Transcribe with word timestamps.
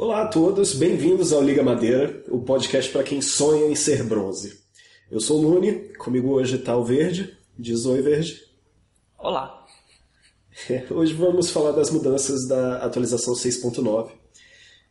Olá 0.00 0.22
a 0.22 0.28
todos, 0.28 0.72
bem-vindos 0.72 1.30
ao 1.30 1.42
Liga 1.42 1.62
Madeira, 1.62 2.24
o 2.30 2.40
podcast 2.40 2.90
para 2.90 3.02
quem 3.02 3.20
sonha 3.20 3.66
em 3.66 3.74
ser 3.74 4.02
bronze. 4.02 4.58
Eu 5.10 5.20
sou 5.20 5.38
o 5.38 5.42
Lune, 5.42 5.92
comigo 5.98 6.30
hoje 6.30 6.56
está 6.56 6.74
o 6.74 6.82
Verde. 6.82 7.36
Diz 7.58 7.84
oi, 7.84 8.00
Verde. 8.00 8.40
Olá. 9.18 9.66
Hoje 10.90 11.12
vamos 11.12 11.50
falar 11.50 11.72
das 11.72 11.90
mudanças 11.90 12.48
da 12.48 12.78
atualização 12.78 13.34
6.9, 13.34 14.12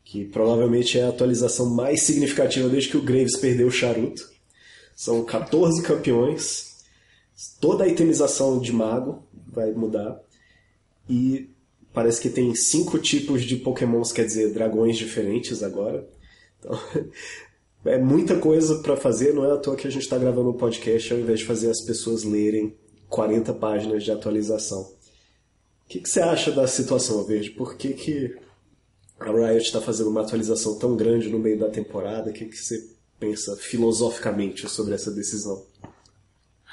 que 0.03 0.25
provavelmente 0.25 0.99
é 0.99 1.05
a 1.05 1.09
atualização 1.09 1.71
mais 1.71 2.03
significativa 2.03 2.69
desde 2.69 2.91
que 2.91 2.97
o 2.97 3.02
Graves 3.02 3.35
perdeu 3.35 3.66
o 3.66 3.71
charuto. 3.71 4.30
São 4.95 5.25
14 5.25 5.81
campeões, 5.81 6.85
toda 7.59 7.83
a 7.83 7.88
itemização 7.88 8.59
de 8.59 8.71
mago 8.71 9.23
vai 9.33 9.71
mudar, 9.71 10.21
e 11.09 11.49
parece 11.99 12.21
que 12.21 12.30
tem 12.30 12.55
cinco 12.55 12.98
tipos 12.98 13.44
de 13.44 13.58
pokémons, 13.58 14.13
quer 14.13 14.26
dizer, 14.26 14.53
dragões 14.53 14.98
diferentes 14.98 15.62
agora. 15.62 16.08
Então, 16.58 16.80
é 17.83 17.97
muita 17.97 18.39
coisa 18.39 18.81
para 18.81 18.95
fazer, 18.95 19.33
não 19.33 19.44
é 19.44 19.52
à 19.52 19.58
toa 19.58 19.75
que 19.75 19.86
a 19.86 19.89
gente 19.89 20.03
está 20.03 20.17
gravando 20.17 20.50
um 20.50 20.58
podcast 20.58 21.11
ao 21.11 21.19
invés 21.19 21.41
de 21.41 21.45
fazer 21.45 21.69
as 21.69 21.81
pessoas 21.81 22.23
lerem 22.23 22.73
40 23.09 23.53
páginas 23.56 24.06
de 24.06 24.14
atualização. 24.14 24.83
O 24.83 25.89
que, 25.89 26.00
que 26.00 26.08
você 26.08 26.22
acha 26.22 26.53
da 26.53 26.66
situação, 26.67 27.22
Verde? 27.25 27.50
Por 27.50 27.75
que, 27.75 27.91
que 27.91 28.38
a 29.19 29.30
Riot 29.30 29.66
está 29.66 29.81
fazendo 29.81 30.09
uma 30.09 30.22
atualização 30.22 30.80
tão 30.80 30.95
grande 30.95 31.28
no 31.28 31.38
meio 31.38 31.59
da 31.59 31.67
temporada? 31.67 32.30
O 32.30 32.34
que, 32.34 32.45
que 32.45 32.56
você 32.56 32.91
pensa 33.19 33.58
filosoficamente 33.58 34.69
sobre 34.69 34.94
essa 34.94 35.11
decisão? 35.11 35.66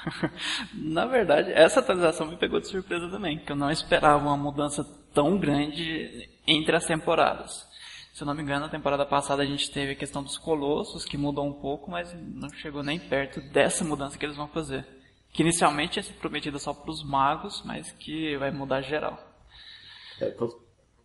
Na 0.73 1.05
verdade, 1.05 1.51
essa 1.51 1.81
atualização 1.81 2.27
me 2.27 2.37
pegou 2.37 2.61
de 2.61 2.69
surpresa 2.69 3.09
também, 3.09 3.39
que 3.39 3.51
eu 3.51 3.57
não 3.57 3.69
esperava 3.69 4.23
uma 4.23 4.37
mudança 4.37 4.87
tão 5.13 5.37
grande 5.37 6.29
entre 6.45 6.75
as 6.75 6.85
temporadas. 6.85 7.67
Se 8.13 8.23
eu 8.23 8.25
não 8.25 8.33
me 8.33 8.41
engano, 8.41 8.61
na 8.61 8.69
temporada 8.69 9.05
passada 9.05 9.43
a 9.43 9.45
gente 9.45 9.69
teve 9.69 9.91
a 9.91 9.95
questão 9.95 10.23
dos 10.23 10.37
colossos, 10.37 11.05
que 11.05 11.17
mudou 11.17 11.45
um 11.45 11.53
pouco, 11.53 11.91
mas 11.91 12.11
não 12.13 12.49
chegou 12.49 12.81
nem 12.81 12.99
perto 12.99 13.39
dessa 13.51 13.83
mudança 13.83 14.17
que 14.17 14.25
eles 14.25 14.35
vão 14.35 14.47
fazer. 14.47 14.85
Que 15.31 15.43
inicialmente 15.43 15.97
ia 15.99 16.03
ser 16.03 16.13
prometida 16.13 16.57
só 16.57 16.73
para 16.73 16.89
os 16.89 17.03
magos, 17.03 17.61
mas 17.63 17.91
que 17.91 18.35
vai 18.37 18.49
mudar 18.49 18.81
geral. 18.81 19.19
É, 20.19 20.35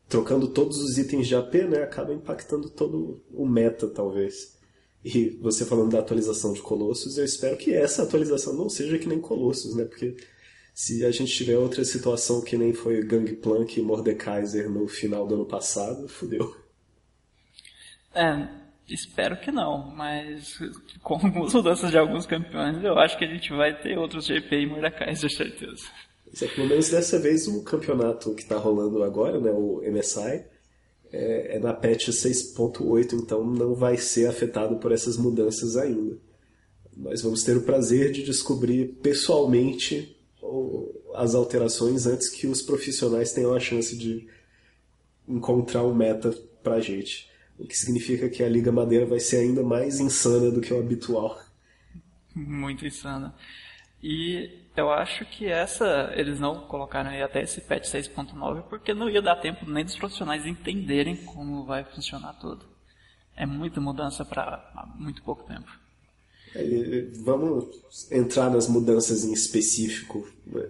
trocando 0.09 0.49
todos 0.49 0.79
os 0.79 0.97
itens 0.97 1.29
de 1.29 1.37
AP, 1.37 1.55
né, 1.69 1.83
acaba 1.83 2.15
impactando 2.15 2.71
todo 2.71 3.23
o 3.31 3.47
meta, 3.47 3.89
talvez. 3.89 4.59
E 5.05 5.31
você 5.43 5.65
falando 5.65 5.91
da 5.91 5.99
atualização 5.99 6.53
de 6.53 6.63
Colossus, 6.63 7.19
eu 7.19 7.25
espero 7.25 7.57
que 7.57 7.75
essa 7.75 8.05
atualização 8.05 8.55
não 8.55 8.69
seja 8.69 8.99
que 8.99 9.09
nem 9.09 9.21
Colossus, 9.21 9.75
né? 9.75 9.85
Porque 9.85 10.17
se 10.75 11.05
a 11.05 11.11
gente 11.11 11.33
tiver 11.33 11.57
outra 11.57 11.85
situação 11.85 12.43
que 12.43 12.57
nem 12.57 12.73
foi 12.73 13.03
Gangplank 13.03 13.79
e 13.79 13.83
Mordekaiser 13.83 14.71
no 14.71 14.89
final 14.89 15.27
do 15.27 15.35
ano 15.35 15.47
passado, 15.47 16.09
fudeu. 16.09 16.57
É, 18.15 18.49
espero 18.89 19.39
que 19.39 19.51
não, 19.51 19.95
mas 19.95 20.59
com 21.03 21.17
as 21.45 21.55
mudanças 21.55 21.91
de 21.91 21.99
alguns 21.99 22.27
campeões, 22.27 22.83
eu 22.83 22.99
acho 22.99 23.19
que 23.19 23.25
a 23.25 23.29
gente 23.29 23.51
vai 23.51 23.79
ter 23.81 23.99
outros 23.99 24.27
GP 24.27 24.63
e 24.63 24.67
Mordekaiser, 24.67 25.31
certeza. 25.31 25.85
É, 26.41 26.47
pelo 26.47 26.69
menos 26.69 26.89
dessa 26.89 27.19
vez 27.19 27.47
o 27.47 27.63
campeonato 27.63 28.35
que 28.35 28.43
está 28.43 28.57
rolando 28.57 29.03
agora, 29.03 29.39
né, 29.39 29.51
o 29.51 29.83
MSI, 29.87 30.45
é, 31.13 31.57
é 31.57 31.59
na 31.59 31.75
patch 31.75 32.09
6.8, 32.09 33.13
então 33.13 33.45
não 33.45 33.75
vai 33.75 33.99
ser 33.99 34.27
afetado 34.27 34.77
por 34.77 34.91
essas 34.93 35.19
mudanças 35.19 35.77
ainda. 35.77 36.17
Nós 36.97 37.21
vamos 37.21 37.43
ter 37.43 37.57
o 37.57 37.63
prazer 37.63 38.13
de 38.13 38.23
descobrir 38.23 38.99
pessoalmente 39.03 40.17
as 41.15 41.35
alterações 41.35 42.07
antes 42.07 42.29
que 42.29 42.47
os 42.47 42.63
profissionais 42.63 43.33
tenham 43.33 43.55
a 43.55 43.61
chance 43.61 43.97
de 43.97 44.29
encontrar 45.29 45.85
um 45.85 45.95
meta 45.95 46.33
pra 46.63 46.81
gente. 46.81 47.31
O 47.59 47.67
que 47.67 47.77
significa 47.77 48.29
que 48.29 48.43
a 48.43 48.49
Liga 48.49 48.73
Madeira 48.73 49.07
vai 49.07 49.21
ser 49.21 49.39
ainda 49.39 49.63
mais 49.63 50.01
insana 50.01 50.51
do 50.51 50.61
que 50.61 50.73
o 50.73 50.79
habitual. 50.79 51.39
Muito 52.35 52.87
insana. 52.87 53.35
E 54.03 54.51
eu 54.77 54.91
acho 54.91 55.25
que 55.27 55.47
essa 55.47 56.13
eles 56.17 56.41
não 56.41 56.63
colocaram 56.67 57.11
aí 57.11 57.23
até 57.23 57.43
esse 57.43 57.61
patch 57.61 57.85
6.9 57.85 58.63
porque 58.63 58.93
não 58.93 59.09
ia 59.09 59.23
dar 59.23 59.37
tempo 59.37 59.69
nem 59.69 59.85
dos 59.85 59.97
profissionais 59.97 60.47
entenderem 60.47 61.17
como 61.25 61.65
vai 61.65 61.85
funcionar 61.85 62.33
tudo. 62.35 62.67
É 63.37 63.47
muita 63.47 63.81
mudança 63.81 64.25
para 64.25 64.95
muito 64.99 65.23
pouco 65.23 65.45
tempo. 65.45 65.82
Vamos 67.25 68.11
entrar 68.11 68.51
nas 68.51 68.69
mudanças 68.69 69.25
em 69.25 69.33
específico 69.33 70.29
né, 70.47 70.69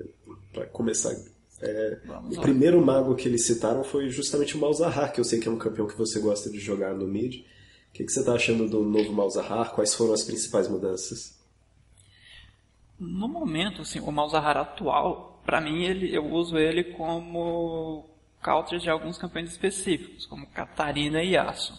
para 0.53 0.66
começar. 0.66 1.15
É, 1.60 1.98
o 2.31 2.41
primeiro 2.41 2.84
mago 2.84 3.15
que 3.15 3.28
eles 3.28 3.47
citaram 3.47 3.84
foi 3.84 4.09
justamente 4.09 4.56
o 4.56 4.60
Malzahar, 4.60 5.12
que 5.12 5.20
eu 5.20 5.25
sei 5.25 5.38
que 5.38 5.48
é 5.48 5.50
um 5.50 5.59
campeão 5.59 5.87
que 5.87 5.97
você 5.97 6.19
gosta 6.19 6.50
de 6.50 6.59
jogar 6.59 6.93
no 6.94 7.06
mid. 7.06 7.37
O 7.37 7.93
que, 7.93 8.04
que 8.04 8.10
você 8.10 8.20
está 8.20 8.32
achando 8.32 8.69
do 8.69 8.82
novo 8.82 9.12
Malzahar? 9.12 9.72
Quais 9.72 9.94
foram 9.94 10.12
as 10.12 10.25
principais 10.25 10.66
mudanças? 10.69 11.38
No 12.99 13.28
momento, 13.28 13.82
assim, 13.82 14.00
o 14.00 14.10
Malzahar 14.10 14.56
atual, 14.56 15.41
para 15.44 15.60
mim, 15.60 15.84
ele, 15.84 16.14
eu 16.14 16.25
uso 16.26 16.56
ele 16.56 16.84
como 16.84 18.09
counter 18.43 18.78
de 18.78 18.91
alguns 18.91 19.19
campeões 19.19 19.50
específicos, 19.50 20.26
como 20.26 20.47
Catarina 20.47 21.22
e 21.22 21.32
Yasuo. 21.32 21.76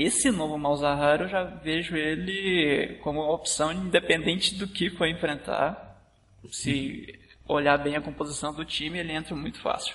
Esse 0.00 0.30
novo 0.30 0.56
Malzahar 0.56 1.22
eu 1.22 1.28
já 1.28 1.42
vejo 1.44 1.96
ele 1.96 2.98
como 3.02 3.20
uma 3.20 3.34
opção 3.34 3.72
independente 3.72 4.54
do 4.54 4.68
que 4.68 4.90
for 4.90 5.08
enfrentar. 5.08 6.00
Se 6.52 7.18
olhar 7.48 7.76
bem 7.78 7.96
a 7.96 8.00
composição 8.00 8.54
do 8.54 8.64
time, 8.64 9.00
ele 9.00 9.12
entra 9.12 9.34
muito 9.34 9.60
fácil. 9.60 9.94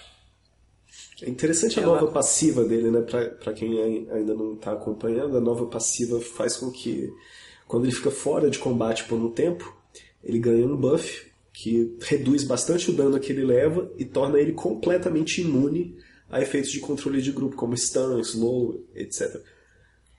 É 1.22 1.30
interessante 1.30 1.80
a 1.80 1.84
nova 1.84 2.12
passiva 2.12 2.66
dele, 2.66 2.92
né? 2.92 3.02
Pra, 3.02 3.30
pra 3.30 3.53
quem 3.53 3.81
ainda 3.81 4.34
não 4.34 4.56
está 4.56 4.74
acompanhando, 4.74 5.38
a 5.38 5.42
nova 5.42 5.68
passiva 5.68 6.19
faz 6.19 6.58
com 6.58 6.69
que, 6.69 7.09
quando 7.66 7.86
ele 7.86 7.96
fica 7.96 8.12
fora 8.12 8.50
de 8.50 8.59
combate 8.59 9.06
por 9.06 9.16
um 9.16 9.31
tempo, 9.31 9.74
ele 10.22 10.38
ganha 10.38 10.66
um 10.66 10.75
buff 10.75 11.31
que 11.53 11.96
reduz 12.02 12.44
bastante 12.44 12.90
o 12.90 12.94
dano 12.94 13.19
que 13.19 13.31
ele 13.31 13.46
leva 13.46 13.90
e 13.97 14.03
torna 14.03 14.38
ele 14.38 14.52
completamente 14.52 15.40
imune 15.40 15.96
a 16.30 16.42
efeitos 16.42 16.72
de 16.72 16.80
controle 16.81 17.22
de 17.22 17.31
grupo, 17.31 17.56
como 17.56 17.78
stun, 17.78 18.19
slow, 18.19 18.84
etc. 18.96 19.42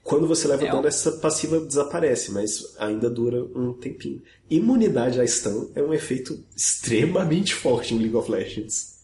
Quando 0.05 0.29
você 0.29 0.47
leva 0.47 0.67
é 0.67 0.71
dano, 0.71 0.87
essa 0.87 1.13
passiva 1.13 1.59
desaparece, 1.59 2.31
mas 2.31 2.77
ainda 2.79 3.09
dura 3.09 3.43
um 3.59 3.73
tempinho. 3.73 4.23
Imunidade 4.51 5.19
a 5.19 5.27
stun 5.27 5.73
é 5.75 5.83
um 5.83 5.95
efeito 5.95 6.45
extremamente 6.55 7.55
forte 7.55 7.95
em 7.95 7.99
League 7.99 8.15
of 8.15 8.31
Legends. 8.31 9.03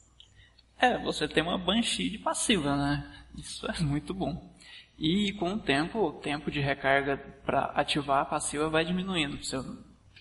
É, 0.79 1.03
você 1.03 1.27
tem 1.27 1.43
uma 1.43 1.57
Banshee 1.57 2.11
de 2.11 2.19
passiva, 2.19 2.77
né? 2.77 3.11
Isso 3.37 3.67
é 3.67 3.83
muito 3.83 4.13
bom. 4.13 4.55
E 4.99 5.33
com 5.33 5.55
o 5.55 5.59
tempo, 5.59 5.99
o 5.99 6.13
tempo 6.13 6.51
de 6.51 6.61
recarga 6.61 7.17
para 7.47 7.65
ativar 7.75 8.21
a 8.21 8.27
passiva 8.27 8.69
vai 8.69 8.85
diminuindo. 8.85 9.43
Você 9.43 9.57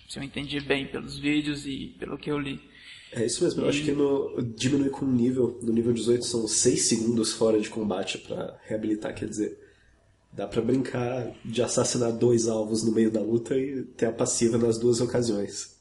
se 0.09 0.17
eu 0.17 0.23
entendi 0.23 0.59
bem 0.59 0.87
pelos 0.87 1.19
vídeos 1.19 1.67
e 1.67 1.95
pelo 1.99 2.17
que 2.17 2.31
eu 2.31 2.39
li. 2.39 2.59
É 3.11 3.25
isso 3.25 3.43
mesmo, 3.43 3.61
eu 3.61 3.69
acho 3.69 3.83
que 3.83 3.91
no, 3.91 4.41
diminui 4.55 4.89
com 4.89 5.05
o 5.05 5.11
nível. 5.11 5.59
No 5.61 5.71
nível 5.71 5.93
18 5.93 6.25
são 6.25 6.47
6 6.47 6.81
segundos 6.87 7.31
fora 7.31 7.59
de 7.59 7.69
combate 7.69 8.17
para 8.17 8.57
reabilitar, 8.65 9.13
quer 9.13 9.27
dizer. 9.27 9.68
Dá 10.31 10.47
para 10.47 10.61
brincar 10.61 11.31
de 11.43 11.61
assassinar 11.61 12.11
dois 12.11 12.47
alvos 12.47 12.83
no 12.83 12.93
meio 12.93 13.11
da 13.11 13.21
luta 13.21 13.55
e 13.55 13.83
ter 13.83 14.05
a 14.05 14.11
passiva 14.11 14.57
nas 14.57 14.77
duas 14.77 15.01
ocasiões. 15.01 15.77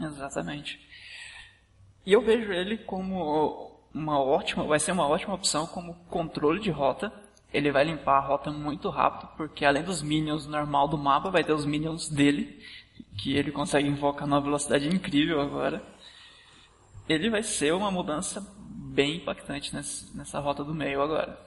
Exatamente. 0.00 0.80
E 2.04 2.12
eu 2.12 2.22
vejo 2.22 2.52
ele 2.52 2.78
como 2.78 3.72
uma 3.94 4.18
ótima, 4.18 4.64
vai 4.64 4.78
ser 4.78 4.92
uma 4.92 5.06
ótima 5.06 5.34
opção 5.34 5.66
como 5.66 5.94
controle 6.08 6.60
de 6.60 6.70
rota. 6.70 7.12
Ele 7.52 7.70
vai 7.70 7.84
limpar 7.84 8.16
a 8.16 8.26
rota 8.26 8.50
muito 8.50 8.88
rápido, 8.88 9.28
porque 9.36 9.64
além 9.64 9.82
dos 9.82 10.02
minions 10.02 10.46
normal 10.46 10.88
do 10.88 10.96
mapa, 10.96 11.30
vai 11.30 11.44
ter 11.44 11.52
os 11.52 11.66
minions 11.66 12.08
dele 12.08 12.58
que 13.16 13.36
ele 13.36 13.52
consegue 13.52 13.88
invocar 13.88 14.26
numa 14.26 14.40
velocidade 14.40 14.88
incrível 14.88 15.40
agora, 15.40 15.82
ele 17.08 17.30
vai 17.30 17.42
ser 17.42 17.72
uma 17.72 17.90
mudança 17.90 18.44
bem 18.58 19.16
impactante 19.16 19.74
nessa, 19.74 20.06
nessa 20.16 20.40
rota 20.40 20.64
do 20.64 20.74
meio 20.74 21.02
agora. 21.02 21.38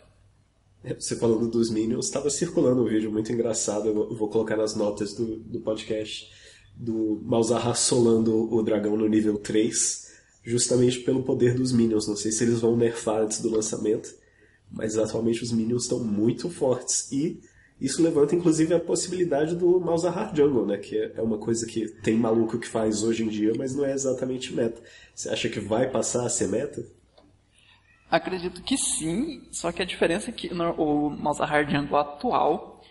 É, 0.86 0.94
você 0.94 1.16
falando 1.16 1.48
dos 1.48 1.72
Minions, 1.72 2.06
estava 2.06 2.30
circulando 2.30 2.84
um 2.84 2.88
vídeo 2.88 3.12
muito 3.12 3.32
engraçado, 3.32 3.88
eu 3.90 4.16
vou 4.16 4.30
colocar 4.30 4.56
nas 4.56 4.76
notas 4.76 5.16
do, 5.16 5.38
do 5.38 5.60
podcast, 5.60 6.32
do 6.76 7.20
Malzahar 7.26 7.76
solando 7.76 8.54
o 8.54 8.62
dragão 8.62 8.96
no 8.96 9.10
nível 9.10 9.40
3, 9.40 10.12
justamente 10.44 11.00
pelo 11.00 11.24
poder 11.24 11.56
dos 11.56 11.72
Minions. 11.72 12.08
Não 12.08 12.16
sei 12.16 12.32
se 12.32 12.44
eles 12.44 12.60
vão 12.60 12.78
nerfar 12.78 13.24
antes 13.24 13.42
do 13.42 13.50
lançamento, 13.50 14.14
Mas 14.72 14.96
atualmente 14.96 15.42
os 15.42 15.52
minions 15.52 15.84
estão 15.84 16.00
muito 16.00 16.50
fortes 16.50 17.12
e 17.12 17.40
isso 17.82 18.04
levanta 18.04 18.36
inclusive 18.36 18.74
a 18.74 18.80
possibilidade 18.80 19.56
do 19.56 19.80
Malzahar 19.80 20.36
Jungle, 20.36 20.68
né? 20.68 20.78
Que 20.78 20.98
é 21.16 21.22
uma 21.22 21.40
coisa 21.40 21.66
que 21.66 21.88
tem 22.04 22.16
maluco 22.16 22.60
que 22.60 22.68
faz 22.68 23.02
hoje 23.04 23.24
em 23.24 23.28
dia, 23.28 23.54
mas 23.58 23.74
não 23.74 23.86
é 23.86 23.94
exatamente 23.94 24.54
meta. 24.54 24.82
Você 25.16 25.30
acha 25.30 25.50
que 25.50 25.60
vai 25.60 25.90
passar 25.90 26.26
a 26.26 26.30
ser 26.30 26.48
meta? 26.48 26.86
Acredito 28.10 28.62
que 28.62 28.78
sim, 28.78 29.48
só 29.52 29.72
que 29.72 29.82
a 29.82 29.86
diferença 29.86 30.30
é 30.30 30.34
que 30.34 30.50
o 30.54 31.10
Malzahar 31.10 31.70
Jungle 31.70 31.98
atual 31.98 32.82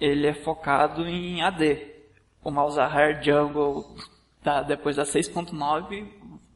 ele 0.00 0.26
é 0.26 0.34
focado 0.34 1.06
em 1.06 1.42
AD. 1.42 1.94
O 2.42 2.50
Malzahar 2.50 3.22
Jungle 3.22 3.96
da, 4.42 4.62
depois 4.62 4.96
da 4.96 5.04
6.9 5.04 6.06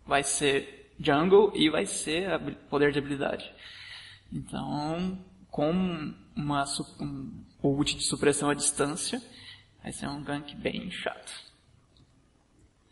vai 0.06 0.22
ser 0.22 0.92
Jungle 0.98 1.52
e 1.54 1.70
vai 1.70 1.86
ser 1.86 2.38
poder 2.68 2.92
de 2.92 2.98
habilidade. 2.98 3.50
Então, 4.32 5.18
com 5.50 5.70
uma, 6.36 6.64
um 7.00 7.44
ult 7.62 7.96
de 7.96 8.04
supressão 8.04 8.50
à 8.50 8.54
distância, 8.54 9.22
vai 9.82 9.92
ser 9.92 10.08
um 10.08 10.22
gank 10.22 10.54
bem 10.56 10.90
chato. 10.90 11.32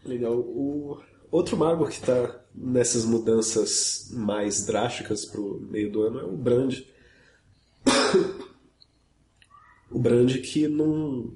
Legal. 0.05 0.34
O 0.34 1.02
outro 1.37 1.56
mago 1.56 1.87
que 1.87 1.94
está 1.94 2.41
nessas 2.55 3.05
mudanças 3.05 4.11
mais 4.12 4.65
drásticas 4.65 5.25
para 5.25 5.41
o 5.41 5.61
meio 5.61 5.91
do 5.91 6.03
ano 6.03 6.21
é 6.21 6.25
o 6.25 6.37
Brand. 6.37 6.79
o 9.91 9.99
Brand 9.99 10.37
que 10.38 10.67
não. 10.67 11.35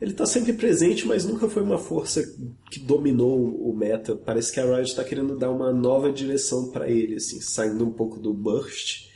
Ele 0.00 0.10
está 0.10 0.26
sempre 0.26 0.52
presente, 0.52 1.06
mas 1.06 1.24
nunca 1.24 1.48
foi 1.48 1.62
uma 1.62 1.78
força 1.78 2.22
que 2.70 2.80
dominou 2.80 3.38
o 3.38 3.74
meta. 3.74 4.14
Parece 4.14 4.52
que 4.52 4.60
a 4.60 4.64
Riot 4.64 4.90
está 4.90 5.02
querendo 5.02 5.38
dar 5.38 5.50
uma 5.50 5.72
nova 5.72 6.12
direção 6.12 6.70
para 6.70 6.90
ele, 6.90 7.14
assim, 7.14 7.40
saindo 7.40 7.86
um 7.86 7.92
pouco 7.92 8.18
do 8.18 8.34
burst 8.34 9.08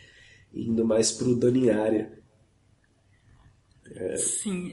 indo 0.54 0.84
mais 0.84 1.12
pro 1.12 1.36
dano 1.36 1.58
em 1.58 1.70
área. 1.70 2.18
É... 3.90 4.16
Sim, 4.16 4.72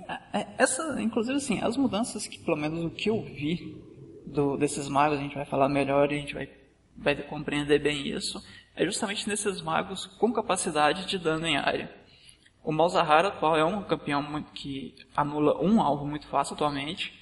essa, 0.57 1.01
inclusive 1.01 1.37
assim, 1.37 1.59
as 1.59 1.75
mudanças 1.75 2.27
que 2.27 2.39
pelo 2.39 2.57
menos 2.57 2.85
o 2.85 2.89
que 2.89 3.09
eu 3.09 3.21
vi 3.21 3.83
do, 4.25 4.57
desses 4.57 4.87
magos, 4.89 5.19
a 5.19 5.21
gente 5.21 5.35
vai 5.35 5.45
falar 5.45 5.69
melhor 5.69 6.11
e 6.11 6.15
a 6.15 6.19
gente 6.19 6.33
vai, 6.33 6.49
vai 6.95 7.15
compreender 7.15 7.79
bem 7.79 8.07
isso, 8.07 8.43
é 8.75 8.85
justamente 8.85 9.27
nesses 9.27 9.61
magos 9.61 10.05
com 10.05 10.33
capacidade 10.33 11.05
de 11.05 11.17
dano 11.17 11.45
em 11.47 11.57
área. 11.57 11.89
O 12.63 12.71
Malzahar 12.71 13.25
atual 13.25 13.55
é 13.55 13.63
um 13.63 13.83
campeão 13.83 14.43
que 14.53 14.95
anula 15.15 15.61
um 15.61 15.79
alvo 15.81 16.05
muito 16.05 16.27
fácil 16.27 16.55
atualmente. 16.55 17.13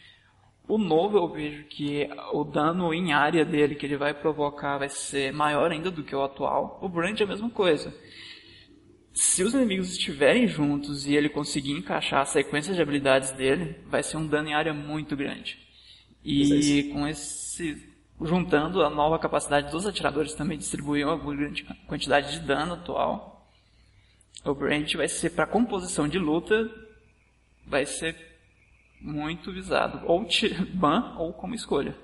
O 0.67 0.77
novo 0.77 1.17
eu 1.17 1.27
vejo 1.27 1.65
que 1.65 2.09
o 2.31 2.45
dano 2.45 2.93
em 2.93 3.11
área 3.11 3.43
dele 3.43 3.75
que 3.75 3.85
ele 3.85 3.97
vai 3.97 4.13
provocar 4.13 4.77
vai 4.77 4.87
ser 4.87 5.33
maior 5.33 5.69
ainda 5.69 5.91
do 5.91 6.03
que 6.03 6.15
o 6.15 6.23
atual. 6.23 6.79
O 6.81 6.87
Brand 6.87 7.19
é 7.19 7.23
a 7.23 7.27
mesma 7.27 7.49
coisa 7.49 7.93
se 9.13 9.43
os 9.43 9.53
inimigos 9.53 9.91
estiverem 9.91 10.47
juntos 10.47 11.05
e 11.05 11.15
ele 11.15 11.29
conseguir 11.29 11.71
encaixar 11.71 12.21
a 12.21 12.25
sequência 12.25 12.73
de 12.73 12.81
habilidades 12.81 13.31
dele, 13.31 13.75
vai 13.85 14.01
ser 14.01 14.17
um 14.17 14.25
dano 14.25 14.49
em 14.49 14.53
área 14.53 14.73
muito 14.73 15.15
grande. 15.15 15.59
E 16.23 16.89
é 16.89 16.93
com 16.93 17.07
esse 17.07 17.93
juntando 18.21 18.81
a 18.83 18.89
nova 18.89 19.19
capacidade 19.19 19.71
dos 19.71 19.85
atiradores 19.85 20.33
também 20.33 20.57
distribuir 20.57 21.05
uma 21.05 21.17
grande 21.17 21.63
quantidade 21.87 22.39
de 22.39 22.45
dano 22.45 22.75
atual, 22.75 23.49
o 24.45 24.53
Brand 24.53 24.91
vai 24.95 25.07
ser 25.07 25.31
para 25.31 25.47
composição 25.47 26.07
de 26.07 26.17
luta 26.17 26.69
vai 27.65 27.85
ser 27.85 28.15
muito 28.99 29.51
visado, 29.51 30.05
ou 30.05 30.25
ban 30.73 31.15
ou 31.17 31.33
como 31.33 31.55
escolha. 31.55 31.95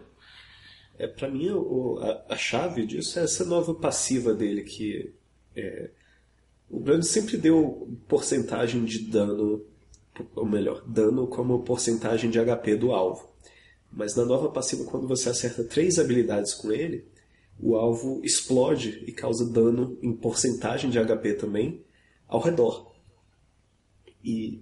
É 0.97 1.07
para 1.07 1.29
mim 1.29 1.49
o, 1.49 1.97
a, 2.01 2.33
a, 2.33 2.37
chave 2.37 2.85
disso 2.85 3.19
é 3.19 3.23
essa 3.23 3.45
nova 3.45 3.73
passiva 3.73 4.33
dele 4.33 4.63
que 4.63 5.13
é, 5.55 5.89
o 6.69 6.79
Brand 6.79 7.03
sempre 7.03 7.37
deu 7.37 7.97
porcentagem 8.07 8.83
de 8.83 8.99
dano, 8.99 9.65
ou 10.35 10.45
melhor, 10.45 10.83
dano 10.85 11.25
como 11.27 11.63
porcentagem 11.63 12.29
de 12.29 12.37
HP 12.37 12.75
do 12.75 12.91
alvo. 12.91 13.29
Mas 13.91 14.15
na 14.15 14.25
nova 14.25 14.49
passiva, 14.49 14.83
quando 14.85 15.07
você 15.07 15.29
acerta 15.29 15.63
três 15.63 15.97
habilidades 15.97 16.53
com 16.53 16.71
ele, 16.71 17.05
o 17.59 17.75
alvo 17.75 18.21
explode 18.23 19.03
e 19.05 19.11
causa 19.11 19.45
dano 19.45 19.97
em 20.01 20.13
porcentagem 20.13 20.89
de 20.89 20.99
HP 20.99 21.33
também 21.33 21.83
ao 22.27 22.39
redor. 22.39 22.91
E 24.23 24.61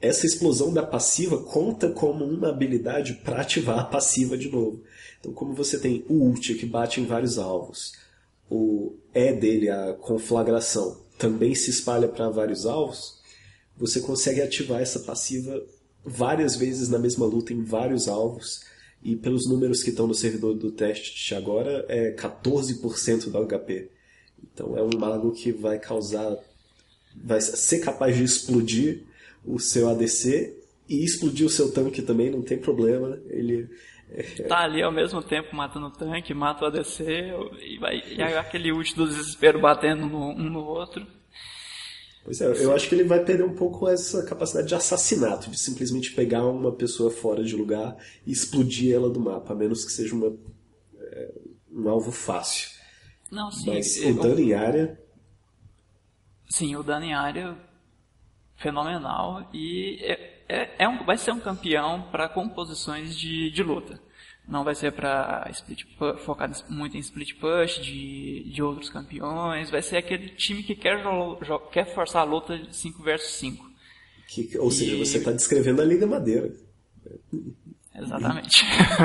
essa 0.00 0.24
explosão 0.24 0.72
da 0.72 0.82
passiva 0.82 1.42
conta 1.42 1.90
como 1.90 2.24
uma 2.24 2.48
habilidade 2.48 3.14
para 3.24 3.42
ativar 3.42 3.80
a 3.80 3.84
passiva 3.84 4.36
de 4.38 4.48
novo. 4.48 4.82
Então, 5.18 5.32
como 5.32 5.52
você 5.52 5.78
tem 5.78 6.04
o 6.08 6.14
ult 6.14 6.54
que 6.54 6.64
bate 6.64 7.00
em 7.00 7.06
vários 7.06 7.38
alvos, 7.38 7.92
o 8.48 8.96
E 9.14 9.32
dele, 9.34 9.68
a 9.68 9.92
conflagração, 9.94 11.02
também 11.18 11.54
se 11.54 11.68
espalha 11.68 12.08
para 12.08 12.30
vários 12.30 12.64
alvos, 12.64 13.20
você 13.76 14.00
consegue 14.00 14.40
ativar 14.40 14.80
essa 14.80 15.00
passiva 15.00 15.62
várias 16.04 16.56
vezes 16.56 16.88
na 16.88 16.98
mesma 16.98 17.26
luta 17.26 17.52
em 17.52 17.62
vários 17.62 18.08
alvos. 18.08 18.64
E 19.02 19.16
pelos 19.16 19.48
números 19.48 19.82
que 19.82 19.90
estão 19.90 20.06
no 20.06 20.14
servidor 20.14 20.54
do 20.54 20.70
teste 20.70 21.34
agora, 21.34 21.84
é 21.88 22.12
14% 22.12 23.30
do 23.30 23.46
HP. 23.46 23.90
Então 24.42 24.76
é 24.76 24.82
um 24.82 24.98
mago 24.98 25.32
que 25.32 25.52
vai 25.52 25.78
causar. 25.78 26.36
vai 27.16 27.40
ser 27.40 27.80
capaz 27.80 28.16
de 28.16 28.24
explodir 28.24 29.04
o 29.44 29.58
seu 29.58 29.88
ADC 29.88 30.56
e 30.88 31.04
explodir 31.04 31.46
o 31.46 31.50
seu 31.50 31.72
tanque 31.72 32.02
também, 32.02 32.30
não 32.30 32.42
tem 32.42 32.58
problema. 32.58 33.18
Ele. 33.28 33.68
É, 34.10 34.42
tá 34.42 34.58
ali 34.58 34.82
ao 34.82 34.92
mesmo 34.92 35.22
tempo 35.22 35.54
matando 35.54 35.86
o 35.86 35.90
tanque, 35.90 36.34
mata 36.34 36.64
o 36.64 36.66
ADC 36.66 37.04
e 37.62 37.78
vai 37.78 38.02
e 38.06 38.20
aquele 38.20 38.72
ult 38.72 38.94
do 38.96 39.06
desespero 39.06 39.60
batendo 39.60 40.04
um 40.04 40.50
no 40.50 40.64
outro. 40.64 41.06
Pois 42.22 42.40
é, 42.40 42.46
eu 42.62 42.74
acho 42.74 42.88
que 42.88 42.94
ele 42.94 43.04
vai 43.04 43.24
perder 43.24 43.44
um 43.44 43.54
pouco 43.54 43.88
essa 43.88 44.22
capacidade 44.24 44.68
de 44.68 44.74
assassinato, 44.74 45.50
de 45.50 45.58
simplesmente 45.58 46.12
pegar 46.12 46.44
uma 46.46 46.70
pessoa 46.72 47.10
fora 47.10 47.42
de 47.42 47.56
lugar 47.56 47.96
e 48.26 48.30
explodir 48.30 48.94
ela 48.94 49.08
do 49.08 49.18
mapa, 49.18 49.52
a 49.52 49.56
menos 49.56 49.84
que 49.84 49.92
seja 49.92 50.14
uma, 50.14 50.36
é, 50.98 51.32
um 51.72 51.88
alvo 51.88 52.12
fácil. 52.12 52.68
Não, 53.30 53.50
sim. 53.50 53.72
Mas 53.72 53.96
o 53.96 54.14
dano 54.14 54.40
em 54.40 54.52
área. 54.52 55.00
Sim, 56.48 56.76
o 56.76 56.82
dano 56.82 57.06
em 57.06 57.14
área 57.14 57.56
fenomenal 58.56 59.48
e 59.54 59.98
é, 60.02 60.44
é, 60.48 60.84
é 60.84 60.88
um, 60.88 61.04
vai 61.04 61.16
ser 61.16 61.32
um 61.32 61.40
campeão 61.40 62.02
para 62.10 62.28
composições 62.28 63.16
de, 63.16 63.50
de 63.50 63.62
luta. 63.62 63.98
Não 64.50 64.64
vai 64.64 64.74
ser 64.74 64.90
para 64.90 65.48
split 65.52 65.84
focado 66.24 66.56
muito 66.68 66.96
em 66.96 67.00
split 67.00 67.34
push 67.38 67.80
de, 67.80 68.50
de 68.50 68.60
outros 68.60 68.90
campeões. 68.90 69.70
Vai 69.70 69.80
ser 69.80 69.98
aquele 69.98 70.28
time 70.30 70.64
que 70.64 70.74
quer, 70.74 71.00
quer 71.70 71.94
forçar 71.94 72.22
a 72.22 72.24
luta 72.24 72.58
de 72.58 72.74
5 72.74 73.00
versus 73.00 73.34
5. 73.36 73.64
ou 74.58 74.68
e... 74.68 74.72
seja, 74.72 74.96
você 74.96 75.18
está 75.18 75.30
descrevendo 75.30 75.80
a 75.80 75.84
Liga 75.84 76.04
Madeira. 76.04 76.52
Exatamente. 77.94 78.64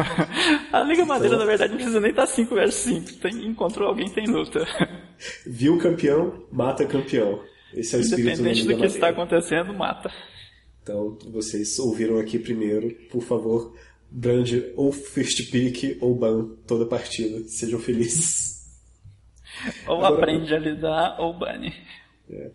a 0.74 0.80
Liga 0.82 0.94
então... 0.94 1.06
Madeira, 1.06 1.38
na 1.38 1.46
verdade, 1.46 1.72
não 1.72 1.78
precisa 1.78 2.00
nem 2.00 2.10
estar 2.10 2.26
5 2.26 2.56
versus 2.56 2.82
5. 2.82 3.14
Tem, 3.22 3.46
encontrou 3.46 3.88
alguém, 3.88 4.10
tem 4.10 4.26
luta. 4.26 4.66
Viu 5.46 5.78
campeão, 5.78 6.44
mata 6.52 6.88
campeão. 6.88 7.40
Esse 7.72 7.96
é 7.96 8.00
o 8.00 8.02
espírito 8.02 8.42
da 8.42 8.50
Liga 8.50 8.62
do 8.62 8.68
que 8.68 8.74
Madeira. 8.74 8.86
está 8.88 9.10
acontecendo, 9.10 9.74
mata. 9.76 10.12
Então, 10.82 11.18
vocês 11.32 11.78
ouviram 11.78 12.18
aqui 12.18 12.40
primeiro, 12.40 12.92
por 13.12 13.22
favor, 13.22 13.76
Brand 14.10 14.50
ou 14.76 14.92
first 14.92 15.52
pick 15.52 15.98
ou 16.02 16.16
ban 16.16 16.50
toda 16.66 16.86
partida. 16.86 17.48
Sejam 17.48 17.80
felizes. 17.80 18.56
Ou 19.88 20.04
Agora, 20.04 20.24
aprende 20.24 20.54
a 20.54 20.60
lidar 20.60 21.18
ou 21.20 21.34
bane. 21.34 21.74
É. 22.30 22.52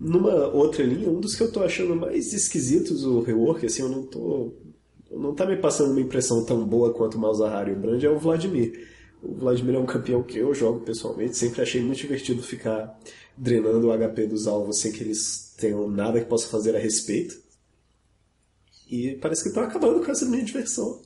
numa 0.00 0.46
outra 0.48 0.84
linha, 0.84 1.10
um 1.10 1.20
dos 1.20 1.34
que 1.34 1.42
eu 1.42 1.52
tô 1.52 1.62
achando 1.62 1.94
mais 1.96 2.32
esquisitos 2.32 3.04
o 3.04 3.20
rework, 3.20 3.66
assim, 3.66 3.82
eu 3.82 3.88
não 3.88 4.06
tô. 4.06 4.54
Não 5.10 5.34
tá 5.34 5.44
me 5.46 5.56
passando 5.56 5.90
uma 5.90 6.00
impressão 6.00 6.44
tão 6.44 6.64
boa 6.64 6.92
quanto 6.92 7.16
o 7.16 7.20
Malzahar 7.20 7.68
e 7.68 7.72
o 7.72 7.76
Brand, 7.76 8.02
é 8.02 8.08
o 8.08 8.18
Vladimir. 8.18 8.88
O 9.22 9.34
Vladimir 9.34 9.76
é 9.76 9.78
um 9.78 9.86
campeão 9.86 10.22
que 10.22 10.38
eu 10.38 10.52
jogo 10.54 10.80
pessoalmente, 10.80 11.36
sempre 11.36 11.62
achei 11.62 11.80
muito 11.80 11.98
divertido 11.98 12.42
ficar 12.42 12.98
drenando 13.36 13.88
o 13.88 13.96
HP 13.96 14.26
dos 14.26 14.46
alvos 14.46 14.78
sem 14.78 14.92
que 14.92 15.02
eles 15.02 15.54
tenham 15.58 15.88
nada 15.88 16.20
que 16.20 16.26
possa 16.26 16.48
fazer 16.48 16.74
a 16.74 16.78
respeito. 16.78 17.43
E 18.94 19.16
parece 19.16 19.42
que 19.42 19.48
estão 19.48 19.64
acabando 19.64 20.04
com 20.04 20.12
essa 20.12 20.24
minha 20.24 20.44
diversão. 20.44 21.02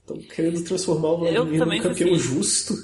Estão 0.00 0.18
querendo 0.34 0.64
transformar 0.64 1.10
o 1.10 1.18
Vladimir 1.18 1.64
num 1.64 1.78
campeão 1.80 2.14
assim, 2.14 2.18
justo. 2.18 2.74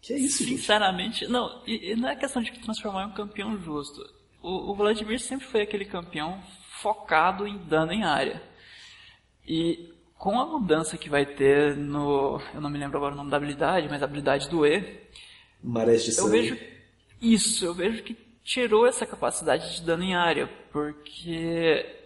Que 0.00 0.12
é 0.12 0.18
isso, 0.18 0.44
Sinceramente, 0.44 1.20
gente? 1.20 1.32
não, 1.32 1.60
e, 1.66 1.90
e, 1.90 1.96
não 1.96 2.08
é 2.08 2.14
questão 2.14 2.40
de 2.40 2.52
transformar 2.60 3.04
em 3.04 3.08
um 3.08 3.14
campeão 3.14 3.60
justo. 3.60 4.00
O, 4.40 4.70
o 4.70 4.74
Vladimir 4.76 5.18
sempre 5.18 5.44
foi 5.46 5.62
aquele 5.62 5.84
campeão 5.84 6.40
focado 6.80 7.48
em 7.48 7.58
dano 7.66 7.92
em 7.92 8.04
área. 8.04 8.40
E 9.44 9.92
com 10.16 10.38
a 10.38 10.46
mudança 10.46 10.96
que 10.96 11.10
vai 11.10 11.26
ter 11.26 11.76
no. 11.76 12.40
Eu 12.54 12.60
não 12.60 12.70
me 12.70 12.78
lembro 12.78 12.96
agora 12.96 13.14
o 13.14 13.16
nome 13.16 13.30
da 13.30 13.38
habilidade, 13.38 13.88
mas 13.90 14.02
a 14.02 14.04
habilidade 14.04 14.48
do 14.48 14.64
E. 14.64 15.00
Marés 15.62 16.04
de 16.04 16.12
sangue. 16.12 16.28
Eu 16.28 16.30
vejo. 16.30 16.58
Isso, 17.20 17.64
eu 17.64 17.74
vejo 17.74 18.04
que 18.04 18.16
tirou 18.44 18.86
essa 18.86 19.04
capacidade 19.04 19.74
de 19.74 19.82
dano 19.82 20.04
em 20.04 20.14
área. 20.14 20.48
Porque 20.72 21.99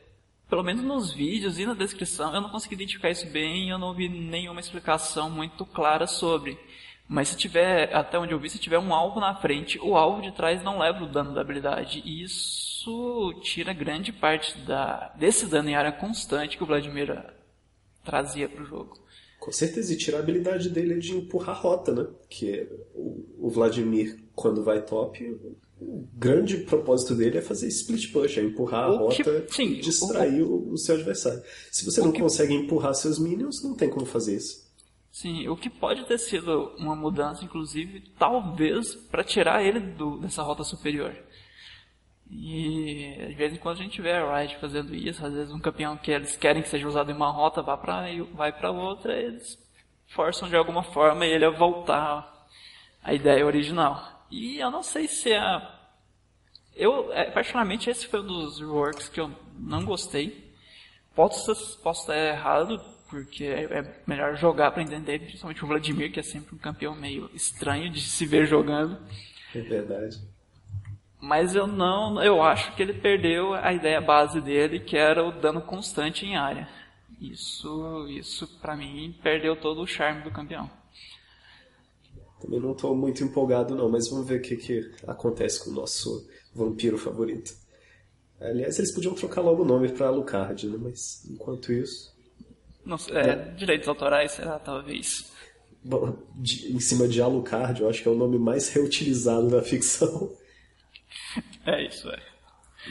pelo 0.54 0.62
menos 0.62 0.84
nos 0.84 1.12
vídeos 1.12 1.58
e 1.58 1.66
na 1.66 1.74
descrição, 1.74 2.32
eu 2.32 2.40
não 2.40 2.48
consegui 2.48 2.76
identificar 2.76 3.10
isso 3.10 3.26
bem, 3.26 3.70
eu 3.70 3.76
não 3.76 3.92
vi 3.92 4.08
nenhuma 4.08 4.60
explicação 4.60 5.28
muito 5.28 5.66
clara 5.66 6.06
sobre. 6.06 6.56
Mas 7.08 7.30
se 7.30 7.36
tiver, 7.36 7.92
até 7.92 8.16
onde 8.16 8.32
eu 8.32 8.38
vi, 8.38 8.48
se 8.48 8.60
tiver 8.60 8.78
um 8.78 8.94
alvo 8.94 9.18
na 9.18 9.34
frente, 9.34 9.80
o 9.80 9.96
alvo 9.96 10.22
de 10.22 10.30
trás 10.30 10.62
não 10.62 10.78
leva 10.78 11.02
o 11.02 11.08
dano 11.08 11.34
da 11.34 11.40
habilidade. 11.40 12.00
E 12.04 12.22
isso 12.22 13.34
tira 13.42 13.72
grande 13.72 14.12
parte 14.12 14.56
da, 14.58 15.12
desse 15.16 15.46
dano 15.46 15.70
em 15.70 15.74
área 15.74 15.90
constante 15.90 16.56
que 16.56 16.62
o 16.62 16.66
Vladimir 16.66 17.20
trazia 18.04 18.48
para 18.48 18.62
o 18.62 18.66
jogo. 18.66 18.96
Com 19.40 19.50
certeza, 19.50 19.92
e 19.92 19.96
tira 19.96 20.18
a 20.18 20.20
habilidade 20.20 20.70
dele 20.70 21.00
de 21.00 21.16
empurrar 21.16 21.56
a 21.56 21.58
rota, 21.58 21.92
né? 21.92 22.06
Que 22.30 22.68
o, 22.94 23.46
o 23.48 23.50
Vladimir, 23.50 24.20
quando 24.36 24.62
vai 24.62 24.80
top, 24.82 25.36
o 25.80 26.08
grande 26.14 26.58
propósito 26.58 27.14
dele 27.14 27.38
é 27.38 27.42
fazer 27.42 27.66
split 27.68 28.12
push, 28.12 28.38
é 28.38 28.42
empurrar 28.42 28.90
O 28.90 28.94
a 28.94 28.98
rota 28.98 29.40
que- 29.42 29.54
sim, 29.54 29.72
e 29.72 29.80
distrair 29.80 30.42
o, 30.42 30.72
o 30.72 30.78
seu 30.78 30.94
adversário. 30.94 31.42
Se 31.70 31.84
você 31.84 32.00
não 32.00 32.12
consegue 32.12 32.54
empurrar 32.54 32.94
seus 32.94 33.18
minions, 33.18 33.62
não 33.62 33.74
tem 33.74 33.90
como 33.90 34.06
fazer 34.06 34.36
isso. 34.36 34.64
Sim, 35.12 35.46
o 35.48 35.56
que 35.56 35.70
pode 35.70 36.04
ter 36.06 36.18
sido 36.18 36.72
uma 36.78 36.96
mudança, 36.96 37.44
inclusive, 37.44 38.00
talvez, 38.18 38.94
para 38.94 39.22
tirar 39.22 39.62
ele 39.64 39.78
do, 39.78 40.18
dessa 40.18 40.42
rota 40.42 40.64
superior. 40.64 41.14
E 42.30 43.26
de 43.28 43.34
vez 43.34 43.52
em 43.52 43.56
quando 43.58 43.78
a 43.78 43.82
gente 43.82 44.00
vê 44.00 44.12
a 44.12 44.38
Riot 44.40 44.56
fazendo 44.58 44.94
isso, 44.94 45.24
às 45.24 45.32
vezes 45.32 45.52
um 45.52 45.60
campeão 45.60 45.96
que 45.96 46.10
eles 46.10 46.36
querem 46.36 46.62
que 46.62 46.68
seja 46.68 46.88
usado 46.88 47.10
em 47.10 47.14
uma 47.14 47.30
rota 47.30 47.62
vai 47.62 47.76
para 47.76 48.06
vai 48.34 48.52
para 48.52 48.70
outra, 48.70 49.14
eles 49.16 49.58
forçam 50.08 50.48
de 50.48 50.56
alguma 50.56 50.82
forma 50.82 51.24
ele 51.26 51.44
a 51.44 51.50
voltar 51.50 52.46
à 53.02 53.12
ideia 53.14 53.44
original. 53.46 54.13
E 54.34 54.58
eu 54.58 54.70
não 54.70 54.82
sei 54.82 55.06
se 55.06 55.32
é 55.32 55.40
eu, 56.74 57.12
é, 57.12 57.30
particularmente, 57.30 57.88
esse 57.88 58.06
foi 58.06 58.20
um 58.20 58.26
dos 58.26 58.58
reworks 58.58 59.08
que 59.08 59.20
eu 59.20 59.30
não 59.56 59.84
gostei. 59.84 60.52
Posso, 61.14 61.54
posso 61.80 62.00
estar 62.00 62.16
errado, 62.16 62.80
porque 63.08 63.44
é, 63.44 63.62
é 63.64 64.02
melhor 64.06 64.36
jogar 64.36 64.72
para 64.72 64.82
entender, 64.82 65.20
principalmente 65.20 65.64
o 65.64 65.68
Vladimir, 65.68 66.10
que 66.10 66.18
é 66.18 66.22
sempre 66.22 66.54
um 66.54 66.58
campeão 66.58 66.94
meio 66.96 67.30
estranho 67.32 67.90
de 67.90 68.00
se 68.00 68.26
ver 68.26 68.46
jogando. 68.46 68.98
É 69.54 69.60
verdade. 69.60 70.18
Mas 71.20 71.54
eu 71.54 71.66
não, 71.66 72.20
eu 72.22 72.42
acho 72.42 72.74
que 72.74 72.82
ele 72.82 72.94
perdeu 72.94 73.54
a 73.54 73.72
ideia 73.72 74.00
base 74.00 74.40
dele, 74.40 74.80
que 74.80 74.96
era 74.96 75.24
o 75.24 75.30
dano 75.30 75.62
constante 75.62 76.26
em 76.26 76.36
área. 76.36 76.68
Isso, 77.20 78.06
isso 78.08 78.48
para 78.60 78.76
mim 78.76 79.16
perdeu 79.22 79.54
todo 79.54 79.80
o 79.80 79.86
charme 79.86 80.22
do 80.22 80.30
campeão. 80.32 80.68
Também 82.44 82.60
não 82.60 82.72
estou 82.72 82.94
muito 82.94 83.24
empolgado 83.24 83.74
não, 83.74 83.88
mas 83.88 84.08
vamos 84.08 84.26
ver 84.28 84.38
o 84.38 84.42
que, 84.42 84.56
que 84.56 84.90
acontece 85.06 85.64
com 85.64 85.70
o 85.70 85.74
nosso 85.74 86.28
vampiro 86.54 86.98
favorito. 86.98 87.54
Aliás, 88.40 88.78
eles 88.78 88.92
podiam 88.92 89.14
trocar 89.14 89.40
logo 89.40 89.62
o 89.62 89.66
nome 89.66 89.88
para 89.90 90.08
Alucard, 90.08 90.66
né? 90.68 90.76
Mas 90.80 91.24
enquanto 91.30 91.72
isso, 91.72 92.12
Não 92.84 92.98
sei, 92.98 93.16
é, 93.16 93.34
direitos 93.56 93.88
autorais, 93.88 94.32
será 94.32 94.58
talvez. 94.58 95.32
bom, 95.82 96.16
de- 96.34 96.72
em 96.74 96.80
cima 96.80 97.08
de 97.08 97.22
Alucard, 97.22 97.80
eu 97.80 97.88
acho 97.88 98.02
que 98.02 98.08
é 98.08 98.12
o 98.12 98.16
nome 98.16 98.38
mais 98.38 98.68
reutilizado 98.68 99.48
da 99.48 99.62
ficção. 99.62 100.32
É 101.66 101.86
isso, 101.86 102.08
é. 102.10 102.20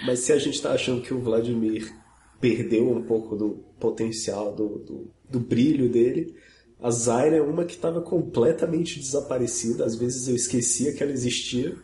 Mas 0.05 0.19
se 0.19 0.33
a 0.33 0.38
gente 0.39 0.55
está 0.55 0.72
achando 0.72 1.01
que 1.01 1.13
o 1.13 1.19
Vladimir 1.22 1.93
perdeu 2.41 2.89
um 2.89 3.03
pouco 3.03 3.36
do 3.36 3.63
potencial, 3.79 4.53
do, 4.55 4.79
do, 4.79 5.12
do 5.29 5.39
brilho 5.39 5.88
dele, 5.89 6.36
a 6.84 6.92
Zyra 6.92 7.38
é 7.38 7.42
uma 7.42 7.66
que 7.66 7.74
estava 7.75 8.02
completamente 8.02 9.00
desaparecida. 9.00 9.86
Às 9.86 9.96
vezes 9.96 10.28
eu 10.28 10.36
esquecia 10.36 10.94
que 10.94 11.02
ela 11.02 11.12
existia. 11.12 11.75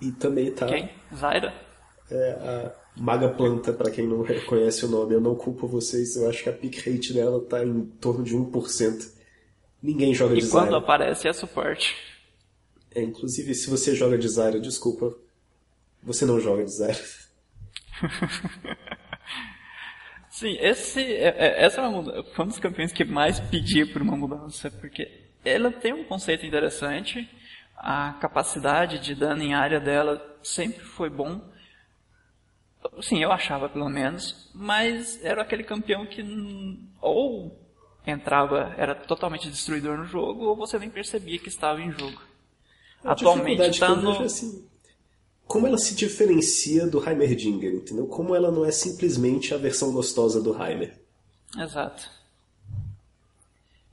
E 0.00 0.10
também 0.12 0.50
tá 0.52 0.66
Quem? 0.66 0.90
Zaira? 1.14 1.52
é, 2.10 2.30
a 2.32 2.74
Maga 2.96 3.28
Planta, 3.28 3.72
para 3.72 3.90
quem 3.90 4.06
não 4.08 4.22
reconhece 4.22 4.84
o 4.84 4.88
nome. 4.88 5.14
Eu 5.14 5.20
não 5.20 5.34
culpo 5.34 5.68
vocês, 5.68 6.16
eu 6.16 6.28
acho 6.28 6.42
que 6.42 6.48
a 6.48 6.52
pick 6.52 6.78
rate 6.86 7.12
dela 7.12 7.40
tá 7.44 7.64
em 7.64 7.84
torno 8.00 8.24
de 8.24 8.34
1%. 8.36 9.12
Ninguém 9.82 10.14
joga 10.14 10.36
de 10.36 10.40
E 10.40 10.48
quando 10.48 10.72
Zyra. 10.72 10.78
aparece 10.78 11.28
é 11.28 11.32
suporte. 11.32 11.94
É, 12.94 13.02
inclusive, 13.02 13.54
se 13.54 13.70
você 13.70 13.94
joga 13.94 14.18
de 14.18 14.28
Zyra, 14.28 14.58
desculpa, 14.58 15.14
você 16.02 16.24
não 16.24 16.40
joga 16.40 16.64
de 16.64 16.70
Zyra. 16.72 16.98
Sim, 20.40 20.56
esse, 20.58 21.02
é- 21.02 21.36
é- 21.36 21.64
essa 21.66 21.82
é 21.82 21.84
uma 21.86 22.00
mudança, 22.00 22.30
foi 22.32 22.44
um 22.46 22.48
dos 22.48 22.58
campeões 22.58 22.92
que 22.94 23.04
mais 23.04 23.38
pedia 23.38 23.86
por 23.86 24.00
uma 24.00 24.16
mudança, 24.16 24.70
porque 24.70 25.06
ela 25.44 25.70
tem 25.70 25.92
um 25.92 26.02
conceito 26.04 26.46
interessante, 26.46 27.28
a 27.76 28.14
capacidade 28.14 29.00
de 29.00 29.14
dano 29.14 29.42
em 29.42 29.52
área 29.52 29.78
dela 29.78 30.38
sempre 30.42 30.82
foi 30.82 31.10
bom. 31.10 31.42
Sim, 33.02 33.22
eu 33.22 33.30
achava 33.30 33.68
pelo 33.68 33.90
menos, 33.90 34.50
mas 34.54 35.22
era 35.22 35.42
aquele 35.42 35.62
campeão 35.62 36.06
que 36.06 36.24
ou 37.02 37.54
entrava, 38.06 38.74
era 38.78 38.94
totalmente 38.94 39.50
destruidor 39.50 39.98
no 39.98 40.06
jogo, 40.06 40.46
ou 40.46 40.56
você 40.56 40.78
nem 40.78 40.88
percebia 40.88 41.38
que 41.38 41.48
estava 41.48 41.82
em 41.82 41.92
jogo. 41.92 42.18
A 43.04 43.12
Atualmente 43.12 43.68
está 43.68 43.94
no. 43.94 44.10
é 44.10 44.24
assim, 44.24 44.66
como 45.50 45.66
ela 45.66 45.78
se 45.78 45.96
diferencia 45.96 46.86
do 46.86 47.04
Heimerdinger, 47.04 47.74
entendeu? 47.74 48.06
Como 48.06 48.36
ela 48.36 48.52
não 48.52 48.64
é 48.64 48.70
simplesmente 48.70 49.52
a 49.52 49.58
versão 49.58 49.92
gostosa 49.92 50.40
do 50.40 50.52
Heimer. 50.54 50.94
Exato. 51.58 52.08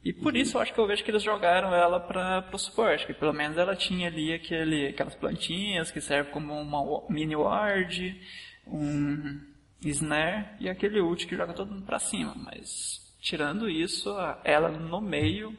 E 0.06 0.14
por 0.14 0.38
isso 0.38 0.56
eu 0.56 0.62
acho 0.62 0.72
que 0.72 0.80
eu 0.80 0.86
vejo 0.86 1.04
que 1.04 1.10
eles 1.10 1.24
jogaram 1.24 1.74
ela 1.74 2.00
para 2.00 2.48
o 2.54 2.60
suporte, 2.60 3.08
que 3.08 3.14
pelo 3.16 3.34
menos 3.34 3.58
ela 3.58 3.76
tinha 3.76 4.08
ali 4.08 4.36
aquele, 4.36 4.90
aquelas 4.90 5.16
plantinhas 5.16 5.90
que 5.90 6.00
servem 6.00 6.32
como 6.32 6.54
uma 6.54 7.04
mini 7.10 7.36
ward, 7.36 8.22
um 8.68 9.42
snare 9.82 10.50
e 10.60 10.70
aquele 10.70 11.02
ult 11.02 11.26
que 11.26 11.36
joga 11.36 11.54
todo 11.54 11.72
mundo 11.72 11.88
para 11.88 11.98
cima. 11.98 12.36
Mas 12.36 13.02
tirando 13.20 13.68
isso, 13.68 14.16
ela 14.44 14.70
no 14.70 15.02
meio 15.02 15.58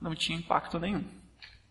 não 0.00 0.16
tinha 0.16 0.36
impacto 0.36 0.80
nenhum. 0.80 1.04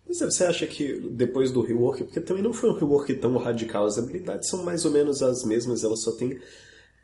É, 0.08 0.14
você 0.14 0.44
acha 0.46 0.68
que 0.68 1.00
depois 1.12 1.52
do 1.52 1.62
rework, 1.62 2.04
porque 2.04 2.20
também 2.22 2.44
não 2.44 2.54
foi 2.54 2.70
um 2.70 2.74
rework 2.78 3.14
tão 3.16 3.36
radical, 3.38 3.86
as 3.86 3.98
habilidades 3.98 4.50
são 4.50 4.64
mais 4.64 4.86
ou 4.86 4.92
menos 4.92 5.22
as 5.24 5.44
mesmas, 5.44 5.84
ela 5.84 5.96
só 5.98 6.12
tem 6.12 6.40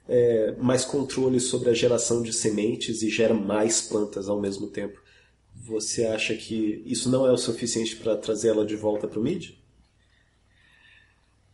é, 0.07 0.53
mais 0.59 0.85
controle 0.85 1.39
sobre 1.39 1.69
a 1.69 1.73
geração 1.73 2.21
de 2.21 2.33
sementes 2.33 3.01
e 3.03 3.09
gera 3.09 3.33
mais 3.33 3.81
plantas 3.81 4.29
ao 4.29 4.39
mesmo 4.41 4.67
tempo. 4.67 4.99
Você 5.55 6.05
acha 6.05 6.35
que 6.35 6.83
isso 6.85 7.09
não 7.09 7.25
é 7.27 7.31
o 7.31 7.37
suficiente 7.37 7.95
para 7.97 8.17
trazer 8.17 8.49
ela 8.49 8.65
de 8.65 8.75
volta 8.75 9.07
para 9.07 9.19
o 9.19 9.23
mid? 9.23 9.51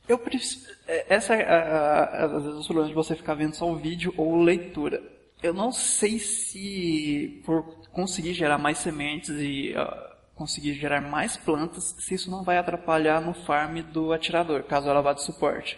Eu 0.07 0.17
preciso, 0.17 0.65
essa 0.87 1.35
é 1.35 1.43
a- 1.43 2.03
a- 2.03 2.25
às 2.37 2.43
vezes 2.43 2.59
o 2.61 2.63
problema 2.65 2.87
de 2.87 2.93
você 2.95 3.15
ficar 3.15 3.33
vendo 3.35 3.55
só 3.55 3.69
o 3.69 3.75
vídeo 3.75 4.13
ou 4.15 4.41
leitura. 4.41 5.03
Eu 5.43 5.53
não 5.53 5.71
sei 5.71 6.17
se 6.17 7.41
por 7.45 7.63
conseguir 7.91 8.33
gerar 8.33 8.57
mais 8.57 8.77
sementes 8.77 9.29
e 9.31 9.73
ah, 9.75 10.16
conseguir 10.37 10.73
gerar 10.73 11.01
mais 11.01 11.35
plantas, 11.35 11.95
se 11.97 12.13
isso 12.13 12.29
não 12.29 12.43
vai 12.43 12.57
atrapalhar 12.57 13.19
no 13.19 13.33
farm 13.33 13.81
do 13.81 14.13
atirador, 14.13 14.63
caso 14.63 14.87
ela 14.87 15.01
vá 15.01 15.13
de 15.13 15.23
suporte. 15.23 15.77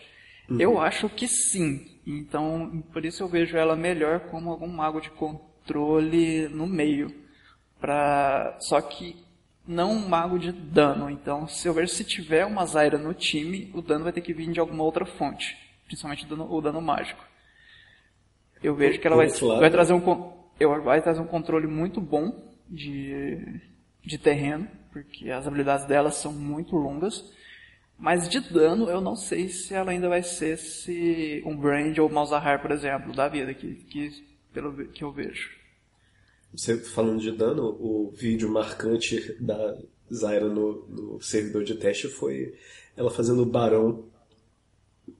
Eu 0.59 0.79
acho 0.81 1.07
que 1.09 1.27
sim. 1.27 1.99
Então, 2.05 2.83
por 2.91 3.05
isso 3.05 3.21
eu 3.21 3.27
vejo 3.27 3.55
ela 3.55 3.75
melhor 3.75 4.21
como 4.31 4.49
algum 4.49 4.67
mago 4.67 4.99
de 4.99 5.09
controle 5.11 6.47
no 6.49 6.65
meio. 6.65 7.13
Pra... 7.79 8.57
Só 8.59 8.81
que 8.81 9.15
não 9.67 9.91
um 9.91 10.09
mago 10.09 10.39
de 10.39 10.51
dano. 10.51 11.09
Então, 11.09 11.47
se 11.47 11.67
eu 11.67 11.73
vejo 11.73 11.93
se 11.93 12.03
tiver 12.03 12.45
uma 12.45 12.65
Zyra 12.65 12.97
no 12.97 13.13
time, 13.13 13.71
o 13.75 13.81
dano 13.81 14.03
vai 14.03 14.13
ter 14.13 14.21
que 14.21 14.33
vir 14.33 14.51
de 14.51 14.59
alguma 14.59 14.83
outra 14.83 15.05
fonte. 15.05 15.55
Principalmente 15.85 16.25
o 16.25 16.27
dano, 16.27 16.51
o 16.51 16.61
dano 16.61 16.81
mágico. 16.81 17.23
Eu 18.61 18.75
vejo 18.75 18.99
que 18.99 19.07
ela 19.07 19.15
vai, 19.15 19.27
vai 19.27 19.69
trazer 19.69 19.93
um 19.93 20.39
eu 20.59 20.83
vai 20.83 21.01
trazer 21.01 21.21
um 21.21 21.27
controle 21.27 21.67
muito 21.67 22.01
bom 22.01 22.53
de, 22.67 23.61
de 24.09 24.17
terreno, 24.17 24.67
porque 24.91 25.29
as 25.29 25.45
habilidades 25.45 25.85
dela 25.85 26.11
são 26.11 26.33
muito 26.33 26.75
longas. 26.75 27.31
Mas 27.97 28.27
de 28.27 28.39
dano, 28.39 28.89
eu 28.89 28.99
não 29.01 29.15
sei 29.15 29.49
se 29.49 29.73
ela 29.73 29.91
ainda 29.91 30.09
vai 30.09 30.23
ser 30.23 30.57
se 30.57 31.43
um 31.45 31.55
Brand 31.55 31.97
ou 31.99 32.09
Malzahar, 32.09 32.61
por 32.61 32.71
exemplo, 32.71 33.13
da 33.13 33.27
vida, 33.27 33.53
que, 33.53 33.75
que, 33.75 34.25
pelo 34.53 34.87
que 34.87 35.03
eu 35.03 35.11
vejo. 35.11 35.51
Você 36.51 36.77
falando 36.77 37.19
de 37.19 37.31
dano, 37.31 37.77
o 37.79 38.11
vídeo 38.15 38.49
marcante 38.49 39.35
da 39.39 39.77
Zyra 40.11 40.47
no, 40.47 40.87
no 40.87 41.21
servidor 41.21 41.63
de 41.63 41.75
teste 41.75 42.07
foi 42.07 42.55
ela 42.97 43.11
fazendo 43.11 43.45
barão, 43.45 44.05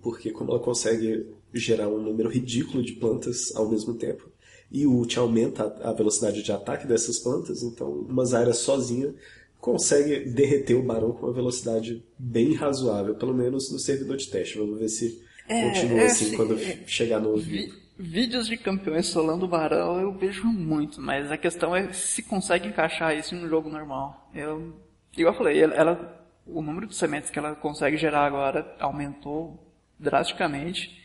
porque 0.02 0.32
como 0.32 0.52
ela 0.52 0.60
consegue 0.60 1.28
gerar 1.54 1.90
um 1.90 2.02
número 2.02 2.30
ridículo 2.30 2.82
de 2.82 2.94
plantas 2.94 3.54
ao 3.56 3.70
mesmo 3.70 3.94
tempo, 3.94 4.32
e 4.72 4.86
o 4.86 4.94
ult 4.94 5.18
aumenta 5.18 5.76
a 5.84 5.92
velocidade 5.94 6.44
de 6.44 6.52
ataque 6.52 6.86
dessas 6.88 7.20
plantas, 7.20 7.64
então 7.64 7.90
uma 7.92 8.24
Zyra 8.26 8.54
sozinha 8.54 9.14
consegue 9.60 10.20
derreter 10.30 10.76
o 10.76 10.84
barão 10.84 11.12
com 11.12 11.26
uma 11.26 11.34
velocidade 11.34 12.04
bem 12.18 12.54
razoável, 12.54 13.16
pelo 13.16 13.34
menos 13.34 13.72
no 13.72 13.80
servidor 13.80 14.16
de 14.18 14.28
teste. 14.30 14.58
Vamos 14.58 14.80
ver 14.80 14.88
se 14.90 15.22
É, 15.48 15.68
continua 15.70 16.00
é 16.02 16.06
assim 16.06 16.26
assim, 16.28 16.36
quando 16.36 16.54
é- 16.54 16.84
chegar 16.86 17.20
no 17.20 17.36
Vi- 17.38 17.74
vídeos 17.98 18.48
de 18.48 18.56
campeões 18.56 19.08
solando 19.08 19.46
o 19.46 19.48
barão 19.50 20.00
eu 20.00 20.14
vejo 20.14 20.46
muito, 20.48 21.02
mas 21.02 21.30
a 21.32 21.38
questão 21.38 21.76
é 21.76 21.92
se 21.92 22.22
consegue 22.24 22.68
encaixar 22.70 23.18
isso 23.18 23.36
em 23.36 23.44
um 23.44 23.50
jogo 23.50 23.70
normal. 23.70 24.30
Eu, 24.34 24.74
igual 25.18 25.34
eu 25.34 25.38
falei, 25.38 25.62
ela- 25.62 26.26
o 26.46 26.62
número 26.62 26.88
de 26.88 26.96
sementes 26.96 27.30
que 27.30 27.38
ela 27.38 27.54
consegue 27.56 27.98
gerar 27.98 28.26
agora 28.26 28.76
aumentou 28.80 29.60
drasticamente. 30.00 30.99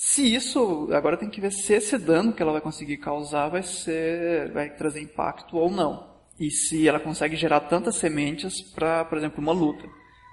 Se 0.00 0.32
isso, 0.32 0.88
agora 0.92 1.16
tem 1.16 1.28
que 1.28 1.40
ver 1.40 1.50
se 1.50 1.72
esse 1.72 1.98
dano 1.98 2.32
que 2.32 2.40
ela 2.40 2.52
vai 2.52 2.60
conseguir 2.60 2.98
causar 2.98 3.48
vai 3.48 3.64
ser, 3.64 4.48
vai 4.52 4.70
trazer 4.70 5.00
impacto 5.00 5.56
ou 5.56 5.68
não. 5.68 6.06
e 6.38 6.52
se 6.52 6.86
ela 6.86 7.00
consegue 7.00 7.34
gerar 7.34 7.58
tantas 7.62 7.96
sementes 7.96 8.62
para, 8.62 9.04
por 9.06 9.18
exemplo, 9.18 9.42
uma 9.42 9.50
luta. 9.50 9.88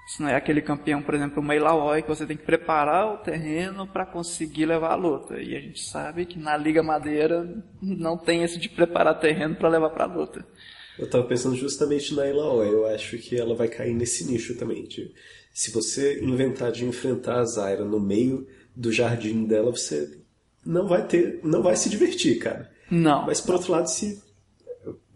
Se 0.05 0.21
não 0.21 0.29
é 0.29 0.35
aquele 0.35 0.61
campeão, 0.61 1.01
por 1.01 1.15
exemplo, 1.15 1.41
uma 1.41 1.55
Ilaoi, 1.55 2.03
que 2.03 2.07
você 2.07 2.27
tem 2.27 2.37
que 2.37 2.45
preparar 2.45 3.11
o 3.11 3.17
terreno 3.17 3.87
para 3.87 4.05
conseguir 4.05 4.67
levar 4.67 4.91
a 4.91 4.95
luta. 4.95 5.41
E 5.41 5.55
a 5.55 5.59
gente 5.59 5.81
sabe 5.81 6.27
que 6.27 6.37
na 6.37 6.55
Liga 6.55 6.83
Madeira 6.83 7.51
não 7.81 8.15
tem 8.15 8.43
esse 8.43 8.59
de 8.59 8.69
preparar 8.69 9.19
terreno 9.19 9.55
para 9.55 9.67
levar 9.67 9.89
para 9.89 10.03
a 10.03 10.13
luta. 10.15 10.45
Eu 10.99 11.05
estava 11.05 11.23
pensando 11.23 11.55
justamente 11.55 12.13
na 12.13 12.27
Ilaoi. 12.27 12.69
Eu 12.71 12.85
acho 12.85 13.17
que 13.17 13.35
ela 13.35 13.55
vai 13.55 13.67
cair 13.67 13.95
nesse 13.95 14.31
nicho 14.31 14.55
também. 14.59 14.87
Se 15.51 15.71
você 15.71 16.23
inventar 16.23 16.71
de 16.71 16.85
enfrentar 16.85 17.39
a 17.39 17.45
Zaira 17.45 17.83
no 17.83 17.99
meio 17.99 18.45
do 18.75 18.91
jardim 18.91 19.45
dela, 19.45 19.71
você 19.71 20.19
não 20.65 20.87
vai 20.87 21.07
ter, 21.07 21.39
não 21.43 21.61
vai 21.61 21.75
se 21.75 21.89
divertir, 21.89 22.39
cara. 22.39 22.71
Não. 22.89 23.25
Mas 23.25 23.39
por 23.39 23.55
outro 23.55 23.71
lado, 23.71 23.87
se 23.87 24.21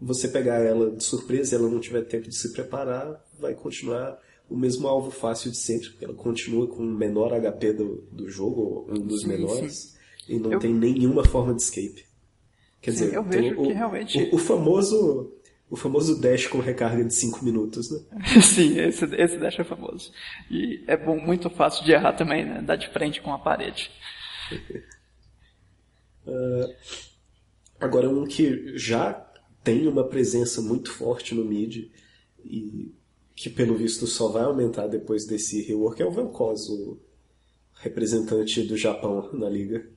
você 0.00 0.28
pegar 0.28 0.60
ela 0.60 0.90
de 0.90 1.04
surpresa 1.04 1.54
e 1.54 1.58
ela 1.58 1.68
não 1.68 1.80
tiver 1.80 2.02
tempo 2.02 2.28
de 2.28 2.34
se 2.34 2.52
preparar, 2.52 3.24
vai 3.38 3.54
continuar 3.54 4.18
o 4.48 4.56
mesmo 4.56 4.88
alvo 4.88 5.10
fácil 5.10 5.50
de 5.50 5.56
sempre, 5.56 5.90
porque 5.90 6.04
ela 6.04 6.14
continua 6.14 6.66
com 6.66 6.82
o 6.82 6.86
menor 6.86 7.32
HP 7.32 7.72
do, 7.72 8.04
do 8.10 8.28
jogo, 8.28 8.86
um 8.88 9.00
dos 9.00 9.22
sim, 9.22 9.28
menores, 9.28 9.96
sim. 10.26 10.34
e 10.34 10.38
não 10.38 10.52
eu... 10.52 10.58
tem 10.58 10.74
nenhuma 10.74 11.24
forma 11.24 11.54
de 11.54 11.62
escape. 11.62 12.04
Quer 12.80 12.92
sim, 12.92 13.04
dizer, 13.04 13.14
eu 13.14 13.22
vejo 13.22 13.60
o, 13.60 13.62
que 13.62 13.72
realmente... 13.72 14.18
o, 14.18 14.34
o, 14.34 14.38
famoso 14.38 15.32
o 15.70 15.76
famoso 15.76 16.20
dash 16.20 16.48
com 16.48 16.58
recarga 16.58 17.04
de 17.04 17.14
5 17.14 17.44
minutos, 17.44 17.90
né? 17.90 18.00
Sim, 18.42 18.78
esse, 18.80 19.04
esse 19.14 19.38
dash 19.38 19.60
é 19.60 19.64
famoso. 19.64 20.12
E 20.50 20.82
é 20.86 20.96
bom, 20.96 21.18
muito 21.18 21.48
fácil 21.48 21.84
de 21.84 21.92
errar 21.92 22.14
também, 22.14 22.44
né? 22.44 22.60
Dar 22.60 22.74
de 22.74 22.88
frente 22.88 23.22
com 23.22 23.32
a 23.32 23.38
parede. 23.38 23.88
uh, 26.26 26.74
agora, 27.78 28.08
um 28.10 28.26
que 28.26 28.76
já 28.76 29.12
tem 29.62 29.86
uma 29.86 30.08
presença 30.08 30.60
muito 30.60 30.90
forte 30.90 31.34
no 31.34 31.44
mid 31.44 31.88
e 32.44 32.92
que 33.36 33.48
pelo 33.48 33.76
visto 33.76 34.06
só 34.06 34.28
vai 34.28 34.42
aumentar 34.42 34.88
depois 34.88 35.24
desse 35.24 35.62
rework 35.62 36.02
é 36.02 36.04
o 36.04 36.10
Vel'Koz, 36.10 36.68
o 36.68 36.98
representante 37.74 38.62
do 38.62 38.76
Japão 38.76 39.30
na 39.32 39.48
liga. 39.48 39.88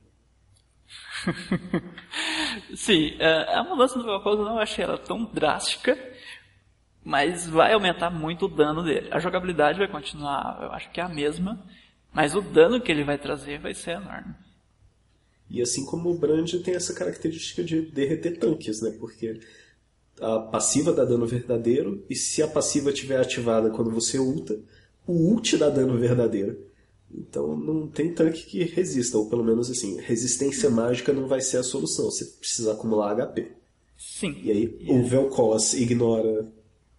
Sim, 2.74 3.16
é, 3.18 3.54
a 3.54 3.64
mudança 3.64 3.98
do 3.98 4.04
Vel'Koz 4.04 4.38
eu 4.38 4.44
não 4.44 4.58
achei 4.58 4.84
ela 4.84 4.98
tão 4.98 5.24
drástica, 5.24 5.98
mas 7.02 7.48
vai 7.48 7.72
aumentar 7.72 8.10
muito 8.10 8.46
o 8.46 8.48
dano 8.48 8.82
dele. 8.82 9.08
A 9.10 9.18
jogabilidade 9.18 9.78
vai 9.78 9.88
continuar, 9.88 10.58
eu 10.62 10.72
acho 10.72 10.90
que 10.90 11.00
é 11.00 11.04
a 11.04 11.08
mesma, 11.08 11.64
mas 12.12 12.34
o 12.34 12.40
dano 12.40 12.80
que 12.80 12.90
ele 12.90 13.04
vai 13.04 13.18
trazer 13.18 13.58
vai 13.58 13.74
ser 13.74 13.92
enorme. 13.92 14.34
E 15.50 15.60
assim 15.60 15.84
como 15.84 16.10
o 16.10 16.18
Brand 16.18 16.50
tem 16.64 16.74
essa 16.74 16.94
característica 16.94 17.62
de 17.62 17.82
derreter 17.82 18.38
tanques, 18.38 18.80
né? 18.80 18.96
Porque 18.98 19.40
a 20.20 20.38
passiva 20.38 20.92
dá 20.92 21.04
dano 21.04 21.26
verdadeiro, 21.26 22.04
e 22.08 22.14
se 22.14 22.42
a 22.42 22.48
passiva 22.48 22.90
estiver 22.90 23.20
ativada 23.20 23.70
quando 23.70 23.90
você 23.90 24.18
ulta, 24.18 24.58
o 25.06 25.12
ult 25.12 25.56
dá 25.56 25.68
dano 25.68 25.98
verdadeiro. 25.98 26.72
Então 27.16 27.56
não 27.56 27.86
tem 27.86 28.12
tanque 28.12 28.44
que 28.44 28.64
resista, 28.64 29.16
ou 29.16 29.28
pelo 29.28 29.44
menos 29.44 29.70
assim, 29.70 30.00
resistência 30.00 30.68
mágica 30.68 31.12
não 31.12 31.28
vai 31.28 31.40
ser 31.40 31.58
a 31.58 31.62
solução, 31.62 32.06
você 32.06 32.24
precisa 32.24 32.72
acumular 32.72 33.14
HP. 33.14 33.52
Sim. 33.96 34.36
E 34.42 34.50
aí 34.50 34.76
yeah. 34.80 34.92
o 34.92 35.08
Vel'Koz 35.08 35.74
ignora 35.74 36.52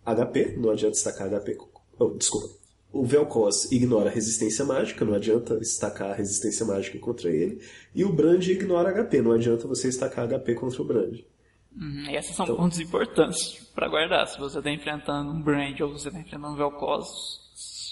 HP, 0.05 0.55
não 0.57 0.71
adianta 0.71 0.93
destacar 0.93 1.29
HP. 1.29 1.57
Oh, 1.99 2.09
desculpa. 2.09 2.49
O 2.93 3.03
Vel'Koz 3.03 3.71
ignora 3.71 4.09
resistência 4.09 4.63
mágica, 4.63 5.03
não 5.03 5.13
adianta 5.13 5.57
estacar 5.61 6.15
resistência 6.15 6.65
mágica 6.65 6.97
contra 6.97 7.29
ele. 7.29 7.61
E 7.93 8.05
o 8.05 8.13
Brand 8.13 8.45
ignora 8.47 8.91
HP, 8.93 9.21
não 9.21 9.33
adianta 9.33 9.67
você 9.67 9.89
estacar 9.89 10.27
HP 10.29 10.55
contra 10.55 10.81
o 10.81 10.85
Brand. 10.85 11.19
Uhum, 11.75 12.09
e 12.09 12.15
esses 12.15 12.33
são 12.33 12.45
então, 12.45 12.55
pontos 12.55 12.79
importantes 12.79 13.69
para 13.75 13.89
guardar. 13.89 14.25
Se 14.27 14.39
você 14.39 14.59
está 14.59 14.71
enfrentando 14.71 15.29
um 15.31 15.41
Brand 15.41 15.77
ou 15.81 15.91
você 15.91 16.07
está 16.07 16.19
enfrentando 16.19 16.53
um 16.53 16.55
Vel'Koz, 16.55 17.44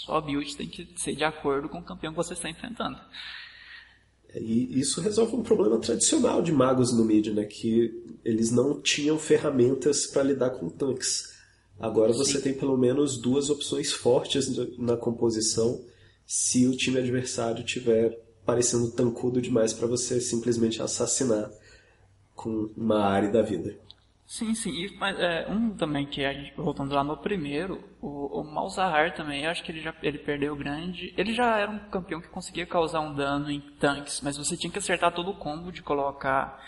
sua 0.06 0.20
build 0.20 0.58
tem 0.58 0.68
que 0.68 0.88
ser 0.98 1.16
de 1.16 1.24
acordo 1.24 1.70
com 1.70 1.80
o 1.80 1.84
campeão 1.84 2.12
que 2.12 2.18
você 2.18 2.34
está 2.34 2.50
enfrentando. 2.50 3.00
E 4.36 4.80
isso 4.80 5.00
resolve 5.00 5.36
um 5.36 5.44
problema 5.44 5.80
tradicional 5.80 6.42
de 6.42 6.52
magos 6.52 6.92
no 6.92 7.06
mid, 7.06 7.28
né? 7.28 7.46
Que 7.46 8.04
eles 8.26 8.52
não 8.52 8.82
tinham 8.82 9.18
ferramentas 9.18 10.08
para 10.08 10.24
lidar 10.24 10.50
com 10.52 10.70
tanques. 10.70 11.34
Agora 11.80 12.12
você 12.12 12.34
Sim. 12.34 12.42
tem 12.42 12.54
pelo 12.54 12.78
menos 12.78 13.18
duas 13.18 13.50
opções 13.50 13.94
fortes 13.94 14.50
na 14.78 14.98
composição 14.98 15.82
se 16.26 16.68
o 16.68 16.76
time 16.76 17.00
adversário 17.00 17.64
tiver 17.64 18.20
parecendo 18.46 18.92
tancudo 18.92 19.42
demais 19.42 19.72
para 19.72 19.88
você 19.88 20.20
simplesmente 20.20 20.82
assassinar 20.82 21.50
com 22.36 22.70
uma 22.76 23.06
área 23.06 23.32
da 23.32 23.42
vida. 23.42 23.78
Sim, 24.34 24.56
sim. 24.56 24.72
E, 24.72 24.98
mas, 24.98 25.16
é, 25.20 25.46
um 25.48 25.70
também 25.78 26.08
que 26.08 26.26
a 26.26 26.34
gente, 26.34 26.56
voltando 26.56 26.96
lá 26.96 27.04
no 27.04 27.16
primeiro, 27.16 27.84
o, 28.02 28.40
o 28.40 28.44
Malzahar 28.44 29.14
também, 29.14 29.44
eu 29.44 29.52
acho 29.52 29.64
que 29.64 29.72
ele 29.72 29.80
já 29.80 29.94
ele 30.02 30.18
perdeu 30.18 30.56
grande. 30.56 31.14
Ele 31.16 31.36
já 31.36 31.60
era 31.60 31.70
um 31.70 31.78
campeão 31.78 32.20
que 32.20 32.30
conseguia 32.30 32.66
causar 32.66 33.02
um 33.02 33.14
dano 33.14 33.52
em 33.52 33.62
tanques, 33.80 34.22
mas 34.22 34.36
você 34.36 34.58
tinha 34.58 34.72
que 34.72 34.80
acertar 34.80 35.14
todo 35.14 35.30
o 35.30 35.36
combo 35.36 35.72
de 35.72 35.84
colocar 35.84 36.60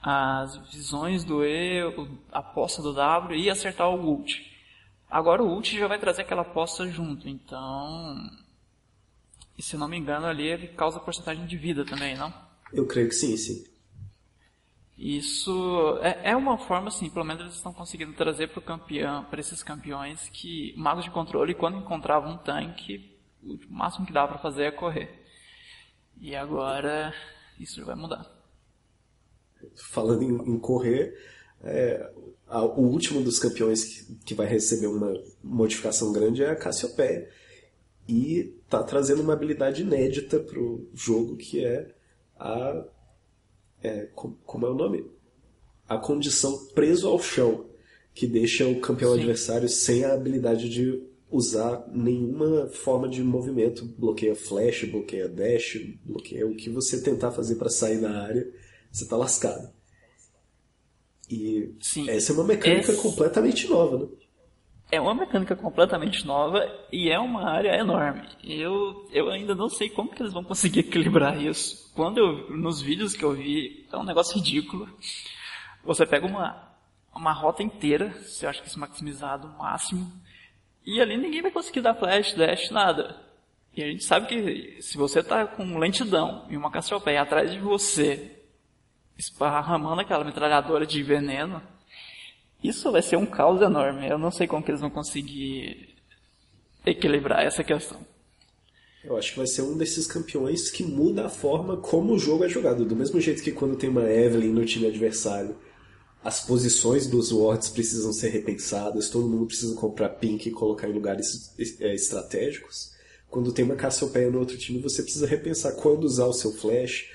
as 0.00 0.56
visões 0.72 1.24
do 1.24 1.44
E, 1.44 1.82
a 2.30 2.44
poça 2.44 2.80
do 2.80 2.94
W 2.94 3.36
e 3.36 3.50
acertar 3.50 3.90
o 3.90 4.00
ult. 4.00 4.48
Agora 5.10 5.42
o 5.42 5.52
ult 5.52 5.76
já 5.76 5.88
vai 5.88 5.98
trazer 5.98 6.22
aquela 6.22 6.44
poça 6.44 6.88
junto, 6.88 7.28
então. 7.28 8.30
E 9.58 9.62
se 9.64 9.76
não 9.76 9.88
me 9.88 9.98
engano 9.98 10.26
ali 10.28 10.46
ele 10.46 10.68
causa 10.68 11.00
porcentagem 11.00 11.44
de 11.44 11.56
vida 11.56 11.84
também, 11.84 12.16
não? 12.16 12.32
Eu 12.72 12.86
creio 12.86 13.08
que 13.08 13.16
sim, 13.16 13.36
sim. 13.36 13.64
Isso 15.00 15.98
é, 16.02 16.32
é, 16.32 16.36
uma 16.36 16.58
forma, 16.58 16.88
assim, 16.88 17.08
pelo 17.08 17.24
menos 17.24 17.40
eles 17.40 17.54
estão 17.54 17.72
conseguindo 17.72 18.12
trazer 18.12 18.48
para 18.48 18.60
campeão, 18.60 19.24
para 19.24 19.40
esses 19.40 19.62
campeões 19.62 20.28
que 20.28 20.74
magos 20.76 21.04
de 21.04 21.10
controle, 21.10 21.54
quando 21.54 21.78
encontravam 21.78 22.34
um 22.34 22.36
tanque, 22.36 23.18
o 23.42 23.58
máximo 23.70 24.04
que 24.04 24.12
dava 24.12 24.28
para 24.28 24.42
fazer 24.42 24.64
é 24.64 24.70
correr. 24.70 25.24
E 26.20 26.36
agora 26.36 27.14
isso 27.58 27.82
vai 27.82 27.94
mudar. 27.94 28.30
Falando 29.74 30.22
em, 30.22 30.54
em 30.54 30.58
correr, 30.58 31.18
é, 31.62 32.12
a, 32.46 32.62
o 32.62 32.82
último 32.82 33.22
dos 33.22 33.38
campeões 33.38 33.84
que, 33.84 34.14
que, 34.16 34.34
vai 34.34 34.46
receber 34.46 34.88
uma 34.88 35.14
modificação 35.42 36.12
grande 36.12 36.44
é 36.44 36.50
a 36.50 36.56
Cassiopeia. 36.56 37.26
E 38.06 38.54
está 38.64 38.82
trazendo 38.82 39.22
uma 39.22 39.32
habilidade 39.32 39.80
inédita 39.80 40.38
para 40.38 40.60
o 40.60 40.90
jogo 40.92 41.38
que 41.38 41.64
é 41.64 41.90
a 42.38 42.84
é, 43.82 44.08
como 44.14 44.66
é 44.66 44.70
o 44.70 44.74
nome? 44.74 45.04
A 45.88 45.96
condição 45.96 46.66
preso 46.74 47.08
ao 47.08 47.20
chão, 47.20 47.66
que 48.14 48.26
deixa 48.26 48.66
o 48.66 48.80
campeão 48.80 49.12
Sim. 49.12 49.18
adversário 49.18 49.68
sem 49.68 50.04
a 50.04 50.12
habilidade 50.12 50.68
de 50.68 51.02
usar 51.30 51.88
nenhuma 51.92 52.66
forma 52.68 53.08
de 53.08 53.22
movimento. 53.22 53.84
Bloqueia 53.84 54.34
flash, 54.34 54.84
bloqueia 54.84 55.28
dash, 55.28 55.78
bloqueia 56.04 56.46
o 56.46 56.54
que 56.54 56.68
você 56.68 57.00
tentar 57.00 57.30
fazer 57.30 57.56
para 57.56 57.70
sair 57.70 58.00
da 58.00 58.10
área, 58.10 58.50
você 58.90 59.06
tá 59.06 59.16
lascado. 59.16 59.70
E 61.30 61.72
Sim. 61.80 62.10
essa 62.10 62.32
é 62.32 62.34
uma 62.34 62.44
mecânica 62.44 62.92
completamente 62.94 63.68
nova, 63.68 63.98
né? 63.98 64.08
É 64.90 65.00
uma 65.00 65.14
mecânica 65.14 65.54
completamente 65.54 66.26
nova 66.26 66.66
e 66.90 67.10
é 67.10 67.18
uma 67.18 67.48
área 67.48 67.76
enorme. 67.76 68.26
Eu, 68.42 69.08
eu 69.12 69.30
ainda 69.30 69.54
não 69.54 69.68
sei 69.68 69.88
como 69.88 70.10
que 70.10 70.20
eles 70.20 70.32
vão 70.32 70.42
conseguir 70.42 70.80
equilibrar 70.86 71.40
isso. 71.40 71.92
Quando 71.94 72.18
eu, 72.18 72.56
nos 72.56 72.80
vídeos 72.80 73.14
que 73.14 73.24
eu 73.24 73.32
vi, 73.32 73.86
é 73.92 73.96
um 73.96 74.04
negócio 74.04 74.34
ridículo. 74.34 74.88
Você 75.84 76.04
pega 76.04 76.26
uma, 76.26 76.70
uma 77.14 77.32
rota 77.32 77.62
inteira, 77.62 78.10
você 78.20 78.46
acha 78.46 78.60
que 78.60 78.68
isso 78.68 78.80
maximizado 78.80 79.46
o 79.46 79.58
máximo, 79.58 80.10
e 80.84 81.00
ali 81.00 81.16
ninguém 81.16 81.42
vai 81.42 81.52
conseguir 81.52 81.82
dar 81.82 81.94
flash, 81.94 82.34
dash, 82.34 82.70
nada. 82.70 83.16
E 83.76 83.82
a 83.84 83.86
gente 83.86 84.02
sabe 84.02 84.26
que 84.26 84.82
se 84.82 84.96
você 84.96 85.20
está 85.20 85.46
com 85.46 85.78
lentidão 85.78 86.46
e 86.50 86.56
uma 86.56 86.70
Cassiopeia 86.70 87.22
atrás 87.22 87.52
de 87.52 87.60
você, 87.60 88.42
esparramando 89.16 90.00
aquela 90.00 90.24
metralhadora 90.24 90.84
de 90.84 91.00
veneno, 91.02 91.62
isso 92.62 92.90
vai 92.92 93.02
ser 93.02 93.16
um 93.16 93.26
caos 93.26 93.60
enorme. 93.60 94.08
Eu 94.08 94.18
não 94.18 94.30
sei 94.30 94.46
como 94.46 94.62
que 94.62 94.70
eles 94.70 94.80
vão 94.80 94.90
conseguir 94.90 95.94
equilibrar 96.84 97.44
essa 97.44 97.64
questão. 97.64 97.98
Eu 99.02 99.16
acho 99.16 99.32
que 99.32 99.38
vai 99.38 99.46
ser 99.46 99.62
um 99.62 99.76
desses 99.76 100.06
campeões 100.06 100.70
que 100.70 100.84
muda 100.84 101.26
a 101.26 101.30
forma 101.30 101.76
como 101.78 102.12
o 102.12 102.18
jogo 102.18 102.44
é 102.44 102.48
jogado. 102.48 102.84
Do 102.84 102.94
mesmo 102.94 103.20
jeito 103.20 103.42
que 103.42 103.52
quando 103.52 103.76
tem 103.76 103.88
uma 103.88 104.10
Evelyn 104.10 104.52
no 104.52 104.64
time 104.66 104.86
adversário, 104.86 105.56
as 106.22 106.40
posições 106.40 107.06
dos 107.06 107.32
wards 107.32 107.70
precisam 107.70 108.12
ser 108.12 108.28
repensadas, 108.28 109.08
todo 109.08 109.26
mundo 109.26 109.46
precisa 109.46 109.74
comprar 109.74 110.10
pink 110.10 110.48
e 110.48 110.52
colocar 110.52 110.86
em 110.86 110.92
lugares 110.92 111.54
é, 111.80 111.94
estratégicos. 111.94 112.92
Quando 113.30 113.52
tem 113.52 113.64
uma 113.64 113.76
Cassiopeia 113.76 114.30
no 114.30 114.40
outro 114.40 114.58
time, 114.58 114.80
você 114.80 115.02
precisa 115.02 115.26
repensar 115.26 115.72
quando 115.76 116.04
usar 116.04 116.26
o 116.26 116.34
seu 116.34 116.52
flash, 116.52 117.08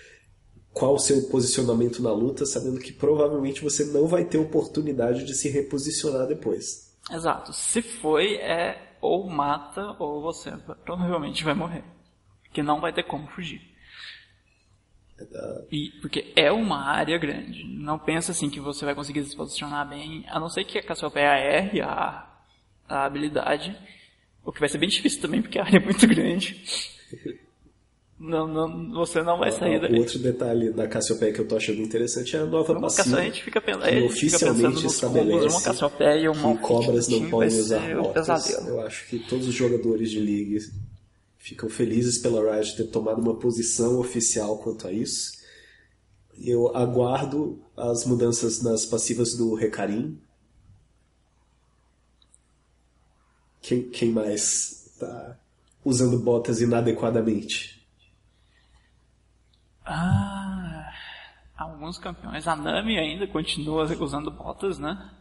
qual 0.75 0.95
o 0.95 0.99
seu 0.99 1.29
posicionamento 1.29 2.03
na 2.03 2.11
luta, 2.11 2.45
sabendo 2.45 2.81
que 2.81 2.91
provavelmente 2.91 3.63
você 3.63 3.85
não 3.85 4.07
vai 4.07 4.25
ter 4.25 4.37
oportunidade 4.37 5.23
de 5.23 5.33
se 5.33 5.47
reposicionar 5.47 6.27
depois. 6.27 6.93
Exato. 7.09 7.53
Se 7.53 7.81
foi, 7.81 8.35
é 8.35 8.97
ou 8.99 9.29
mata 9.29 9.95
ou 9.97 10.21
você 10.21 10.51
provavelmente 10.83 11.45
vai 11.45 11.53
morrer. 11.53 11.83
Que 12.51 12.61
não 12.61 12.81
vai 12.81 12.91
ter 12.91 13.03
como 13.03 13.25
fugir. 13.29 13.61
E, 15.71 15.91
porque 16.01 16.33
é 16.35 16.51
uma 16.51 16.83
área 16.83 17.17
grande. 17.17 17.63
Não 17.63 17.97
pensa 17.97 18.33
assim 18.33 18.49
que 18.49 18.59
você 18.59 18.83
vai 18.83 18.93
conseguir 18.93 19.23
se 19.23 19.35
posicionar 19.35 19.87
bem, 19.87 20.25
a 20.27 20.41
não 20.41 20.49
ser 20.49 20.65
que 20.65 20.77
a 20.77 20.83
Cassiopeia 20.83 21.37
erre 21.37 21.79
a, 21.79 22.27
a 22.89 23.05
habilidade, 23.05 23.77
o 24.43 24.51
que 24.51 24.59
vai 24.59 24.67
ser 24.67 24.77
bem 24.77 24.89
difícil 24.89 25.21
também, 25.21 25.41
porque 25.41 25.57
a 25.57 25.63
área 25.63 25.77
é 25.77 25.83
muito 25.83 26.05
grande. 26.05 26.61
Não, 28.17 28.47
não, 28.47 28.91
você 28.93 29.21
não 29.21 29.37
vai 29.37 29.51
sair 29.51 29.79
daí. 29.79 29.99
Outro 29.99 30.17
detalhe 30.19 30.71
da 30.71 30.87
Cassiopeia 30.87 31.33
que 31.33 31.41
eu 31.41 31.47
tô 31.47 31.57
achando 31.57 31.81
interessante 31.81 32.35
é 32.37 32.39
a 32.39 32.45
nova 32.45 32.79
passiva. 32.79 33.17
A 33.17 33.23
gente 33.23 33.43
fica, 33.43 33.59
a 33.59 33.91
gente 33.91 34.05
oficialmente 34.05 34.77
fica 34.77 34.87
estabelece 34.87 35.47
uma 35.47 35.61
Cassiopeia, 35.61 36.31
uma 36.31 36.55
que 36.55 36.61
cobras 36.61 37.07
não 37.09 37.29
podem 37.29 37.59
usar 37.59 37.93
rotas. 37.97 38.27
Pesadelo. 38.27 38.69
Eu 38.69 38.81
acho 38.81 39.07
que 39.09 39.19
todos 39.19 39.47
os 39.49 39.53
jogadores 39.53 40.09
de 40.09 40.19
League 40.19 40.59
ficam 41.37 41.69
felizes 41.69 42.17
pela 42.17 42.55
Riot 42.55 42.77
ter 42.77 42.85
tomado 42.85 43.21
uma 43.21 43.35
posição 43.35 43.99
oficial 43.99 44.59
quanto 44.59 44.87
a 44.87 44.93
isso. 44.93 45.33
Eu 46.41 46.75
aguardo 46.75 47.59
as 47.75 48.05
mudanças 48.05 48.61
nas 48.61 48.85
passivas 48.85 49.35
do 49.35 49.53
Recarim. 49.55 50.17
Quem, 53.61 53.83
quem 53.89 54.09
mais 54.09 54.87
está 54.87 55.37
usando 55.83 56.17
botas 56.17 56.61
inadequadamente? 56.61 57.74
Ah, 59.85 60.91
alguns 61.55 61.97
campeões. 61.97 62.47
A 62.47 62.55
Nami 62.55 62.97
ainda 62.97 63.27
continua 63.27 63.83
usando 63.99 64.31
botas, 64.31 64.79
né? 64.79 65.11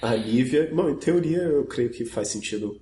A 0.00 0.14
Lívia. 0.14 0.70
Bom, 0.74 0.88
em 0.90 0.96
teoria 0.98 1.38
eu 1.38 1.66
creio 1.66 1.90
que 1.90 2.04
faz 2.04 2.28
sentido. 2.28 2.80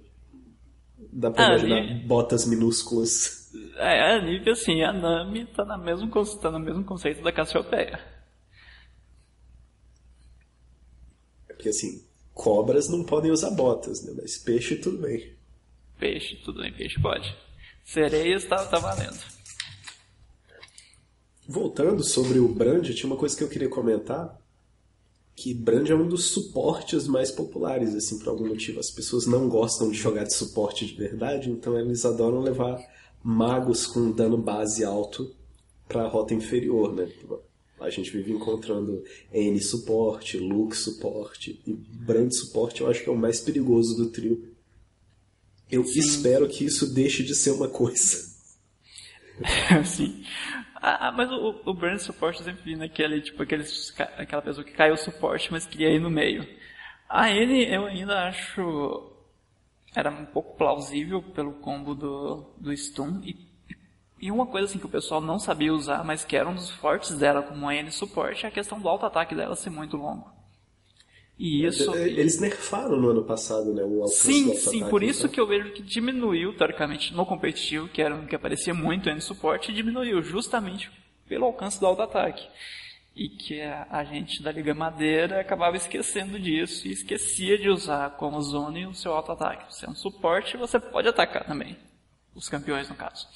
Dá 1.12 1.30
pra 1.30 1.44
Ah, 1.44 1.48
imaginar 1.50 1.80
Lívia- 1.80 2.06
botas 2.06 2.46
minúsculas. 2.46 3.50
É, 3.76 4.12
a 4.14 4.22
Nívia, 4.22 4.52
assim, 4.52 4.82
a 4.82 4.92
Nami 4.92 5.46
tá, 5.46 5.64
na 5.64 5.76
mesmo, 5.78 6.08
tá 6.40 6.50
no 6.50 6.58
mesmo 6.60 6.84
conceito 6.84 7.22
da 7.22 7.32
Cassiopeia. 7.32 7.98
Porque 11.46 11.68
assim, 11.70 12.04
cobras 12.32 12.88
não 12.88 13.04
podem 13.04 13.30
usar 13.30 13.50
botas, 13.50 14.04
né? 14.04 14.12
Mas 14.20 14.38
peixe 14.38 14.76
tudo 14.76 14.98
bem. 14.98 15.34
Peixe, 15.98 16.36
tudo 16.36 16.60
bem, 16.62 16.72
peixe 16.72 16.98
pode. 17.00 17.34
Sereias 17.84 18.44
tá, 18.44 18.64
tá 18.66 18.78
valendo. 18.78 19.18
Voltando 21.50 22.04
sobre 22.04 22.38
o 22.38 22.46
Brand, 22.46 22.88
tinha 22.90 23.08
uma 23.08 23.16
coisa 23.16 23.36
que 23.36 23.42
eu 23.42 23.48
queria 23.48 23.68
comentar. 23.68 24.40
Que 25.34 25.52
Brand 25.52 25.90
é 25.90 25.94
um 25.96 26.06
dos 26.06 26.26
suportes 26.26 27.08
mais 27.08 27.32
populares, 27.32 27.92
assim, 27.92 28.20
por 28.20 28.28
algum 28.28 28.46
motivo. 28.46 28.78
As 28.78 28.88
pessoas 28.88 29.26
não 29.26 29.48
gostam 29.48 29.90
de 29.90 29.98
jogar 29.98 30.22
de 30.22 30.32
suporte 30.32 30.86
de 30.86 30.94
verdade, 30.94 31.50
então 31.50 31.76
eles 31.76 32.04
adoram 32.04 32.40
levar 32.40 32.78
magos 33.20 33.84
com 33.84 34.12
dano 34.12 34.38
base 34.38 34.84
alto 34.84 35.34
pra 35.88 36.06
rota 36.06 36.34
inferior, 36.34 36.94
né? 36.94 37.10
A 37.80 37.90
gente 37.90 38.12
vive 38.12 38.30
encontrando 38.30 39.02
N 39.32 39.60
suporte, 39.60 40.38
Lux 40.38 40.78
suporte 40.78 41.60
e 41.66 41.72
Brand 41.72 42.30
suporte 42.30 42.80
eu 42.80 42.88
acho 42.88 43.02
que 43.02 43.08
é 43.08 43.12
o 43.12 43.18
mais 43.18 43.40
perigoso 43.40 43.96
do 43.96 44.10
trio. 44.10 44.54
Eu 45.68 45.82
espero 45.82 46.48
que 46.48 46.64
isso 46.64 46.94
deixe 46.94 47.24
de 47.24 47.34
ser 47.34 47.50
uma 47.50 47.68
coisa. 47.68 48.30
Sim. 49.84 50.22
Ah, 50.82 51.12
mas 51.12 51.30
o, 51.30 51.60
o 51.66 51.74
Brand 51.74 51.98
Support 51.98 52.38
sempre 52.42 52.62
vi 52.62 52.76
naquele, 52.76 53.20
tipo, 53.20 53.42
aqueles, 53.42 53.90
ca- 53.90 54.10
aquela 54.16 54.40
pessoa 54.42 54.64
que 54.64 54.72
caiu 54.72 54.94
o 54.94 54.96
suporte, 54.96 55.52
mas 55.52 55.66
queria 55.66 55.90
ir 55.90 56.00
no 56.00 56.10
meio. 56.10 56.46
A 57.08 57.30
ele 57.30 57.64
eu 57.74 57.86
ainda 57.86 58.28
acho. 58.28 59.12
Era 59.94 60.10
um 60.10 60.24
pouco 60.26 60.56
plausível 60.56 61.22
pelo 61.22 61.54
combo 61.54 61.94
do, 61.94 62.44
do 62.58 62.76
stun. 62.76 63.20
E, 63.24 63.36
e 64.20 64.30
uma 64.32 64.46
coisa 64.46 64.68
assim 64.68 64.78
que 64.78 64.86
o 64.86 64.90
pessoal 64.90 65.20
não 65.20 65.38
sabia 65.38 65.72
usar, 65.74 66.04
mas 66.04 66.24
que 66.24 66.36
era 66.36 66.48
um 66.48 66.54
dos 66.54 66.70
fortes 66.70 67.16
dela 67.18 67.42
como 67.42 67.70
N 67.70 67.90
suporte, 67.92 68.46
é 68.46 68.48
a 68.48 68.52
questão 68.52 68.80
do 68.80 68.88
auto-ataque 68.88 69.34
dela 69.34 69.56
ser 69.56 69.70
muito 69.70 69.96
longo. 69.96 70.30
E 71.40 71.64
isso. 71.64 71.96
Eles 71.96 72.38
nerfaram 72.38 73.00
no 73.00 73.08
ano 73.08 73.24
passado, 73.24 73.72
né? 73.72 73.82
O 73.82 74.06
Sim, 74.08 74.54
sim, 74.56 74.86
por 74.90 75.02
isso 75.02 75.20
então. 75.20 75.30
que 75.30 75.40
eu 75.40 75.46
vejo 75.46 75.72
que 75.72 75.82
diminuiu, 75.82 76.54
teoricamente, 76.54 77.14
no 77.14 77.24
competitivo, 77.24 77.88
que 77.88 78.02
era 78.02 78.14
um 78.14 78.26
que 78.26 78.36
aparecia 78.36 78.74
muito 78.74 79.10
no 79.10 79.20
suporte, 79.22 79.72
diminuiu 79.72 80.22
justamente 80.22 80.90
pelo 81.26 81.46
alcance 81.46 81.80
do 81.80 81.86
auto-ataque. 81.86 82.46
E 83.16 83.30
que 83.30 83.58
a, 83.62 83.86
a 83.90 84.04
gente 84.04 84.42
da 84.42 84.52
Liga 84.52 84.74
Madeira 84.74 85.40
acabava 85.40 85.78
esquecendo 85.78 86.38
disso 86.38 86.86
e 86.86 86.92
esquecia 86.92 87.56
de 87.56 87.70
usar 87.70 88.10
como 88.18 88.40
zone 88.42 88.86
o 88.86 88.94
seu 88.94 89.14
auto-ataque. 89.14 89.74
Você 89.74 89.86
é 89.86 89.88
um 89.88 89.94
suporte, 89.94 90.58
você 90.58 90.78
pode 90.78 91.08
atacar 91.08 91.46
também. 91.46 91.74
Os 92.34 92.50
campeões, 92.50 92.86
no 92.86 92.94
caso. 92.94 93.26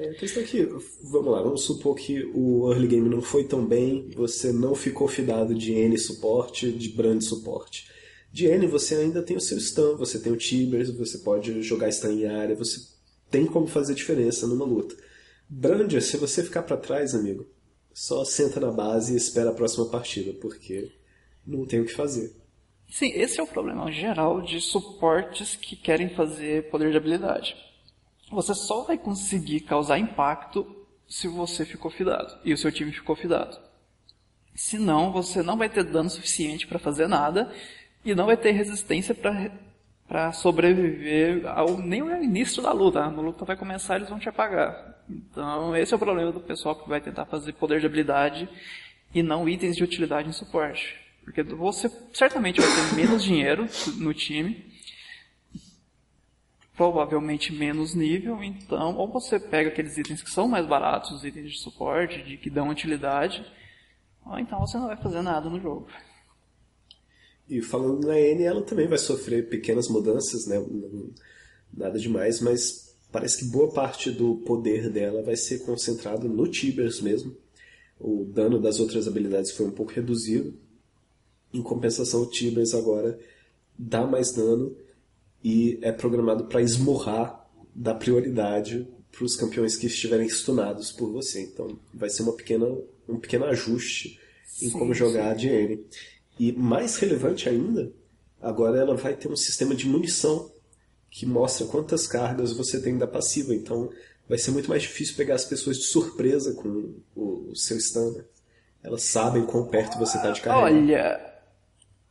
É, 0.00 0.08
a 0.08 0.14
questão 0.14 0.42
é 0.42 0.46
que, 0.46 0.62
vamos 1.02 1.30
lá, 1.30 1.42
vamos 1.42 1.62
supor 1.62 1.94
que 1.94 2.24
o 2.34 2.72
early 2.72 2.88
game 2.88 3.06
não 3.06 3.20
foi 3.20 3.44
tão 3.44 3.66
bem, 3.66 4.08
você 4.16 4.50
não 4.50 4.74
ficou 4.74 5.06
fidado 5.06 5.54
de 5.54 5.74
N 5.74 5.98
suporte, 5.98 6.72
de 6.72 6.88
Brand 6.88 7.20
suporte. 7.20 7.90
De 8.32 8.46
N 8.46 8.66
você 8.66 8.94
ainda 8.94 9.22
tem 9.22 9.36
o 9.36 9.40
seu 9.40 9.60
stun, 9.60 9.98
você 9.98 10.18
tem 10.18 10.32
o 10.32 10.38
Tibers, 10.38 10.88
você 10.90 11.18
pode 11.18 11.60
jogar 11.60 11.92
stun 11.92 12.12
em 12.12 12.26
área, 12.26 12.56
você 12.56 12.80
tem 13.30 13.44
como 13.44 13.66
fazer 13.66 13.94
diferença 13.94 14.46
numa 14.46 14.64
luta. 14.64 14.96
Brand, 15.46 15.92
se 16.00 16.16
você 16.16 16.42
ficar 16.42 16.62
pra 16.62 16.78
trás, 16.78 17.14
amigo, 17.14 17.46
só 17.92 18.24
senta 18.24 18.58
na 18.58 18.70
base 18.70 19.12
e 19.12 19.16
espera 19.16 19.50
a 19.50 19.54
próxima 19.54 19.84
partida, 19.84 20.32
porque 20.40 20.90
não 21.46 21.66
tem 21.66 21.80
o 21.80 21.84
que 21.84 21.92
fazer. 21.92 22.34
Sim, 22.88 23.12
esse 23.14 23.38
é 23.38 23.42
o 23.42 23.46
problema 23.46 23.92
geral 23.92 24.40
de 24.40 24.62
suportes 24.62 25.56
que 25.56 25.76
querem 25.76 26.08
fazer 26.08 26.70
poder 26.70 26.90
de 26.90 26.96
habilidade. 26.96 27.54
Você 28.30 28.54
só 28.54 28.82
vai 28.82 28.96
conseguir 28.96 29.60
causar 29.60 29.98
impacto 29.98 30.66
se 31.08 31.26
você 31.26 31.64
ficou 31.64 31.90
fidado 31.90 32.38
e 32.44 32.52
o 32.52 32.56
seu 32.56 32.70
time 32.70 32.92
ficou 32.92 33.16
fidado. 33.16 33.58
Senão, 34.54 35.10
você 35.10 35.42
não 35.42 35.56
vai 35.56 35.68
ter 35.68 35.84
dano 35.84 36.08
suficiente 36.08 36.66
para 36.66 36.78
fazer 36.78 37.08
nada 37.08 37.52
e 38.04 38.14
não 38.14 38.26
vai 38.26 38.36
ter 38.36 38.52
resistência 38.52 39.14
para 39.14 40.32
sobreviver 40.32 41.46
ao, 41.46 41.78
nem 41.78 42.00
ao 42.00 42.22
início 42.22 42.62
da 42.62 42.72
luta. 42.72 43.02
A 43.02 43.08
luta 43.08 43.44
vai 43.44 43.56
começar 43.56 43.96
eles 43.96 44.08
vão 44.08 44.18
te 44.18 44.28
apagar. 44.28 45.02
Então, 45.08 45.74
esse 45.74 45.92
é 45.92 45.96
o 45.96 46.00
problema 46.00 46.30
do 46.30 46.40
pessoal 46.40 46.76
que 46.76 46.88
vai 46.88 47.00
tentar 47.00 47.24
fazer 47.24 47.52
poder 47.54 47.80
de 47.80 47.86
habilidade 47.86 48.48
e 49.14 49.22
não 49.22 49.48
itens 49.48 49.76
de 49.76 49.82
utilidade 49.82 50.28
em 50.28 50.32
suporte. 50.32 50.96
Porque 51.24 51.42
você 51.42 51.90
certamente 52.12 52.60
vai 52.60 52.70
ter 52.70 52.96
menos 52.96 53.22
dinheiro 53.22 53.66
no 53.96 54.14
time, 54.14 54.69
provavelmente 56.80 57.52
menos 57.52 57.94
nível, 57.94 58.42
então 58.42 58.96
ou 58.96 59.06
você 59.06 59.38
pega 59.38 59.68
aqueles 59.68 59.98
itens 59.98 60.22
que 60.22 60.30
são 60.30 60.48
mais 60.48 60.66
baratos, 60.66 61.10
os 61.10 61.22
itens 61.22 61.52
de 61.52 61.58
suporte, 61.58 62.22
de 62.22 62.38
que 62.38 62.48
dão 62.48 62.70
utilidade, 62.70 63.44
ou 64.24 64.38
então 64.38 64.58
você 64.60 64.78
não 64.78 64.86
vai 64.86 64.96
fazer 64.96 65.20
nada 65.20 65.50
no 65.50 65.60
jogo. 65.60 65.86
E 67.46 67.60
falando 67.60 68.06
na 68.06 68.18
N, 68.18 68.44
ela 68.44 68.62
também 68.62 68.88
vai 68.88 68.96
sofrer 68.96 69.50
pequenas 69.50 69.88
mudanças, 69.88 70.46
né? 70.46 70.56
Nada 71.70 71.98
demais, 71.98 72.40
mas 72.40 72.96
parece 73.12 73.40
que 73.40 73.50
boa 73.50 73.70
parte 73.70 74.10
do 74.10 74.36
poder 74.36 74.88
dela 74.88 75.22
vai 75.22 75.36
ser 75.36 75.58
concentrado 75.66 76.30
no 76.30 76.48
Tibers 76.48 77.02
mesmo. 77.02 77.36
O 78.00 78.24
dano 78.24 78.58
das 78.58 78.80
outras 78.80 79.06
habilidades 79.06 79.50
foi 79.50 79.66
um 79.66 79.70
pouco 79.70 79.92
reduzido. 79.92 80.54
Em 81.52 81.60
compensação, 81.60 82.22
o 82.22 82.30
Tibers 82.30 82.72
agora 82.72 83.20
dá 83.78 84.06
mais 84.06 84.32
dano 84.32 84.74
e 85.42 85.78
é 85.82 85.90
programado 85.92 86.44
para 86.44 86.60
esmurrar, 86.62 87.48
dar 87.74 87.94
prioridade 87.94 88.86
para 89.10 89.24
os 89.24 89.36
campeões 89.36 89.76
que 89.76 89.86
estiverem 89.86 90.28
stunados 90.28 90.92
por 90.92 91.10
você. 91.10 91.42
Então 91.42 91.78
vai 91.92 92.08
ser 92.10 92.22
uma 92.22 92.32
pequena, 92.32 92.66
um 93.08 93.18
pequeno 93.18 93.44
ajuste 93.46 94.20
em 94.62 94.68
Sim, 94.68 94.78
como 94.78 94.94
jogar 94.94 95.34
de 95.34 95.48
N. 95.48 95.84
E 96.38 96.52
mais 96.52 96.96
relevante 96.96 97.48
ainda, 97.48 97.92
agora 98.40 98.78
ela 98.78 98.96
vai 98.96 99.14
ter 99.14 99.28
um 99.28 99.36
sistema 99.36 99.74
de 99.74 99.86
munição 99.86 100.50
que 101.10 101.26
mostra 101.26 101.66
quantas 101.66 102.06
cargas 102.06 102.52
você 102.52 102.80
tem 102.80 102.96
da 102.96 103.06
passiva. 103.06 103.54
Então 103.54 103.90
vai 104.28 104.38
ser 104.38 104.50
muito 104.52 104.68
mais 104.68 104.82
difícil 104.82 105.16
pegar 105.16 105.34
as 105.34 105.44
pessoas 105.44 105.78
de 105.78 105.84
surpresa 105.84 106.54
com 106.54 106.94
o, 107.16 107.50
o 107.50 107.56
seu 107.56 107.78
stun. 107.80 108.12
né? 108.12 108.24
Elas 108.82 109.02
sabem 109.02 109.44
quão 109.44 109.66
perto 109.66 109.98
você 109.98 110.16
está 110.16 110.30
de 110.30 110.40
carregar. 110.40 110.64
Olha, 110.64 111.29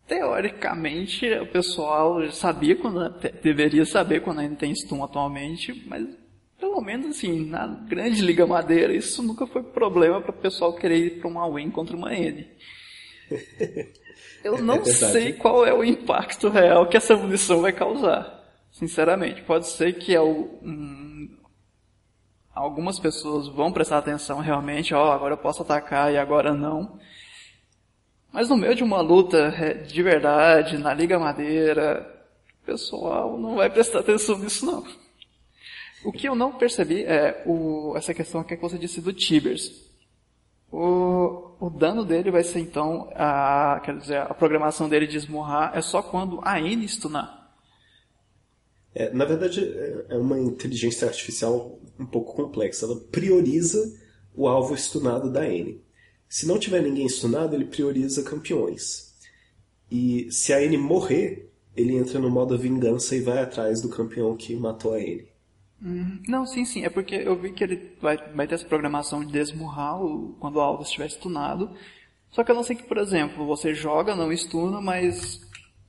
teoricamente 0.09 1.31
o 1.35 1.47
pessoal 1.47 2.29
sabia 2.31 2.75
quando 2.75 3.09
deveria 3.41 3.85
saber 3.85 4.21
quando 4.21 4.39
ainda 4.39 4.57
tem 4.57 4.75
stun 4.75 5.03
atualmente, 5.03 5.73
mas 5.87 6.05
pelo 6.59 6.81
menos 6.81 7.15
assim, 7.17 7.45
na 7.45 7.67
grande 7.67 8.21
liga 8.21 8.45
madeira, 8.45 8.93
isso 8.93 9.23
nunca 9.23 9.47
foi 9.47 9.63
problema 9.63 10.19
para 10.21 10.31
o 10.31 10.41
pessoal 10.41 10.73
querer 10.75 10.97
ir 10.97 11.19
para 11.19 11.29
uma 11.29 11.47
win 11.49 11.71
contra 11.71 11.95
uma 11.95 12.13
N. 12.13 12.45
Eu 14.43 14.57
não 14.63 14.83
verdade. 14.83 15.11
sei 15.11 15.33
qual 15.33 15.65
é 15.65 15.73
o 15.73 15.83
impacto 15.83 16.49
real 16.49 16.87
que 16.87 16.97
essa 16.97 17.15
munição 17.15 17.61
vai 17.61 17.71
causar. 17.73 18.37
Sinceramente, 18.71 19.41
pode 19.43 19.67
ser 19.67 19.93
que 19.93 20.15
al- 20.15 20.49
hum, 20.63 21.37
algumas 22.53 22.99
pessoas 22.99 23.47
vão 23.47 23.71
prestar 23.71 23.97
atenção 23.99 24.39
realmente, 24.39 24.93
ó, 24.93 25.11
agora 25.11 25.33
eu 25.33 25.37
posso 25.37 25.61
atacar 25.61 26.11
e 26.13 26.17
agora 26.17 26.53
não. 26.53 26.99
Mas 28.31 28.49
no 28.49 28.57
meio 28.57 28.75
de 28.75 28.83
uma 28.83 29.01
luta 29.01 29.37
é, 29.37 29.73
de 29.73 30.03
verdade, 30.03 30.77
na 30.77 30.93
Liga 30.93 31.17
Madeira, 31.17 32.07
o 32.61 32.65
pessoal 32.65 33.37
não 33.37 33.55
vai 33.55 33.69
prestar 33.69 33.99
atenção 33.99 34.37
nisso 34.37 34.65
não. 34.65 34.85
O 36.03 36.11
que 36.11 36.27
eu 36.27 36.35
não 36.35 36.53
percebi 36.53 37.03
é 37.03 37.43
o, 37.45 37.93
essa 37.97 38.13
questão 38.13 38.43
que 38.43 38.55
você 38.55 38.77
disse 38.77 39.01
do 39.01 39.11
Tibers. 39.11 39.89
O, 40.71 41.55
o 41.59 41.69
dano 41.69 42.05
dele 42.05 42.29
vai 42.29 42.43
ser 42.43 42.59
então, 42.59 43.09
a, 43.15 43.81
quer 43.83 43.97
dizer, 43.97 44.17
a 44.17 44.33
programação 44.33 44.87
dele 44.87 45.07
de 45.07 45.17
esmurrar 45.17 45.75
é 45.75 45.81
só 45.81 46.01
quando 46.01 46.39
a 46.43 46.61
N 46.61 46.87
stunar. 46.87 47.39
É, 48.93 49.11
na 49.11 49.25
verdade, 49.25 49.63
é, 49.63 50.05
é 50.09 50.17
uma 50.17 50.39
inteligência 50.39 51.07
artificial 51.07 51.79
um 51.99 52.05
pouco 52.05 52.35
complexa. 52.35 52.85
Ela 52.85 52.99
prioriza 53.11 53.79
o 54.35 54.47
alvo 54.47 54.75
stunado 54.77 55.31
da 55.31 55.47
N. 55.47 55.81
Se 56.29 56.47
não 56.47 56.59
tiver 56.59 56.83
ninguém 56.83 57.09
stunado, 57.09 57.55
ele 57.55 57.65
prioriza 57.65 58.21
campeões. 58.21 59.15
E 59.91 60.31
se 60.31 60.53
a 60.53 60.63
N 60.63 60.77
morrer, 60.77 61.51
ele 61.75 61.97
entra 61.97 62.19
no 62.19 62.29
modo 62.29 62.55
vingança 62.55 63.15
e 63.15 63.21
vai 63.21 63.39
atrás 63.39 63.81
do 63.81 63.89
campeão 63.89 64.37
que 64.37 64.55
matou 64.55 64.93
a 64.93 65.01
N. 65.01 65.27
Uhum. 65.81 66.21
Não, 66.27 66.45
sim, 66.45 66.65
sim. 66.65 66.85
É 66.85 66.89
porque 66.89 67.15
eu 67.15 67.35
vi 67.35 67.51
que 67.51 67.63
ele 67.63 67.95
vai, 67.99 68.17
vai 68.33 68.47
ter 68.47 68.55
essa 68.55 68.65
programação 68.65 69.25
de 69.25 69.31
desmurrar 69.31 69.99
o, 69.99 70.35
quando 70.39 70.57
o 70.57 70.61
alvo 70.61 70.83
estiver 70.83 71.09
stunado. 71.09 71.71
Só 72.29 72.43
que 72.43 72.51
eu 72.51 72.55
não 72.55 72.63
sei 72.63 72.75
que, 72.75 72.83
por 72.83 72.97
exemplo, 72.99 73.47
você 73.47 73.73
joga, 73.73 74.15
não 74.15 74.31
stuna, 74.31 74.79
mas 74.79 75.41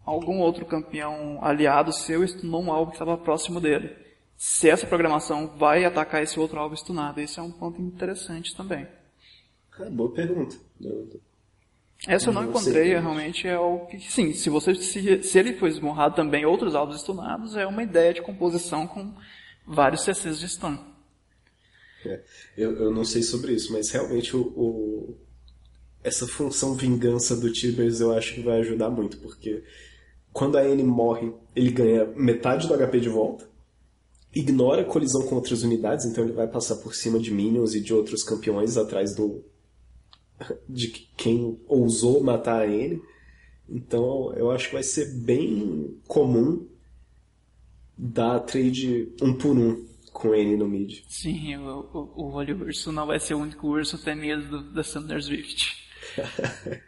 algum 0.07 0.38
outro 0.38 0.64
campeão 0.64 1.38
aliado 1.42 1.92
seu 1.92 2.26
stunou 2.26 2.62
um 2.62 2.72
alvo 2.72 2.92
que 2.92 2.96
estava 2.96 3.18
próximo 3.18 3.61
dele. 3.61 3.94
Se 4.38 4.70
essa 4.70 4.87
programação 4.87 5.48
vai 5.59 5.85
atacar 5.85 6.22
esse 6.22 6.40
outro 6.40 6.59
alvo 6.59 6.74
stunado, 6.74 7.20
isso 7.20 7.38
é 7.38 7.42
um 7.42 7.50
ponto 7.50 7.83
interessante 7.83 8.57
também. 8.57 8.87
Ah, 9.81 9.90
boa 9.90 10.12
pergunta. 10.12 10.57
Essa 12.07 12.31
eu 12.31 12.33
não, 12.33 12.43
não 12.43 12.51
encontrei, 12.51 12.88
realmente 12.90 13.47
é 13.47 13.59
o 13.59 13.87
que, 13.87 14.01
sim, 14.01 14.33
se 14.33 14.49
você 14.49 14.75
se, 14.75 15.23
se 15.23 15.38
ele 15.38 15.55
for 15.55 15.69
esmurrado 15.69 16.16
também 16.16 16.47
outros 16.47 16.75
alvos 16.75 17.01
stunados, 17.01 17.57
é 17.57 17.66
uma 17.66 17.83
ideia 17.83 18.14
de 18.14 18.23
composição 18.23 18.87
com 18.87 19.14
vários 19.66 20.03
CCs 20.03 20.38
de 20.38 20.49
stun. 20.49 20.79
É, 22.07 22.23
eu, 22.57 22.77
eu 22.77 22.90
não 22.90 23.05
sei 23.05 23.23
sobre 23.23 23.53
isso, 23.53 23.73
mas 23.73 23.90
realmente 23.90 24.35
o, 24.35 24.40
o, 24.40 25.16
essa 26.03 26.27
função 26.27 26.75
vingança 26.75 27.37
do 27.37 27.53
Tibers 27.53 28.01
eu 28.01 28.12
acho 28.12 28.35
que 28.35 28.40
vai 28.40 28.61
ajudar 28.61 28.88
muito, 28.88 29.19
porque 29.19 29.62
quando 30.33 30.57
a 30.57 30.66
N 30.66 30.83
morre, 30.83 31.33
ele 31.55 31.71
ganha 31.71 32.07
metade 32.16 32.66
do 32.66 32.75
HP 32.75 33.01
de 33.01 33.09
volta, 33.11 33.49
ignora 34.35 34.83
a 34.83 34.85
colisão 34.85 35.27
com 35.27 35.35
outras 35.35 35.62
unidades, 35.62 36.07
então 36.07 36.25
ele 36.25 36.33
vai 36.33 36.47
passar 36.47 36.77
por 36.77 36.95
cima 36.95 37.19
de 37.19 37.31
minions 37.31 37.75
e 37.75 37.81
de 37.81 37.93
outros 37.93 38.23
campeões 38.23 38.77
atrás 38.77 39.14
do 39.14 39.45
de 40.68 40.88
quem 41.16 41.61
ousou 41.66 42.22
matar 42.22 42.62
a 42.62 42.66
N. 42.66 43.03
Então 43.68 44.33
eu 44.35 44.50
acho 44.50 44.68
que 44.68 44.74
vai 44.74 44.83
ser 44.83 45.07
bem 45.14 46.00
comum 46.07 46.66
dar 47.96 48.40
trade 48.40 49.12
um 49.20 49.35
por 49.35 49.57
um 49.57 49.87
com 50.12 50.35
ele 50.35 50.57
no 50.57 50.66
mid. 50.66 51.03
Sim, 51.09 51.57
o, 51.57 51.88
o, 51.92 52.22
o 52.22 52.33
olho 52.33 52.61
urso 52.62 52.90
não 52.90 53.07
vai 53.07 53.20
ser 53.20 53.35
o 53.35 53.38
único 53.38 53.68
urso 53.68 54.03
temido 54.03 54.62
da 54.72 54.83
Thunder 54.83 55.22
Swift. 55.22 55.88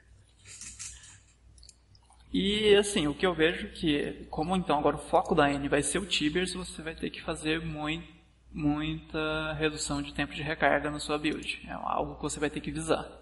e 2.33 2.75
assim, 2.75 3.07
o 3.07 3.15
que 3.15 3.27
eu 3.27 3.35
vejo 3.35 3.69
que, 3.69 4.27
como 4.31 4.57
então 4.57 4.79
agora 4.79 4.97
o 4.97 5.09
foco 5.09 5.35
da 5.35 5.53
N 5.53 5.69
vai 5.69 5.83
ser 5.83 5.99
o 5.99 6.07
Tibers, 6.07 6.55
você 6.55 6.83
vai 6.83 6.95
ter 6.95 7.11
que 7.11 7.23
fazer 7.23 7.61
muito, 7.61 8.09
muita 8.53 9.53
redução 9.55 10.03
de 10.03 10.13
tempo 10.13 10.35
de 10.35 10.43
recarga 10.43 10.91
na 10.91 10.99
sua 10.99 11.19
build. 11.19 11.61
É 11.69 11.73
algo 11.73 12.17
que 12.17 12.23
você 12.23 12.41
vai 12.41 12.51
ter 12.51 12.61
que 12.61 12.73
visar. 12.73 13.22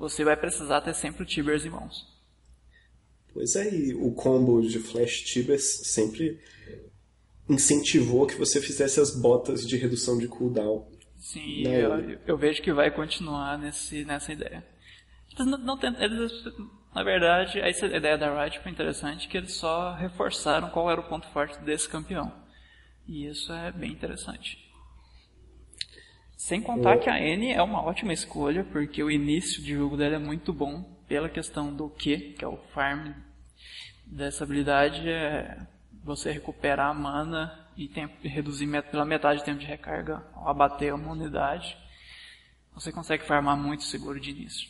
Você 0.00 0.24
vai 0.24 0.34
precisar 0.34 0.80
ter 0.80 0.94
sempre 0.94 1.22
o 1.22 1.26
Tibers 1.26 1.66
em 1.66 1.68
mãos. 1.68 2.08
Pois 3.34 3.54
é, 3.54 3.72
e 3.72 3.94
o 3.94 4.10
combo 4.12 4.62
de 4.62 4.78
Flash 4.78 5.20
Tibers 5.20 5.62
sempre 5.88 6.40
incentivou 7.46 8.26
que 8.26 8.34
você 8.34 8.62
fizesse 8.62 8.98
as 8.98 9.14
botas 9.14 9.66
de 9.66 9.76
redução 9.76 10.18
de 10.18 10.26
cooldown. 10.26 10.90
Sim, 11.18 11.66
eu, 11.66 12.18
eu, 12.26 12.38
vejo 12.38 12.62
que 12.62 12.72
vai 12.72 12.90
continuar 12.90 13.58
nesse, 13.58 14.06
nessa 14.06 14.32
ideia. 14.32 14.66
Eles 15.34 15.46
não, 15.46 15.58
não 15.58 15.76
tem, 15.76 15.94
eles, 16.02 16.32
na 16.94 17.04
verdade, 17.04 17.60
essa 17.60 17.86
ideia 17.86 18.16
da 18.16 18.42
Riot 18.42 18.58
foi 18.60 18.72
interessante, 18.72 19.28
que 19.28 19.36
eles 19.36 19.52
só 19.52 19.92
reforçaram 19.92 20.70
qual 20.70 20.90
era 20.90 21.00
o 21.00 21.08
ponto 21.08 21.28
forte 21.28 21.62
desse 21.62 21.86
campeão. 21.86 22.32
E 23.06 23.26
isso 23.26 23.52
é 23.52 23.70
bem 23.70 23.92
interessante. 23.92 24.69
Sem 26.50 26.60
contar 26.60 26.98
que 26.98 27.08
a 27.08 27.16
N 27.16 27.52
é 27.52 27.62
uma 27.62 27.80
ótima 27.80 28.12
escolha, 28.12 28.64
porque 28.64 29.00
o 29.04 29.08
início 29.08 29.62
de 29.62 29.72
jogo 29.72 29.96
dela 29.96 30.16
é 30.16 30.18
muito 30.18 30.52
bom, 30.52 30.82
pela 31.06 31.28
questão 31.28 31.72
do 31.72 31.88
Q, 31.88 32.34
que 32.36 32.44
é 32.44 32.48
o 32.48 32.56
farm 32.74 33.12
dessa 34.04 34.42
habilidade, 34.42 35.08
é 35.08 35.64
você 36.02 36.32
recuperar 36.32 36.90
a 36.90 36.92
mana 36.94 37.68
e 37.76 37.86
tempo, 37.86 38.16
reduzir 38.24 38.66
met 38.66 38.90
pela 38.90 39.04
metade 39.04 39.42
o 39.42 39.44
tempo 39.44 39.60
de 39.60 39.66
recarga 39.66 40.26
ao 40.34 40.48
abater 40.48 40.92
uma 40.92 41.12
unidade. 41.12 41.78
Você 42.74 42.90
consegue 42.90 43.24
farmar 43.24 43.56
muito 43.56 43.84
seguro 43.84 44.18
de 44.18 44.30
início. 44.30 44.68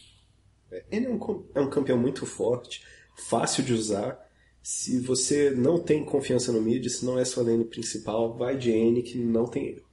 Ele 0.90 1.07
é 1.07 1.09
um, 1.09 1.45
é 1.55 1.61
um 1.62 1.71
campeão 1.71 1.97
muito 1.97 2.27
forte, 2.27 2.85
fácil 3.16 3.64
de 3.64 3.73
usar. 3.73 4.19
Se 4.62 5.01
você 5.01 5.51
não 5.51 5.83
tem 5.83 6.05
confiança 6.05 6.53
no 6.53 6.61
mid, 6.61 6.87
se 6.90 7.07
não 7.07 7.19
é 7.19 7.25
sua 7.25 7.43
lane 7.43 7.64
principal, 7.64 8.37
vai 8.37 8.55
de 8.55 8.71
N 8.71 9.03
que 9.03 9.16
não 9.16 9.47
tem 9.47 9.69
erro. 9.69 9.87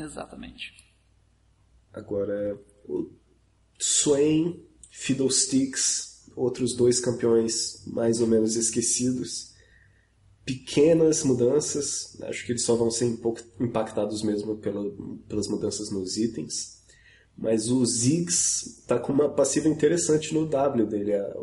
Exatamente. 0.00 0.82
Agora, 1.92 2.58
o 2.88 3.10
Swain, 3.78 4.64
Fiddlesticks, 4.90 6.30
outros 6.34 6.74
dois 6.74 7.00
campeões 7.00 7.82
mais 7.86 8.20
ou 8.20 8.26
menos 8.26 8.56
esquecidos 8.56 9.52
pequenas 10.44 11.22
mudanças, 11.22 12.20
acho 12.22 12.44
que 12.44 12.52
eles 12.52 12.64
só 12.64 12.74
vão 12.74 12.90
ser 12.90 13.06
impactados 13.60 14.22
mesmo 14.22 14.56
pela, 14.56 14.90
pelas 15.28 15.48
mudanças 15.48 15.90
nos 15.90 16.16
itens. 16.16 16.82
Mas 17.36 17.70
o 17.70 17.84
Ziggs 17.84 18.80
está 18.80 18.98
com 18.98 19.12
uma 19.12 19.28
passiva 19.28 19.68
interessante 19.68 20.34
no 20.34 20.46
W 20.46 20.86
dele, 20.86 21.14
a, 21.14 21.34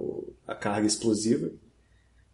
a, 0.48 0.56
carga 0.56 0.86
explosiva, 0.86 1.50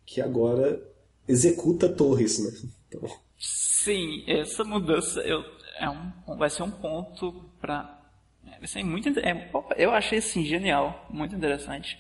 que 0.06 0.20
agora 0.20 0.82
executa 1.28 1.90
torres, 1.90 2.40
né? 2.40 2.52
Então... 2.88 3.10
Sim, 3.38 4.24
essa 4.26 4.64
mudança 4.64 5.20
eu, 5.22 5.42
é 5.80 5.90
um, 5.90 6.38
vai 6.38 6.50
ser 6.50 6.64
um 6.64 6.72
ponto 6.72 7.50
para 7.60 8.05
vai 8.46 8.68
ser 8.68 8.84
muito 8.84 9.10
é, 9.20 9.52
eu 9.78 9.92
achei 9.92 10.20
assim 10.20 10.46
genial, 10.46 11.08
muito 11.10 11.36
interessante 11.36 11.98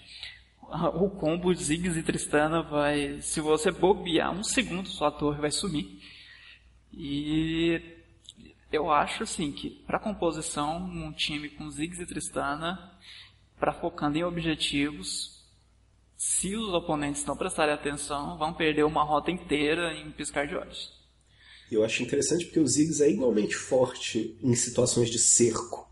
o 0.95 1.10
combo 1.10 1.53
Ziggs 1.53 1.97
e 1.97 2.03
Tristana 2.03 2.62
vai. 2.62 3.21
Se 3.21 3.39
você 3.39 3.71
bobear 3.71 4.31
um 4.31 4.43
segundo, 4.43 4.89
sua 4.89 5.12
torre 5.12 5.39
vai 5.39 5.51
sumir. 5.51 5.99
E 6.91 7.81
eu 8.71 8.91
acho 8.91 9.23
assim 9.23 9.51
que 9.51 9.69
para 9.69 9.99
composição, 9.99 10.77
um 10.77 11.12
time 11.12 11.49
com 11.49 11.69
Ziggs 11.69 12.01
e 12.01 12.05
Tristana, 12.05 12.91
para 13.60 13.73
focando 13.73 14.17
em 14.17 14.23
objetivos, 14.23 15.43
se 16.17 16.55
os 16.55 16.73
oponentes 16.73 17.25
não 17.25 17.38
prestarem 17.38 17.73
atenção, 17.73 18.38
vão 18.38 18.53
perder 18.53 18.84
uma 18.84 19.03
rota 19.03 19.31
inteira 19.31 19.93
em 19.93 20.12
piscar 20.12 20.47
de 20.47 20.55
olhos. 20.55 20.93
Eu 21.71 21.84
acho 21.84 22.03
interessante 22.03 22.45
porque 22.45 22.60
o 22.60 22.67
Ziggs 22.67 23.03
é 23.03 23.10
igualmente 23.10 23.55
forte 23.55 24.38
em 24.41 24.55
situações 24.55 25.10
de 25.10 25.19
cerco. 25.19 25.89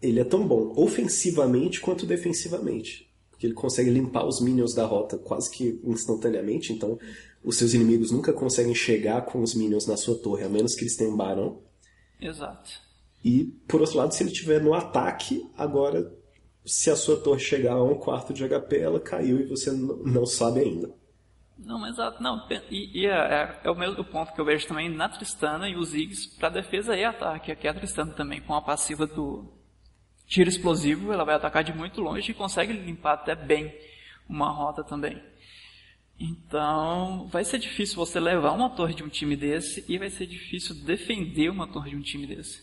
Ele 0.00 0.20
é 0.20 0.24
tão 0.24 0.46
bom 0.46 0.72
ofensivamente 0.76 1.80
quanto 1.80 2.06
defensivamente 2.06 3.08
que 3.38 3.46
ele 3.46 3.54
consegue 3.54 3.90
limpar 3.90 4.26
os 4.26 4.40
minions 4.40 4.74
da 4.74 4.84
rota 4.84 5.16
quase 5.16 5.50
que 5.50 5.80
instantaneamente, 5.84 6.72
então 6.72 6.98
os 7.42 7.56
seus 7.56 7.72
inimigos 7.72 8.10
nunca 8.10 8.32
conseguem 8.32 8.74
chegar 8.74 9.22
com 9.22 9.40
os 9.40 9.54
minions 9.54 9.86
na 9.86 9.96
sua 9.96 10.16
torre, 10.18 10.44
a 10.44 10.48
menos 10.48 10.74
que 10.74 10.82
eles 10.82 10.96
tenham 10.96 11.14
um 11.14 11.16
barão. 11.16 11.60
Exato. 12.20 12.70
E, 13.24 13.44
por 13.68 13.80
outro 13.80 13.96
lado, 13.96 14.12
se 14.12 14.22
ele 14.22 14.32
estiver 14.32 14.60
no 14.60 14.74
ataque, 14.74 15.48
agora, 15.56 16.12
se 16.64 16.90
a 16.90 16.96
sua 16.96 17.16
torre 17.16 17.38
chegar 17.38 17.74
a 17.74 17.82
um 17.82 17.94
quarto 17.94 18.32
de 18.32 18.46
HP, 18.46 18.78
ela 18.78 18.98
caiu 18.98 19.40
e 19.40 19.46
você 19.46 19.70
não 19.70 20.26
sabe 20.26 20.60
ainda. 20.60 20.90
Não, 21.56 21.86
exato. 21.86 22.22
Não, 22.22 22.46
e, 22.70 23.02
e 23.02 23.06
é, 23.06 23.10
é, 23.10 23.60
é, 23.64 23.70
o 23.70 23.74
mesmo 23.74 24.04
ponto 24.04 24.32
que 24.32 24.40
eu 24.40 24.44
vejo 24.44 24.66
também 24.66 24.88
na 24.88 25.08
Tristana 25.08 25.68
e 25.68 25.76
os 25.76 25.90
Ziggs 25.90 26.28
para 26.38 26.48
defesa 26.48 26.96
e 26.96 27.04
ataque. 27.04 27.50
Aqui 27.50 27.66
é 27.66 27.70
a 27.70 27.74
Tristana 27.74 28.12
também, 28.12 28.40
com 28.40 28.54
a 28.54 28.62
passiva 28.62 29.06
do, 29.06 29.44
tiro 30.28 30.48
explosivo, 30.48 31.12
ela 31.12 31.24
vai 31.24 31.34
atacar 31.34 31.64
de 31.64 31.72
muito 31.72 32.00
longe 32.00 32.30
e 32.30 32.34
consegue 32.34 32.72
limpar 32.72 33.14
até 33.14 33.34
bem 33.34 33.74
uma 34.28 34.50
rota 34.50 34.84
também. 34.84 35.20
Então, 36.20 37.28
vai 37.28 37.44
ser 37.44 37.58
difícil 37.58 37.96
você 37.96 38.20
levar 38.20 38.52
uma 38.52 38.70
torre 38.70 38.94
de 38.94 39.02
um 39.02 39.08
time 39.08 39.36
desse 39.36 39.84
e 39.88 39.96
vai 39.98 40.10
ser 40.10 40.26
difícil 40.26 40.74
defender 40.74 41.48
uma 41.48 41.66
torre 41.66 41.90
de 41.90 41.96
um 41.96 42.02
time 42.02 42.26
desse. 42.26 42.60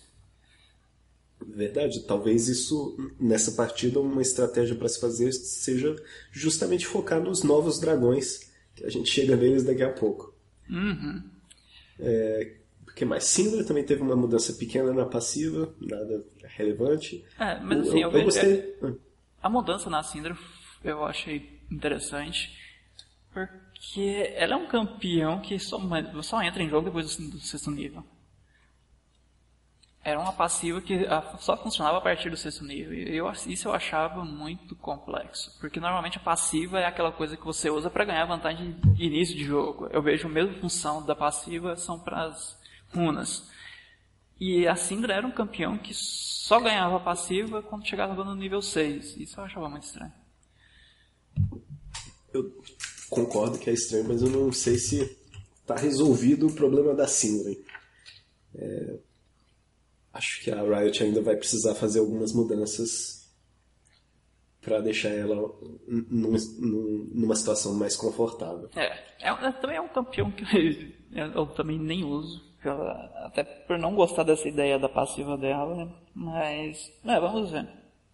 Verdade, 1.47 2.01
talvez 2.01 2.47
isso 2.47 2.97
nessa 3.19 3.51
partida 3.53 3.99
uma 3.99 4.21
estratégia 4.21 4.75
para 4.75 4.87
se 4.87 4.99
fazer 4.99 5.31
seja 5.31 5.95
justamente 6.31 6.85
focar 6.85 7.21
nos 7.21 7.43
novos 7.43 7.79
dragões, 7.79 8.51
que 8.75 8.85
a 8.85 8.89
gente 8.89 9.09
chega 9.09 9.35
neles 9.35 9.63
daqui 9.63 9.83
a 9.83 9.91
pouco. 9.91 10.33
Uhum. 10.69 11.23
É, 11.99 12.55
que 12.95 13.03
mais? 13.03 13.25
Syndra 13.25 13.65
também 13.65 13.83
teve 13.83 14.01
uma 14.01 14.15
mudança 14.15 14.53
pequena 14.53 14.93
na 14.93 15.05
passiva, 15.05 15.73
nada 15.81 16.25
relevante. 16.55 17.25
É, 17.37 17.59
mas 17.59 17.87
assim, 17.87 18.01
eu, 18.01 18.09
eu, 18.09 18.17
eu 18.17 18.23
gostei. 18.23 18.79
A 19.43 19.49
mudança 19.49 19.89
na 19.89 20.01
Syndra 20.01 20.35
eu 20.83 21.03
achei 21.03 21.61
interessante, 21.69 22.57
porque 23.33 24.33
ela 24.35 24.53
é 24.53 24.55
um 24.55 24.67
campeão 24.67 25.41
que 25.41 25.59
só, 25.59 25.77
só 26.21 26.41
entra 26.41 26.63
em 26.63 26.69
jogo 26.69 26.85
depois 26.85 27.17
do, 27.17 27.31
do 27.31 27.39
sexto 27.39 27.69
nível. 27.69 28.03
era 30.01 30.19
uma 30.19 30.31
passiva 30.31 30.79
que 30.79 31.05
só 31.39 31.57
funcionava 31.57 31.97
a 31.97 32.01
partir 32.01 32.29
do 32.29 32.37
sexto 32.37 32.63
nível. 32.63 32.93
E 32.93 33.17
eu, 33.17 33.29
isso 33.47 33.67
eu 33.67 33.73
achava 33.73 34.23
muito 34.23 34.75
complexo. 34.75 35.57
Porque 35.59 35.79
normalmente 35.81 36.17
a 36.17 36.21
passiva 36.21 36.79
é 36.79 36.85
aquela 36.85 37.11
coisa 37.11 37.35
que 37.35 37.43
você 37.43 37.69
usa 37.69 37.89
para 37.89 38.05
ganhar 38.05 38.25
vantagem 38.25 38.71
de 38.93 39.03
início 39.03 39.35
de 39.35 39.43
jogo. 39.43 39.87
Eu 39.91 40.01
vejo 40.01 40.27
a 40.27 40.31
mesma 40.31 40.53
função 40.61 41.05
da 41.05 41.15
passiva 41.15 41.75
são 41.75 41.99
para 41.99 42.25
as 42.25 42.63
runas. 42.93 43.49
E 44.39 44.67
a 44.67 44.75
Syndra 44.75 45.13
era 45.13 45.25
um 45.25 45.31
campeão 45.31 45.77
que 45.77 45.93
só 45.93 46.59
ganhava 46.59 46.99
passiva 46.99 47.63
quando 47.63 47.87
chegava 47.87 48.23
no 48.23 48.35
nível 48.35 48.61
6. 48.61 49.17
Isso 49.17 49.39
eu 49.39 49.43
achava 49.45 49.69
muito 49.69 49.83
estranho. 49.83 50.13
Eu 52.33 52.53
concordo 53.09 53.57
que 53.57 53.69
é 53.69 53.73
estranho, 53.73 54.05
mas 54.07 54.21
eu 54.21 54.29
não 54.29 54.51
sei 54.51 54.77
se 54.77 55.17
está 55.61 55.75
resolvido 55.75 56.47
o 56.47 56.53
problema 56.53 56.93
da 56.93 57.07
Syndra. 57.07 57.55
É, 58.55 58.99
acho 60.13 60.41
que 60.43 60.51
a 60.51 60.61
Riot 60.61 61.03
ainda 61.03 61.21
vai 61.21 61.35
precisar 61.35 61.75
fazer 61.75 61.99
algumas 61.99 62.33
mudanças 62.33 63.25
para 64.61 64.81
deixar 64.81 65.09
ela 65.09 65.35
numa, 65.87 66.37
numa, 66.59 67.35
situação 67.35 67.73
mais 67.75 67.95
confortável. 67.95 68.69
É, 68.75 69.29
é, 69.29 69.51
também 69.53 69.77
é 69.77 69.81
um 69.81 69.87
campeão 69.87 70.31
que 70.31 70.43
eu, 71.11 71.25
eu 71.27 71.45
também 71.47 71.77
nem 71.77 72.03
uso, 72.03 72.43
até 72.69 73.43
por 73.43 73.77
não 73.77 73.95
gostar 73.95 74.23
dessa 74.23 74.47
ideia 74.47 74.79
da 74.79 74.89
passiva 74.89 75.37
dela, 75.37 75.91
mas 76.13 76.91
é, 77.05 77.19
vamos 77.19 77.51
ver. 77.51 77.67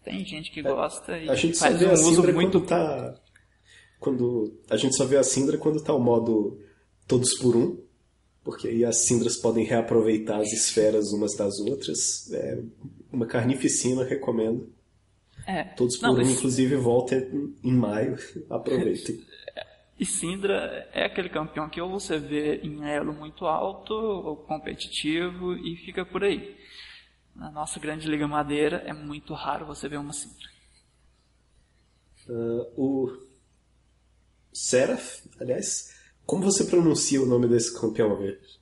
Tem 0.04 0.26
gente 0.26 0.52
que 0.52 0.62
é, 0.62 0.64
gosta 0.64 1.18
e 1.18 1.30
a 1.30 1.36
gente 1.36 1.58
faz 1.58 1.74
só 1.74 1.80
vê 1.80 1.86
um 1.86 1.90
a 1.90 1.94
uso 1.94 2.34
muito 2.34 2.60
quando 2.60 2.68
tá 2.68 3.16
quando 4.00 4.60
a 4.70 4.78
gente 4.78 4.96
só 4.96 5.06
vê 5.06 5.18
a 5.18 5.24
Syndra 5.24 5.58
quando 5.58 5.84
tá 5.84 5.94
o 5.94 6.00
modo 6.00 6.60
todos 7.08 7.38
por 7.38 7.56
um 7.56 7.78
porque 8.44 8.68
aí 8.68 8.84
as 8.84 8.98
cindras 8.98 9.38
podem 9.38 9.64
reaproveitar 9.64 10.40
as 10.40 10.52
esferas 10.52 11.12
umas 11.12 11.36
das 11.36 11.60
outras. 11.60 12.32
É 12.32 12.60
uma 13.12 13.26
carnificina, 13.26 14.04
recomendo. 14.04 14.70
É. 15.46 15.64
Todos 15.64 15.98
por 15.98 16.08
Não, 16.08 16.16
um, 16.16 16.22
inclusive, 16.22 16.76
volta 16.76 17.16
em 17.64 17.72
maio. 17.72 18.18
Aproveitem. 18.50 19.20
E 20.02 20.06
Sindra 20.06 20.90
é 20.94 21.06
aquele 21.06 21.30
campeão 21.30 21.70
que 21.70 21.80
ou 21.80 21.88
você 21.88 22.18
vê 22.18 22.56
em 22.64 22.84
elo 22.90 23.14
muito 23.14 23.46
alto, 23.46 23.94
ou 23.94 24.36
competitivo, 24.36 25.54
e 25.54 25.76
fica 25.76 26.04
por 26.04 26.24
aí. 26.24 26.58
Na 27.36 27.52
nossa 27.52 27.80
grande 27.80 28.10
Liga 28.10 28.28
Madeira 28.28 28.78
é 28.78 28.94
muito 28.94 29.36
raro 29.36 29.68
você 29.68 29.88
ver 29.88 30.00
uma 30.00 30.12
Sindra. 30.12 30.50
Uh, 32.28 32.66
o 32.76 33.18
Seraph, 34.52 35.24
aliás, 35.40 35.96
como 36.26 36.42
você 36.42 36.64
pronuncia 36.64 37.22
o 37.22 37.28
nome 37.28 37.48
desse 37.48 37.80
campeão 37.80 38.18
verde? 38.18 38.60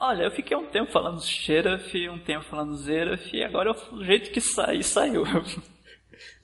Olha, 0.00 0.22
eu 0.22 0.30
fiquei 0.30 0.56
um 0.56 0.70
tempo 0.70 0.90
falando 0.90 1.20
Xeraf, 1.20 2.08
um 2.08 2.24
tempo 2.24 2.46
falando 2.46 2.74
Zeraf, 2.78 3.36
e 3.36 3.44
agora 3.44 3.72
o 3.92 4.02
jeito 4.02 4.30
que 4.30 4.40
sai, 4.40 4.80
saiu. 4.82 5.24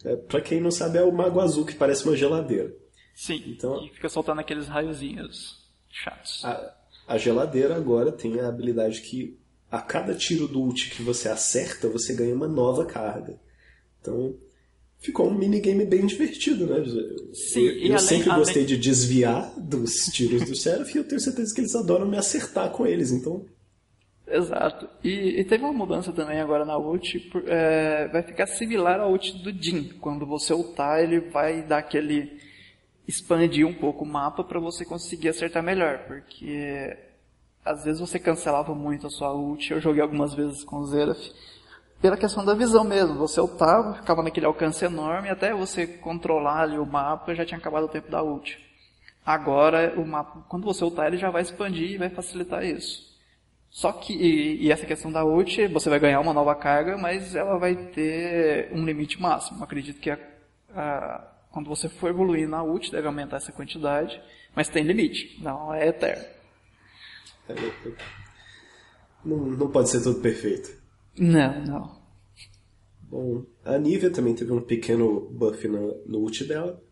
É, 0.05 0.15
pra 0.15 0.43
quem 0.43 0.61
não 0.61 0.71
sabe, 0.71 0.99
é 0.99 1.03
o 1.03 1.11
Mago 1.11 1.41
Azul, 1.41 1.65
que 1.65 1.75
parece 1.75 2.05
uma 2.05 2.15
geladeira. 2.15 2.84
Sim, 3.15 3.43
então, 3.47 3.85
e 3.85 3.91
fica 3.91 4.09
soltando 4.09 4.41
aqueles 4.41 4.67
raiozinhos 4.67 5.65
chatos. 5.89 6.45
A, 6.45 6.75
a 7.07 7.19
geladeira 7.19 7.77
agora 7.77 8.11
tem 8.11 8.41
a 8.41 8.49
habilidade 8.49 9.01
que 9.01 9.39
a 9.71 9.81
cada 9.81 10.15
tiro 10.15 10.47
do 10.49 10.61
ult 10.61 10.91
que 10.91 11.03
você 11.03 11.29
acerta, 11.29 11.89
você 11.89 12.15
ganha 12.15 12.35
uma 12.35 12.49
nova 12.49 12.85
carga. 12.85 13.39
Então, 14.01 14.35
ficou 14.99 15.29
um 15.29 15.35
minigame 15.35 15.85
bem 15.85 16.07
divertido, 16.07 16.67
né? 16.67 16.85
Sim, 17.33 17.61
eu, 17.61 17.73
eu 17.73 17.87
além, 17.87 17.99
sempre 17.99 18.31
além... 18.31 18.41
gostei 18.41 18.65
de 18.65 18.77
desviar 18.77 19.53
dos 19.59 20.07
tiros 20.07 20.49
do 20.49 20.57
Seraph 20.57 20.95
e 20.95 20.99
eu 20.99 21.05
tenho 21.05 21.21
certeza 21.21 21.55
que 21.55 21.61
eles 21.61 21.75
adoram 21.75 22.07
me 22.07 22.17
acertar 22.17 22.71
com 22.71 22.87
eles, 22.87 23.11
então. 23.11 23.45
Exato. 24.27 24.89
E, 25.03 25.41
e 25.41 25.45
teve 25.45 25.65
uma 25.65 25.73
mudança 25.73 26.13
também 26.13 26.41
agora 26.41 26.65
na 26.65 26.79
ult, 26.79 27.31
é, 27.47 28.09
vai 28.09 28.23
ficar 28.23 28.47
similar 28.47 28.99
à 29.01 29.07
ult 29.07 29.43
do 29.43 29.53
Jin. 29.53 29.91
Quando 30.01 30.27
você 30.27 30.55
ultar, 30.55 31.03
ele 31.03 31.21
vai 31.21 31.63
dar 31.63 31.79
aquele 31.79 32.39
expandir 33.07 33.67
um 33.67 33.75
pouco 33.75 34.05
o 34.05 34.09
mapa 34.09 34.43
para 34.43 34.61
você 34.61 34.85
conseguir 34.85 35.29
acertar 35.29 35.63
melhor, 35.63 36.05
porque 36.07 36.97
às 37.65 37.85
vezes 37.85 38.01
você 38.01 38.19
cancelava 38.19 38.75
muito 38.75 39.07
a 39.07 39.11
sua 39.11 39.33
ult. 39.35 39.71
Eu 39.71 39.81
joguei 39.81 40.03
algumas 40.03 40.35
vezes 40.35 40.65
com 40.65 40.77
o 40.77 40.87
Zeraf 40.87 41.33
pela 42.01 42.17
questão 42.17 42.45
da 42.45 42.55
visão 42.55 42.85
mesmo. 42.85 43.17
Você 43.17 43.41
ultava, 43.41 43.95
ficava 43.95 44.23
naquele 44.23 44.47
alcance 44.47 44.85
enorme, 44.85 45.31
até 45.31 45.55
você 45.55 45.87
controlar 45.87 46.63
ali 46.63 46.79
o 46.79 46.85
mapa, 46.85 47.35
já 47.35 47.45
tinha 47.45 47.59
acabado 47.59 47.85
o 47.85 47.89
tempo 47.89 48.11
da 48.11 48.23
ult. 48.23 48.59
Agora, 49.25 49.95
o 49.97 50.07
mapa, 50.07 50.45
quando 50.49 50.65
você 50.65 50.85
ultar, 50.85 51.07
ele 51.07 51.17
já 51.17 51.31
vai 51.31 51.41
expandir 51.41 51.93
e 51.93 51.99
vai 51.99 52.11
facilitar 52.11 52.63
isso. 52.63 53.15
Só 53.71 53.91
que, 53.91 54.13
e, 54.13 54.67
e, 54.67 54.71
essa 54.71 54.87
questão 54.87 55.11
da 55.11 55.25
ult, 55.25 55.67
você 55.69 55.89
vai 55.91 55.99
ganhar 55.99 56.21
uma 56.21 56.33
nova 56.33 56.55
carga, 56.55 56.97
mas 56.97 57.35
ela 57.35 57.59
vai 57.59 57.75
ter 57.75 58.71
um 58.73 58.85
limite 58.85 59.21
máximo. 59.21 59.65
Acredito 59.65 59.99
que 59.99 60.11
a, 60.11 60.19
a, 60.77 61.27
quando 61.55 61.69
você 61.69 61.89
for 61.89 62.11
evoluir 62.11 62.49
na 62.49 62.65
ult, 62.65 62.91
deve 62.91 63.07
aumentar 63.07 63.37
essa 63.37 63.53
quantidade, 63.53 64.21
mas 64.57 64.69
tem 64.69 64.83
limite, 64.83 65.41
não 65.41 65.73
é 65.73 65.87
eterno. 65.87 66.25
Não, 69.25 69.37
não 69.37 69.71
pode 69.71 69.89
ser 69.89 70.03
tudo 70.03 70.21
perfeito. 70.21 70.77
Não, 71.17 71.65
não. 71.65 72.03
Bom, 73.03 73.47
a 73.65 73.79
Nivea 73.79 74.11
também 74.11 74.35
teve 74.35 74.53
um 74.53 74.61
pequeno 74.61 75.31
buff 75.31 75.69
no, 75.69 76.03
no 76.05 76.19
ult 76.19 76.45
dela, 76.45 76.83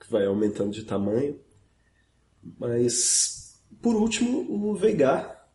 que 0.00 0.10
vai 0.10 0.24
aumentando 0.24 0.70
de 0.70 0.84
tamanho. 0.84 1.38
Mas, 2.58 3.62
por 3.82 3.94
último, 3.94 4.50
o 4.50 4.74
Veigar, 4.74 5.46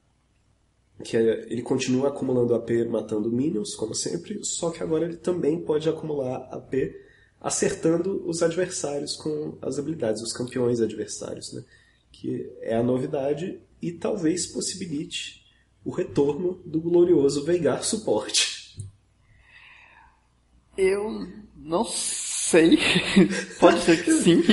que 1.03 1.17
é, 1.17 1.51
ele 1.51 1.63
continua 1.63 2.09
acumulando 2.09 2.53
AP 2.53 2.69
matando 2.87 3.31
minions, 3.31 3.73
como 3.73 3.95
sempre, 3.95 4.45
só 4.45 4.69
que 4.69 4.83
agora 4.83 5.05
ele 5.05 5.17
também 5.17 5.59
pode 5.59 5.89
acumular 5.89 6.47
AP 6.51 7.06
acertando 7.41 8.23
os 8.27 8.41
adversários 8.41 9.15
com 9.15 9.57
as 9.61 9.77
habilidades, 9.77 10.21
os 10.21 10.33
campeões 10.33 10.81
adversários, 10.81 11.53
né? 11.53 11.63
que 12.11 12.51
é 12.61 12.75
a 12.75 12.83
novidade 12.83 13.59
e 13.81 13.91
talvez 13.91 14.47
possibilite 14.47 15.45
o 15.85 15.91
retorno 15.91 16.59
do 16.65 16.81
glorioso 16.81 17.45
Veigar 17.45 17.83
suporte. 17.83 18.77
Eu 20.77 21.27
não 21.55 21.83
sei. 21.85 22.77
Pode 23.59 23.79
ser 23.81 24.03
que 24.03 24.11
sim. 24.11 24.43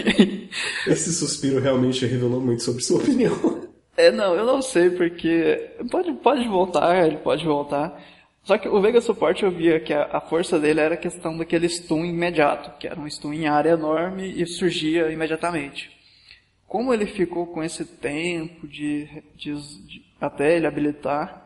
Esse 0.87 1.13
suspiro 1.13 1.61
realmente 1.61 2.07
revelou 2.07 2.41
muito 2.41 2.63
sobre 2.63 2.83
sua 2.83 2.99
opinião. 2.99 3.65
É, 3.97 4.11
não, 4.11 4.35
eu 4.35 4.45
não 4.45 4.61
sei, 4.61 4.91
porque. 4.91 5.71
Pode, 5.91 6.13
pode 6.15 6.49
voltar, 6.49 7.07
ele 7.07 7.19
pode 7.19 7.45
voltar. 7.45 8.03
Só 8.45 8.59
que 8.59 8.69
o 8.69 8.81
Vega 8.81 9.01
Suporte 9.01 9.43
eu 9.43 9.51
via 9.51 9.81
que 9.81 9.93
a, 9.93 10.05
a, 10.13 10.21
força 10.21 10.61
dele 10.61 10.81
era 10.81 10.95
a 10.95 10.99
questão 10.99 11.37
daquele 11.37 11.69
stun 11.69 12.05
imediato, 12.05 12.79
que 12.79 12.87
era 12.87 13.01
um 13.01 13.09
stun 13.09 13.33
em 13.33 13.49
área 13.49 13.71
enorme 13.71 14.31
e 14.31 14.47
surgia 14.47 15.11
imediatamente. 15.11 15.91
Como 16.67 16.93
ele 16.93 17.07
ficou 17.07 17.47
com 17.47 17.63
esse 17.63 17.85
tempo 17.85 18.69
de, 18.69 19.09
de, 19.35 19.55
de 19.87 20.05
até 20.21 20.57
ele 20.57 20.67
habilitar. 20.67 21.45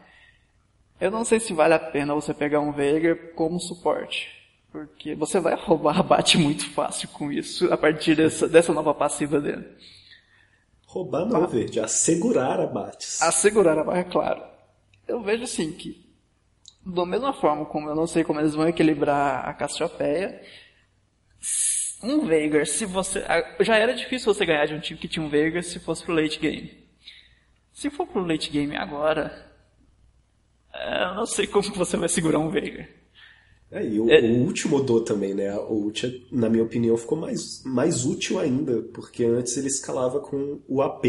Eu 1.01 1.11
não 1.11 1.25
sei 1.25 1.39
se 1.39 1.53
vale 1.53 1.75
a 1.75 1.79
pena 1.79 2.15
você 2.15 2.35
pegar 2.35 2.61
um 2.61 2.73
Veigar 2.73 3.17
como 3.35 3.61
suporte. 3.61 4.29
Porque 4.71 5.15
você 5.15 5.41
vai 5.41 5.55
roubar 5.61 6.01
abate 6.01 6.37
muito 6.39 6.69
fácil 6.71 7.09
com 7.11 7.31
isso, 7.33 7.73
a 7.73 7.77
partir 7.77 8.15
dessa, 8.15 8.49
dessa 8.49 8.73
nova 8.73 8.95
passiva 8.95 9.41
dele. 9.41 9.65
Roubar 10.87 11.27
não, 11.27 11.45
ah. 11.45 11.47
Verde, 11.47 11.81
assegurar 11.81 12.61
abates. 12.61 13.21
Assegurar 13.21 13.79
abates, 13.79 14.07
é 14.07 14.11
claro. 14.11 14.43
Eu 15.07 15.23
vejo 15.23 15.45
assim 15.45 15.73
que, 15.73 16.08
da 16.89 17.05
mesma 17.05 17.33
forma 17.33 17.67
como 17.67 17.89
eu 17.89 17.95
não 17.95 18.07
sei 18.07 18.25
como 18.25 18.41
eles 18.41 18.55
vão 18.55 18.67
equilibrar 18.67 19.47
a 19.47 19.53
Cassiopeia, 19.53 20.41
um 22.03 22.27
Veigar, 22.27 22.67
se 22.67 22.87
você. 22.87 23.23
Já 23.61 23.77
era 23.77 23.93
difícil 23.93 24.33
você 24.33 24.47
ganhar 24.47 24.67
de 24.67 24.75
um 24.75 24.81
time 24.81 24.99
que 24.99 25.09
tinha 25.09 25.25
um 25.25 25.29
Veigar 25.29 25.63
se 25.63 25.79
fosse 25.79 26.05
pro 26.05 26.15
late 26.15 26.39
game. 26.39 26.71
Se 27.73 27.91
for 27.91 28.07
pro 28.07 28.25
late 28.25 28.51
game 28.51 28.75
agora, 28.77 29.53
é, 30.73 31.05
eu 31.05 31.15
não 31.15 31.27
sei 31.27 31.47
como 31.47 31.71
você 31.75 31.97
vai 31.97 32.09
segurar 32.09 32.39
um 32.39 32.51
Veigar. 32.51 32.89
É, 33.71 33.85
e 33.85 34.01
o, 34.01 34.11
é... 34.11 34.21
o 34.21 34.45
último 34.45 34.83
do 34.83 35.03
também, 35.03 35.35
né? 35.35 35.55
O 35.57 35.75
ult, 35.75 36.27
na 36.33 36.49
minha 36.49 36.65
opinião, 36.65 36.97
ficou 36.97 37.19
mais, 37.19 37.63
mais 37.65 38.07
útil 38.07 38.39
ainda, 38.39 38.83
porque 38.95 39.25
antes 39.25 39.57
ele 39.59 39.67
escalava 39.67 40.21
com 40.21 40.61
o 40.67 40.81
AP 40.81 41.05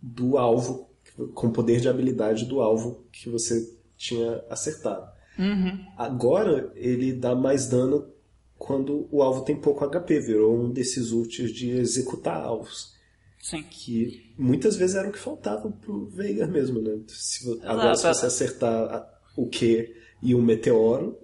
do 0.00 0.38
alvo, 0.38 0.88
com 1.34 1.48
o 1.48 1.52
poder 1.52 1.80
de 1.80 1.88
habilidade 1.88 2.44
do 2.44 2.60
alvo 2.60 3.04
que 3.10 3.28
você 3.28 3.76
tinha 3.98 4.42
acertado. 4.48 5.10
Uhum. 5.38 5.84
Agora 5.96 6.72
ele 6.74 7.12
dá 7.12 7.34
mais 7.34 7.68
dano 7.68 8.08
quando 8.56 9.08
o 9.12 9.22
alvo 9.22 9.44
tem 9.44 9.56
pouco 9.56 9.86
HP, 9.88 10.20
virou 10.20 10.56
um 10.58 10.70
desses 10.70 11.12
ults 11.12 11.52
de 11.52 11.70
executar 11.70 12.42
alvos. 12.42 12.96
Sim. 13.40 13.62
Que 13.62 14.34
muitas 14.36 14.76
vezes 14.76 14.96
era 14.96 15.08
o 15.08 15.12
que 15.12 15.18
faltava 15.18 15.70
pro 15.70 16.06
Veigar 16.06 16.48
mesmo, 16.48 16.80
né? 16.80 16.98
Se, 17.06 17.60
agora, 17.62 17.94
se 17.94 18.06
você 18.06 18.26
acertar 18.26 19.08
o 19.36 19.48
Q 19.48 19.94
e 20.22 20.34
o 20.34 20.42
meteoro, 20.42 21.18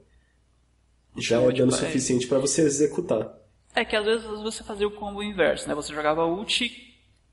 já 1.18 1.40
é 1.40 1.52
dano 1.52 1.72
suficiente 1.72 2.26
para 2.26 2.38
você 2.38 2.62
executar. 2.62 3.34
É 3.74 3.84
que 3.84 3.96
às 3.96 4.04
vezes 4.04 4.24
você 4.24 4.62
fazia 4.62 4.86
o 4.86 4.92
combo 4.92 5.22
inverso, 5.22 5.68
né? 5.68 5.74
Você 5.74 5.92
jogava 5.92 6.24
ult, 6.24 6.70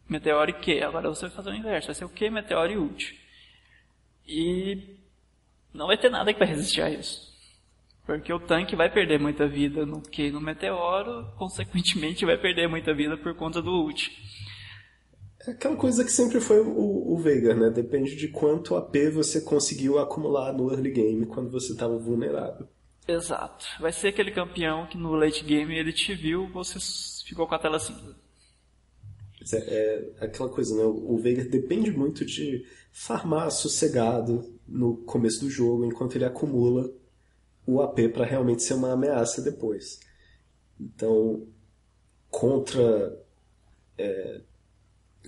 meteoro 0.10 0.50
e 0.50 0.54
Q. 0.54 0.82
Agora 0.82 1.10
você 1.10 1.28
vai 1.28 1.36
fazer 1.36 1.52
o 1.52 1.56
inverso, 1.56 1.88
vai 1.88 1.96
ser 1.96 2.06
o 2.06 2.10
Q, 2.10 2.30
meteoro 2.32 2.72
e 2.72 2.78
ult. 2.78 3.20
E 4.28 4.98
não 5.74 5.88
vai 5.88 5.98
ter 5.98 6.10
nada 6.10 6.34
que 6.34 6.40
vai 6.40 6.48
resistir 6.48 6.82
a 6.82 6.90
isso. 6.90 7.32
Porque 8.06 8.34
o 8.34 8.40
tanque 8.40 8.76
vai 8.76 8.92
perder 8.92 9.20
muita 9.20 9.48
vida 9.48 9.86
no 9.86 10.02
que 10.02 10.32
no 10.32 10.42
meteoro, 10.42 11.28
consequentemente 11.38 12.26
vai 12.26 12.38
perder 12.38 12.68
muita 12.68 12.94
vida 12.94 13.18
por 13.18 13.36
conta 13.36 13.62
do 13.62 13.72
ult. 13.72 14.12
É 15.48 15.52
aquela 15.52 15.76
coisa 15.76 16.04
que 16.04 16.12
sempre 16.12 16.40
foi 16.40 16.60
o, 16.60 17.14
o 17.14 17.18
Veigar, 17.18 17.56
né? 17.56 17.70
Depende 17.70 18.16
de 18.16 18.28
quanto 18.28 18.76
AP 18.76 18.96
você 19.14 19.42
conseguiu 19.42 19.98
acumular 19.98 20.54
no 20.54 20.72
early 20.72 20.92
game 20.92 21.26
quando 21.26 21.50
você 21.50 21.72
estava 21.74 21.98
vulnerável. 21.98 22.68
Exato. 23.08 23.66
Vai 23.80 23.92
ser 23.92 24.10
aquele 24.10 24.32
campeão 24.32 24.86
que 24.86 24.98
no 24.98 25.14
late 25.14 25.44
game 25.44 25.76
ele 25.76 25.92
te 25.92 26.14
viu, 26.14 26.48
você 26.50 26.78
ficou 27.26 27.48
com 27.48 27.56
a 27.56 27.60
tela 27.60 27.80
cinza. 27.80 28.16
É, 29.54 30.14
é 30.20 30.26
aquela 30.26 30.50
coisa, 30.50 30.76
né? 30.76 30.84
O 30.84 31.18
Veigar 31.18 31.48
depende 31.48 31.92
muito 31.92 32.24
de 32.24 32.66
farmar 32.92 33.50
sossegado 33.52 34.51
no 34.68 34.98
começo 34.98 35.42
do 35.42 35.50
jogo, 35.50 35.86
enquanto 35.86 36.16
ele 36.16 36.26
acumula 36.26 36.92
o 37.66 37.82
AP 37.82 38.10
para 38.14 38.26
realmente 38.26 38.64
ser 38.64 38.74
uma 38.74 38.92
ameaça 38.92 39.42
depois. 39.42 40.00
Então, 40.80 41.48
contra 42.30 43.18
é, 43.98 44.42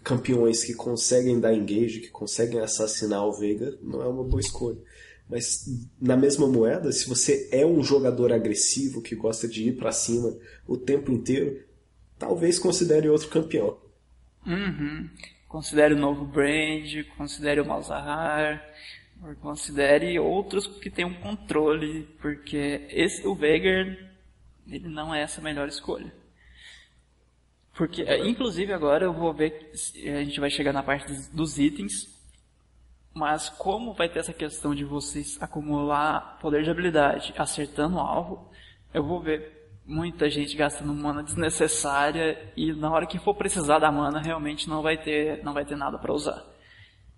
campeões 0.04 0.64
que 0.64 0.74
conseguem 0.74 1.40
dar 1.40 1.54
engage, 1.54 2.00
que 2.00 2.10
conseguem 2.10 2.60
assassinar 2.60 3.26
o 3.26 3.34
Veiga, 3.34 3.78
não 3.82 4.02
é 4.02 4.08
uma 4.08 4.24
boa 4.24 4.42
escolha. 4.42 4.80
Mas 5.30 5.66
na 6.00 6.18
mesma 6.18 6.48
moeda, 6.48 6.92
se 6.92 7.08
você 7.08 7.50
é 7.52 7.66
um 7.66 7.82
jogador 7.82 8.32
agressivo 8.32 9.02
que 9.02 9.16
gosta 9.16 9.48
de 9.48 9.70
ir 9.70 9.78
para 9.78 9.92
cima 9.92 10.36
o 10.68 10.78
tempo 10.78 11.12
inteiro, 11.12 11.64
talvez 12.18 12.60
considere 12.60 13.10
outro 13.10 13.30
campeão. 13.30 13.78
Uhum. 14.46 15.10
Considere 15.48 15.94
o 15.94 16.00
novo 16.00 16.26
Brand, 16.26 17.06
considere 17.18 17.62
o 17.62 17.66
Malzahar, 17.66 18.64
considere 19.42 20.20
outros 20.20 20.68
que 20.68 20.90
tem 20.90 21.06
um 21.06 21.14
controle, 21.14 22.04
porque 22.22 22.88
esse 22.90 23.26
o 23.28 23.36
Veigar 23.36 23.98
ele 24.68 24.88
não 24.88 25.14
é 25.14 25.22
essa 25.22 25.42
melhor 25.42 25.68
escolha. 25.68 26.14
Porque, 27.76 28.04
é, 28.04 28.26
inclusive 28.28 28.72
agora 28.72 29.06
eu 29.06 29.14
vou 29.14 29.34
ver, 29.34 29.72
a 29.74 30.24
gente 30.24 30.40
vai 30.40 30.50
chegar 30.50 30.72
na 30.72 30.84
parte 30.84 31.08
dos, 31.08 31.28
dos 31.30 31.58
itens, 31.58 32.08
mas 33.14 33.50
como 33.50 33.94
vai 33.94 34.10
ter 34.10 34.20
essa 34.20 34.34
questão 34.34 34.76
de 34.76 34.84
vocês 34.84 35.42
acumular 35.42 36.38
poder 36.40 36.64
de 36.64 36.70
habilidade 36.70 37.34
acertando 37.38 37.98
o 37.98 38.00
alvo, 38.00 38.52
eu 38.94 39.04
vou 39.04 39.20
ver 39.22 39.64
muita 39.86 40.30
gente 40.30 40.56
gastando 40.56 40.94
mana 40.94 41.24
desnecessária 41.24 42.52
e 42.56 42.72
na 42.72 42.92
hora 42.92 43.06
que 43.06 43.20
for 43.20 43.36
precisar 43.36 43.80
da 43.80 43.92
mana 43.92 44.22
realmente 44.22 44.70
não 44.70 44.82
vai 44.82 44.98
ter, 44.98 45.44
não 45.44 45.54
vai 45.54 45.66
ter 45.66 45.76
nada 45.76 45.98
para 45.98 46.14
usar. 46.14 46.53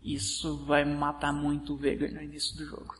Isso 0.06 0.64
vai 0.66 0.86
matar 0.86 1.34
muito 1.34 1.74
o 1.74 1.78
Veigar 1.78 2.14
no 2.14 2.22
início 2.22 2.56
do 2.56 2.64
jogo. 2.64 2.95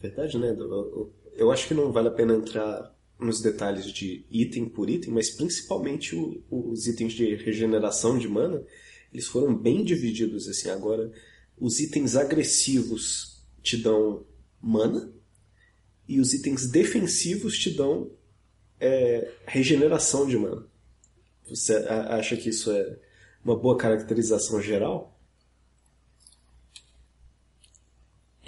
Verdade, 0.00 0.38
né? 0.38 0.50
Eu, 0.56 1.12
eu 1.34 1.50
acho 1.50 1.66
que 1.66 1.74
não 1.74 1.90
vale 1.90 2.06
a 2.06 2.12
pena 2.12 2.34
entrar 2.34 2.96
nos 3.18 3.40
detalhes 3.40 3.86
de 3.86 4.24
item 4.30 4.68
por 4.68 4.88
item, 4.88 5.12
mas 5.12 5.30
principalmente 5.30 6.14
o, 6.14 6.40
os 6.48 6.86
itens 6.86 7.12
de 7.14 7.34
regeneração 7.34 8.16
de 8.16 8.28
mana, 8.28 8.64
eles 9.12 9.26
foram 9.26 9.52
bem 9.52 9.82
divididos 9.82 10.48
assim. 10.48 10.70
Agora, 10.70 11.12
os 11.58 11.80
itens 11.80 12.14
agressivos 12.14 13.44
te 13.60 13.76
dão 13.76 14.24
mana 14.62 15.12
e 16.06 16.20
os 16.20 16.32
itens 16.32 16.70
defensivos 16.70 17.58
te 17.58 17.70
dão 17.70 18.08
é, 18.78 19.32
regeneração 19.46 20.28
de 20.28 20.38
mana. 20.38 20.64
Você 21.48 21.74
acha 21.74 22.36
que 22.36 22.50
isso 22.50 22.70
é 22.70 22.98
uma 23.44 23.56
boa 23.56 23.76
caracterização 23.76 24.62
geral? 24.62 25.19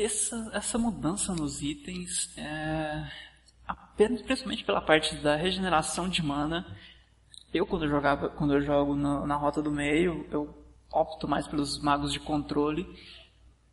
Essa, 0.02 0.50
essa 0.52 0.76
mudança 0.78 1.32
nos 1.32 1.62
itens 1.62 2.36
é 2.36 3.08
apenas 3.64 4.20
principalmente 4.20 4.64
pela 4.64 4.80
parte 4.80 5.14
da 5.18 5.36
regeneração 5.36 6.08
de 6.08 6.20
mana. 6.20 6.66
Eu 7.54 7.64
quando 7.64 7.84
eu 7.84 7.88
jogava, 7.88 8.28
quando 8.28 8.52
eu 8.54 8.62
jogo 8.62 8.96
na, 8.96 9.24
na 9.24 9.36
rota 9.36 9.62
do 9.62 9.70
meio, 9.70 10.26
eu 10.32 10.52
opto 10.90 11.28
mais 11.28 11.46
pelos 11.46 11.80
magos 11.80 12.12
de 12.12 12.18
controle. 12.18 12.84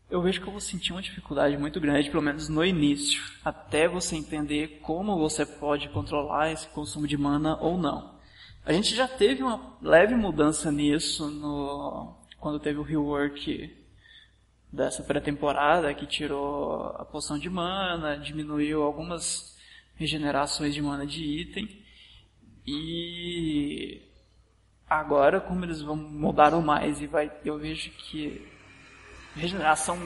Eu 0.08 0.22
vejo 0.22 0.40
que 0.40 0.48
eu 0.48 0.52
vou 0.52 0.62
sentir 0.62 0.92
uma 0.92 1.02
dificuldade 1.02 1.58
muito 1.58 1.80
grande, 1.80 2.12
pelo 2.12 2.22
menos 2.22 2.48
no 2.48 2.64
início, 2.64 3.24
até 3.44 3.88
você 3.88 4.16
entender 4.16 4.82
como 4.84 5.18
você 5.18 5.48
pode 5.48 5.90
controlar 5.90 6.52
esse 6.52 6.68
consumo 6.68 7.08
de 7.08 7.18
mana 7.18 7.58
ou 7.60 7.76
não. 7.76 8.20
A 8.64 8.72
gente 8.72 8.94
já 8.96 9.08
teve 9.08 9.42
uma 9.42 9.78
leve 9.82 10.14
mudança 10.14 10.72
nisso 10.72 11.28
no, 11.28 12.14
quando 12.40 12.60
teve 12.60 12.78
o 12.78 12.84
rework 12.84 13.79
dessa 14.72 15.04
pré-temporada, 15.04 15.94
que 15.94 16.06
tirou 16.06 16.88
a 16.98 17.06
poção 17.06 17.38
de 17.38 17.50
mana, 17.50 18.18
diminuiu 18.18 18.84
algumas 18.84 19.58
regenerações 19.96 20.74
de 20.74 20.82
mana 20.82 21.06
de 21.06 21.24
item. 21.24 21.68
E 22.66 24.02
agora, 24.88 25.42
como 25.42 25.66
eles 25.66 25.82
vão 25.82 25.96
mudaram 25.96 26.62
mais 26.62 27.02
e 27.02 27.08
vai, 27.08 27.32
eu 27.44 27.58
vejo 27.58 27.90
que 27.92 28.48
regeneração 29.36 29.98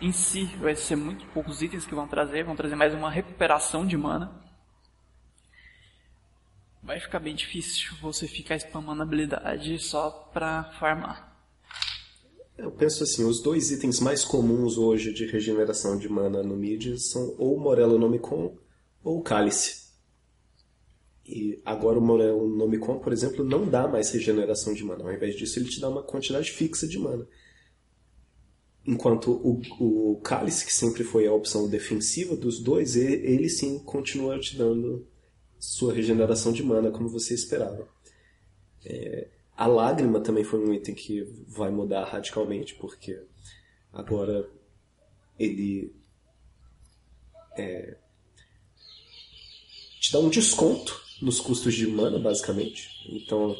em 0.00 0.12
si 0.12 0.44
vai 0.56 0.74
ser 0.74 0.96
muito 0.96 1.24
poucos 1.26 1.62
itens 1.62 1.86
que 1.86 1.94
vão 1.94 2.08
trazer, 2.08 2.44
vão 2.44 2.56
trazer 2.56 2.76
mais 2.76 2.94
uma 2.94 3.10
recuperação 3.10 3.86
de 3.86 3.96
mana. 3.96 4.40
Vai 6.82 6.98
ficar 6.98 7.20
bem 7.20 7.34
difícil 7.34 7.94
você 8.00 8.26
ficar 8.26 8.56
spamando 8.56 9.02
habilidade 9.02 9.78
só 9.78 10.10
pra 10.32 10.64
farmar. 10.78 11.29
Eu 12.60 12.70
penso 12.70 13.02
assim, 13.02 13.24
os 13.24 13.40
dois 13.40 13.70
itens 13.70 14.00
mais 14.00 14.22
comuns 14.22 14.76
hoje 14.76 15.14
de 15.14 15.24
regeneração 15.24 15.96
de 15.96 16.10
mana 16.10 16.42
no 16.42 16.54
mid 16.54 16.98
são 16.98 17.34
ou 17.38 17.58
Morello 17.58 17.98
Nomicon 17.98 18.54
ou 19.02 19.22
cálice. 19.22 19.88
E 21.26 21.58
agora 21.64 21.98
o 21.98 22.02
Morel 22.02 22.46
Nomicon, 22.46 22.98
por 22.98 23.14
exemplo, 23.14 23.42
não 23.42 23.66
dá 23.66 23.88
mais 23.88 24.10
regeneração 24.10 24.74
de 24.74 24.84
mana. 24.84 25.04
Ao 25.04 25.12
invés 25.12 25.36
disso, 25.36 25.58
ele 25.58 25.70
te 25.70 25.80
dá 25.80 25.88
uma 25.88 26.02
quantidade 26.02 26.50
fixa 26.50 26.86
de 26.86 26.98
mana. 26.98 27.26
Enquanto 28.86 29.32
o, 29.32 29.62
o 30.12 30.20
cálice, 30.20 30.66
que 30.66 30.72
sempre 30.72 31.02
foi 31.02 31.26
a 31.26 31.32
opção 31.32 31.66
defensiva 31.66 32.36
dos 32.36 32.60
dois, 32.60 32.94
ele, 32.94 33.26
ele 33.26 33.48
sim 33.48 33.78
continua 33.78 34.38
te 34.38 34.58
dando 34.58 35.06
sua 35.58 35.94
regeneração 35.94 36.52
de 36.52 36.62
mana 36.62 36.90
como 36.90 37.08
você 37.08 37.32
esperava. 37.32 37.88
É, 38.84 39.28
a 39.60 39.66
lágrima 39.66 40.20
também 40.20 40.42
foi 40.42 40.58
um 40.58 40.72
item 40.72 40.94
que 40.94 41.22
vai 41.46 41.70
mudar 41.70 42.06
radicalmente, 42.06 42.74
porque 42.76 43.22
agora 43.92 44.48
ele 45.38 45.94
é, 47.58 47.98
te 50.00 50.10
dá 50.10 50.18
um 50.18 50.30
desconto 50.30 50.98
nos 51.20 51.40
custos 51.40 51.74
de 51.74 51.86
mana, 51.86 52.18
basicamente. 52.18 52.88
Então, 53.06 53.54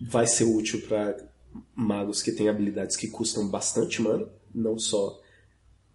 vai 0.00 0.28
ser 0.28 0.44
útil 0.44 0.80
para 0.82 1.28
magos 1.74 2.22
que 2.22 2.30
têm 2.30 2.48
habilidades 2.48 2.94
que 2.94 3.08
custam 3.08 3.48
bastante 3.48 4.00
mana, 4.00 4.28
não 4.54 4.78
só 4.78 5.20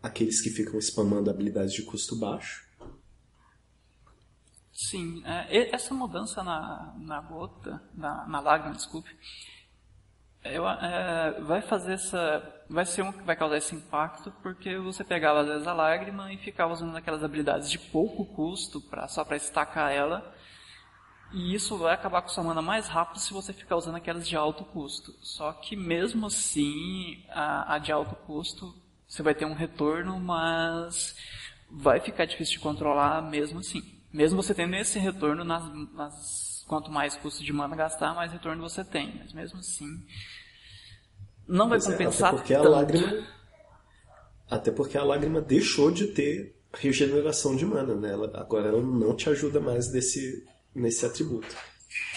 aqueles 0.03 0.41
que 0.41 0.49
ficam 0.49 0.78
spamando 0.82 1.30
habilidades 1.30 1.72
de 1.72 1.84
custo 1.84 2.18
baixo. 2.18 2.66
Sim, 4.78 5.24
é, 5.26 5.74
essa 5.74 5.92
mudança 5.92 6.44
na, 6.44 6.94
na 7.00 7.20
gota, 7.20 7.82
na, 7.96 8.28
na 8.28 8.40
lágrima, 8.40 8.76
desculpe, 8.76 9.10
eu, 10.44 10.70
é, 10.70 11.42
vai 11.42 11.64
fazer 11.64 11.94
essa. 11.94 12.64
Vai 12.70 12.86
ser 12.86 13.02
um 13.02 13.12
que 13.12 13.24
vai 13.24 13.36
causar 13.36 13.58
esse 13.58 13.74
impacto, 13.74 14.32
porque 14.44 14.78
você 14.78 15.04
pegava 15.04 15.42
às 15.42 15.48
vezes 15.48 15.68
a 15.68 15.74
lágrima 15.74 16.32
e 16.32 16.38
ficava 16.38 16.74
usando 16.74 16.96
aquelas 16.96 17.24
habilidades 17.24 17.72
de 17.72 17.80
pouco 17.80 18.24
custo 18.36 18.80
pra, 18.80 19.08
só 19.08 19.26
para 19.26 19.36
estacar 19.36 19.92
ela. 19.92 20.32
E 21.34 21.56
isso 21.56 21.76
vai 21.80 21.96
acabar 21.96 22.22
com 22.22 22.30
sua 22.30 22.44
mana 22.44 22.62
mais 22.62 22.88
rápido 22.88 23.20
se 23.20 23.34
você 23.34 23.54
ficar 23.54 23.78
usando 23.78 23.96
aquelas 23.96 24.28
de 24.28 24.38
alto 24.38 24.64
custo. 24.64 25.12
Só 25.24 25.54
que 25.54 25.76
mesmo 25.76 26.28
assim, 26.28 27.26
a, 27.30 27.74
a 27.74 27.80
de 27.80 27.92
alto 27.92 28.16
custo, 28.28 28.76
você 29.08 29.24
vai 29.24 29.34
ter 29.34 29.46
um 29.46 29.56
retorno, 29.56 30.20
mas 30.20 31.16
vai 31.68 32.00
ficar 32.00 32.26
difícil 32.26 32.54
de 32.54 32.60
controlar 32.60 33.24
mesmo 33.24 33.60
assim. 33.60 33.97
Mesmo 34.18 34.41
você 34.41 34.51
tendo 34.51 34.76
esse 34.76 34.97
retorno 34.97 35.43
nas, 35.43 35.63
nas 35.93 36.65
quanto 36.68 36.89
mais 36.89 37.15
custo 37.15 37.43
de 37.43 37.53
mana 37.53 37.76
gastar, 37.76 38.15
mais 38.15 38.32
retorno 38.32 38.68
você 38.68 38.84
tem. 38.84 39.15
Mas 39.20 39.32
mesmo 39.32 39.59
assim, 39.59 39.86
não 41.47 41.70
vai 41.70 41.78
pois 41.78 41.91
compensar 41.91 42.34
é, 42.34 42.36
até 42.36 42.38
porque 42.38 42.53
tanto. 42.55 42.65
A 42.65 42.70
lágrima, 42.72 43.28
até 44.49 44.72
porque 44.72 44.97
a 44.97 45.03
lágrima 45.03 45.39
deixou 45.39 45.91
de 45.91 46.07
ter 46.07 46.55
regeneração 46.74 47.55
de 47.55 47.63
mana, 47.63 47.93
né? 47.93 48.11
Ela, 48.11 48.32
agora 48.39 48.70
ela 48.70 48.82
não 48.82 49.15
te 49.15 49.30
ajuda 49.30 49.59
mais 49.59 49.89
desse, 49.89 50.43
nesse 50.74 51.05
atributo. 51.05 51.55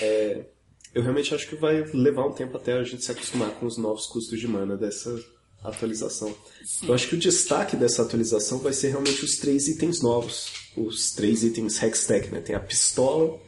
É, 0.00 0.46
eu 0.94 1.02
realmente 1.02 1.34
acho 1.34 1.46
que 1.46 1.54
vai 1.54 1.82
levar 1.92 2.24
um 2.24 2.32
tempo 2.32 2.56
até 2.56 2.78
a 2.78 2.82
gente 2.82 3.04
se 3.04 3.12
acostumar 3.12 3.50
com 3.50 3.66
os 3.66 3.76
novos 3.76 4.06
custos 4.06 4.40
de 4.40 4.48
mana 4.48 4.74
dessa 4.74 5.14
atualização. 5.62 6.34
Sim. 6.64 6.88
Eu 6.88 6.94
acho 6.94 7.08
que 7.08 7.14
o 7.14 7.18
destaque 7.18 7.76
dessa 7.76 8.02
atualização 8.02 8.58
vai 8.58 8.72
ser 8.72 8.88
realmente 8.88 9.24
os 9.24 9.36
três 9.36 9.68
itens 9.68 10.00
novos. 10.00 10.52
Os 10.76 11.12
três 11.12 11.42
itens 11.42 11.82
Hextech, 11.82 12.30
né? 12.30 12.40
Tem 12.40 12.54
a 12.54 12.60
pistola, 12.60 13.38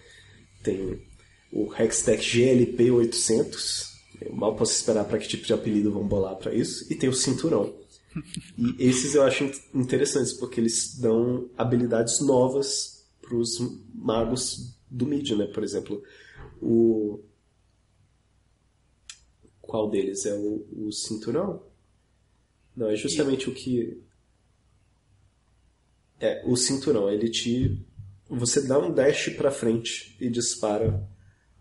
tem 0.62 1.02
o 1.52 1.72
Hextech 1.72 2.22
GLP 2.22 2.90
800, 2.90 3.92
eu 4.20 4.34
mal 4.34 4.56
posso 4.56 4.72
esperar 4.72 5.04
para 5.04 5.18
que 5.18 5.28
tipo 5.28 5.44
de 5.44 5.52
apelido 5.52 5.92
vão 5.92 6.06
bolar 6.06 6.36
para 6.36 6.54
isso. 6.54 6.90
E 6.90 6.96
tem 6.96 7.08
o 7.08 7.14
cinturão. 7.14 7.74
E 8.56 8.76
esses 8.88 9.14
eu 9.14 9.22
acho 9.22 9.50
interessantes, 9.74 10.32
porque 10.32 10.60
eles 10.60 10.98
dão 10.98 11.50
habilidades 11.56 12.20
novas 12.20 13.06
para 13.20 13.36
os 13.36 13.58
magos 13.94 14.76
do 14.90 15.06
mid, 15.06 15.30
né? 15.32 15.46
Por 15.46 15.62
exemplo, 15.62 16.02
o. 16.60 17.20
Qual 19.60 19.88
deles? 19.90 20.26
É 20.26 20.34
o, 20.34 20.66
o 20.86 20.92
cinturão? 20.92 21.62
Não, 22.76 22.88
é 22.88 22.96
justamente 22.96 23.48
o 23.48 23.54
que. 23.54 24.02
É, 26.20 26.42
o 26.46 26.56
cinturão. 26.56 27.10
Ele 27.10 27.28
te. 27.28 27.84
Você 28.28 28.66
dá 28.66 28.78
um 28.78 28.92
dash 28.92 29.30
para 29.30 29.50
frente 29.50 30.16
e 30.20 30.30
dispara 30.30 31.06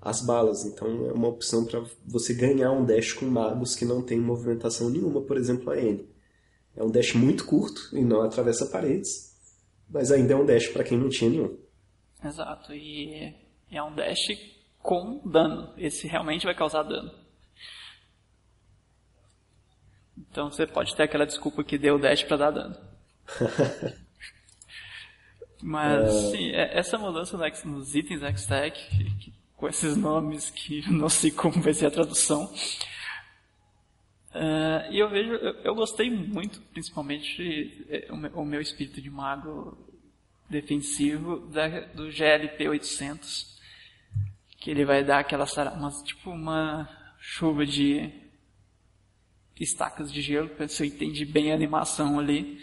as 0.01 0.21
balas. 0.21 0.65
Então 0.65 1.07
é 1.07 1.13
uma 1.13 1.27
opção 1.27 1.65
para 1.65 1.83
você 2.05 2.33
ganhar 2.33 2.71
um 2.71 2.85
dash 2.85 3.13
com 3.13 3.25
magos 3.25 3.75
que 3.75 3.85
não 3.85 4.01
tem 4.01 4.19
movimentação 4.19 4.89
nenhuma, 4.89 5.21
por 5.21 5.37
exemplo, 5.37 5.69
a 5.69 5.77
N. 5.77 6.09
É 6.75 6.83
um 6.83 6.89
dash 6.89 7.13
muito 7.13 7.45
curto 7.45 7.95
e 7.95 8.01
não 8.03 8.21
atravessa 8.21 8.65
paredes, 8.65 9.35
mas 9.89 10.11
ainda 10.11 10.33
é 10.33 10.35
um 10.35 10.45
dash 10.45 10.67
para 10.69 10.83
quem 10.83 10.97
não 10.97 11.09
tinha 11.09 11.29
nenhum. 11.29 11.57
Exato, 12.23 12.73
e 12.73 13.35
é 13.69 13.83
um 13.83 13.93
dash 13.93 14.27
com 14.79 15.21
dano. 15.25 15.73
Esse 15.77 16.07
realmente 16.07 16.45
vai 16.45 16.55
causar 16.55 16.83
dano. 16.83 17.11
Então 20.31 20.49
você 20.49 20.65
pode 20.65 20.95
ter 20.95 21.03
aquela 21.03 21.25
desculpa 21.25 21.61
que 21.61 21.77
deu 21.77 21.99
dash 21.99 22.23
para 22.23 22.37
dar 22.37 22.51
dano. 22.51 22.77
Mas, 25.61 26.07
é... 26.07 26.31
sim, 26.31 26.49
é, 26.51 26.79
essa 26.79 26.97
mudança 26.97 27.37
nos 27.65 27.93
itens 27.93 28.23
X-Tech, 28.23 29.35
com 29.57 29.67
esses 29.67 29.95
nomes 29.95 30.49
que 30.49 30.89
não 30.89 31.09
sei 31.09 31.29
como 31.29 31.61
vai 31.61 31.73
ser 31.73 31.85
a 31.87 31.91
tradução. 31.91 32.51
Uh, 34.33 34.89
e 34.89 34.99
eu 34.99 35.09
vejo, 35.09 35.33
eu, 35.33 35.53
eu, 35.55 35.75
gostei 35.75 36.09
muito, 36.09 36.61
principalmente 36.71 37.85
é, 37.89 38.07
o 38.09 38.15
meu, 38.15 38.31
o 38.31 38.45
meu 38.45 38.61
espírito 38.61 39.01
de 39.01 39.09
mago 39.09 39.77
defensivo 40.49 41.41
da, 41.47 41.67
do 41.87 42.09
GLP 42.09 42.69
800, 42.69 43.59
que 44.57 44.71
ele 44.71 44.85
vai 44.85 45.03
dar 45.03 45.19
aquela 45.19 45.45
uma, 45.75 45.91
tipo 46.03 46.31
uma 46.31 46.89
chuva 47.19 47.65
de 47.65 48.20
estacas 49.63 50.11
de 50.11 50.21
gelo, 50.21 50.49
se 50.67 50.83
eu 50.83 50.87
entendi 50.87 51.25
bem 51.25 51.51
a 51.51 51.55
animação 51.55 52.19
ali. 52.19 52.59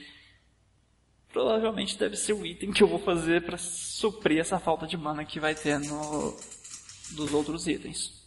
Provavelmente 1.32 1.98
deve 1.98 2.16
ser 2.16 2.32
o 2.32 2.44
item 2.44 2.72
que 2.72 2.82
eu 2.82 2.88
vou 2.88 2.98
fazer 2.98 3.44
para 3.44 3.58
suprir 3.58 4.38
essa 4.38 4.58
falta 4.58 4.86
de 4.86 4.96
mana 4.96 5.24
que 5.24 5.38
vai 5.38 5.54
ter 5.54 5.78
no 5.78 6.34
dos 7.12 7.32
outros 7.32 7.66
itens. 7.66 8.18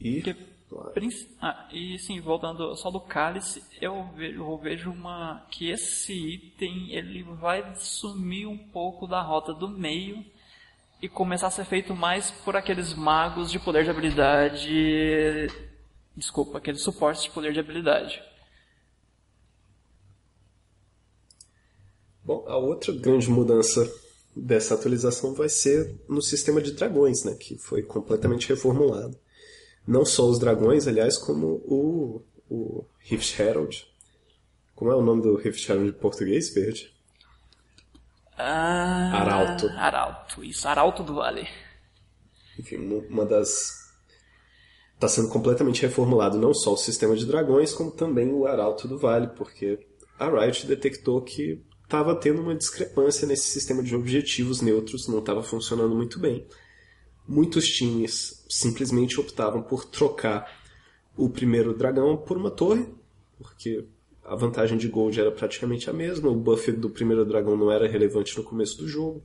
E, 0.00 0.22
que, 0.22 0.36
ah, 1.40 1.68
e 1.72 1.98
sim, 1.98 2.20
voltando 2.20 2.74
só 2.76 2.90
do 2.90 3.00
cálice, 3.00 3.64
eu 3.80 4.04
vejo, 4.14 4.42
eu 4.42 4.58
vejo 4.58 4.90
uma 4.90 5.44
que 5.50 5.70
esse 5.70 6.12
item 6.12 6.92
ele 6.92 7.22
vai 7.24 7.74
sumir 7.76 8.46
um 8.46 8.56
pouco 8.56 9.06
da 9.06 9.20
rota 9.20 9.52
do 9.52 9.68
meio 9.68 10.24
e 11.00 11.08
começar 11.08 11.46
a 11.46 11.50
ser 11.50 11.64
feito 11.64 11.94
mais 11.94 12.30
por 12.30 12.56
aqueles 12.56 12.94
magos 12.94 13.50
de 13.50 13.58
poder 13.58 13.84
de 13.84 13.90
habilidade, 13.90 15.48
desculpa, 16.16 16.58
aqueles 16.58 16.82
suportes 16.82 17.24
de 17.24 17.30
poder 17.30 17.52
de 17.52 17.60
habilidade. 17.60 18.22
Bom, 22.24 22.44
a 22.46 22.56
outra 22.56 22.92
grande 22.92 23.30
mudança 23.30 23.90
dessa 24.34 24.74
atualização 24.74 25.34
vai 25.34 25.48
ser 25.48 25.94
no 26.08 26.20
sistema 26.20 26.60
de 26.60 26.72
dragões, 26.72 27.24
né, 27.24 27.34
que 27.34 27.56
foi 27.56 27.82
completamente 27.82 28.48
reformulado. 28.48 29.16
Não 29.86 30.04
só 30.04 30.26
os 30.28 30.38
dragões, 30.38 30.86
aliás, 30.86 31.16
como 31.16 31.62
o, 31.64 32.22
o 32.50 32.84
Rift 32.98 33.40
Herald. 33.40 33.86
Como 34.74 34.90
é 34.90 34.94
o 34.94 35.02
nome 35.02 35.22
do 35.22 35.36
Rift 35.36 35.66
Herald 35.66 35.88
em 35.88 35.92
português, 35.92 36.50
Verde? 36.52 36.92
Ah, 38.38 39.10
Arauto. 39.14 39.68
Arauto, 39.76 40.44
isso, 40.44 40.68
Arauto 40.68 41.02
do 41.02 41.16
Vale. 41.16 41.48
Enfim, 42.58 42.76
uma 43.08 43.26
das. 43.26 43.88
Está 44.94 45.08
sendo 45.08 45.28
completamente 45.28 45.82
reformulado 45.82 46.38
não 46.38 46.54
só 46.54 46.72
o 46.72 46.76
sistema 46.76 47.16
de 47.16 47.26
dragões, 47.26 47.72
como 47.72 47.90
também 47.90 48.32
o 48.32 48.46
Arauto 48.46 48.88
do 48.88 48.98
Vale, 48.98 49.28
porque 49.28 49.86
a 50.18 50.28
Riot 50.28 50.66
detectou 50.66 51.22
que 51.22 51.64
estava 51.84 52.14
tendo 52.14 52.42
uma 52.42 52.54
discrepância 52.54 53.26
nesse 53.26 53.48
sistema 53.48 53.82
de 53.82 53.94
objetivos 53.94 54.60
neutros, 54.60 55.08
não 55.08 55.20
estava 55.20 55.42
funcionando 55.42 55.94
muito 55.94 56.18
bem. 56.18 56.46
Muitos 57.26 57.66
times 57.66 58.44
simplesmente 58.48 59.20
optavam 59.20 59.62
por 59.62 59.84
trocar 59.84 60.50
o 61.16 61.28
primeiro 61.30 61.76
dragão 61.76 62.16
por 62.16 62.36
uma 62.36 62.50
torre, 62.50 62.86
porque 63.38 63.86
a 64.28 64.36
vantagem 64.36 64.76
de 64.76 64.88
Gold 64.88 65.18
era 65.18 65.30
praticamente 65.30 65.88
a 65.88 65.92
mesma, 65.92 66.28
o 66.28 66.34
buff 66.34 66.70
do 66.72 66.90
primeiro 66.90 67.24
dragão 67.24 67.56
não 67.56 67.72
era 67.72 67.88
relevante 67.88 68.36
no 68.36 68.44
começo 68.44 68.76
do 68.78 68.86
jogo. 68.86 69.22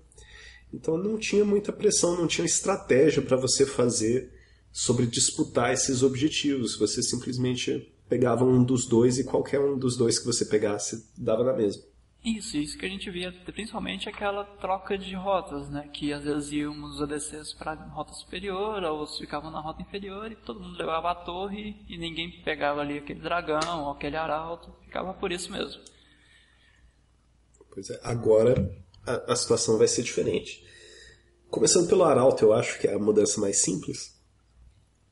Então 0.73 0.97
não 0.97 1.17
tinha 1.17 1.45
muita 1.45 1.71
pressão, 1.71 2.17
não 2.17 2.25
tinha 2.25 2.45
estratégia 2.45 3.21
para 3.21 3.37
você 3.37 3.65
fazer 3.65 4.31
sobre 4.71 5.05
disputar 5.05 5.73
esses 5.73 6.01
objetivos. 6.01 6.77
Você 6.77 7.03
simplesmente 7.03 7.93
pegava 8.09 8.43
um 8.43 8.63
dos 8.63 8.87
dois 8.87 9.19
e 9.19 9.23
qualquer 9.23 9.59
um 9.59 9.77
dos 9.77 9.95
dois 9.95 10.17
que 10.17 10.25
você 10.25 10.45
pegasse 10.45 11.05
dava 11.17 11.43
na 11.43 11.53
mesma. 11.53 11.83
Isso, 12.23 12.55
isso 12.55 12.77
que 12.77 12.85
a 12.85 12.89
gente 12.89 13.11
via, 13.11 13.33
principalmente 13.53 14.07
aquela 14.07 14.45
troca 14.45 14.97
de 14.97 15.13
rotas, 15.13 15.69
né? 15.69 15.89
Que 15.93 16.13
às 16.13 16.23
vezes 16.23 16.53
íamos 16.53 16.95
os 16.95 17.01
ADCs 17.01 17.53
para 17.53 17.73
rota 17.73 18.13
superior, 18.13 18.81
ou 18.81 19.05
ficavam 19.05 19.51
na 19.51 19.59
rota 19.59 19.81
inferior 19.81 20.31
e 20.31 20.35
todo 20.37 20.61
mundo 20.61 20.77
levava 20.77 21.11
a 21.11 21.15
torre 21.15 21.75
e 21.85 21.97
ninguém 21.97 22.31
pegava 22.41 22.79
ali 22.79 22.99
aquele 22.99 23.19
dragão 23.19 23.83
ou 23.83 23.91
aquele 23.91 24.15
arauto, 24.15 24.73
ficava 24.85 25.13
por 25.13 25.33
isso 25.33 25.51
mesmo. 25.51 25.81
Pois 27.73 27.89
é, 27.89 27.99
agora 28.03 28.73
a, 29.05 29.33
a 29.33 29.35
situação 29.35 29.77
vai 29.77 29.89
ser 29.89 30.03
diferente. 30.03 30.65
Começando 31.49 31.89
pelo 31.89 32.05
arauto, 32.05 32.45
eu 32.45 32.53
acho 32.53 32.79
que 32.79 32.87
é 32.87 32.93
a 32.93 32.99
mudança 32.99 33.41
mais 33.41 33.57
simples. 33.57 34.17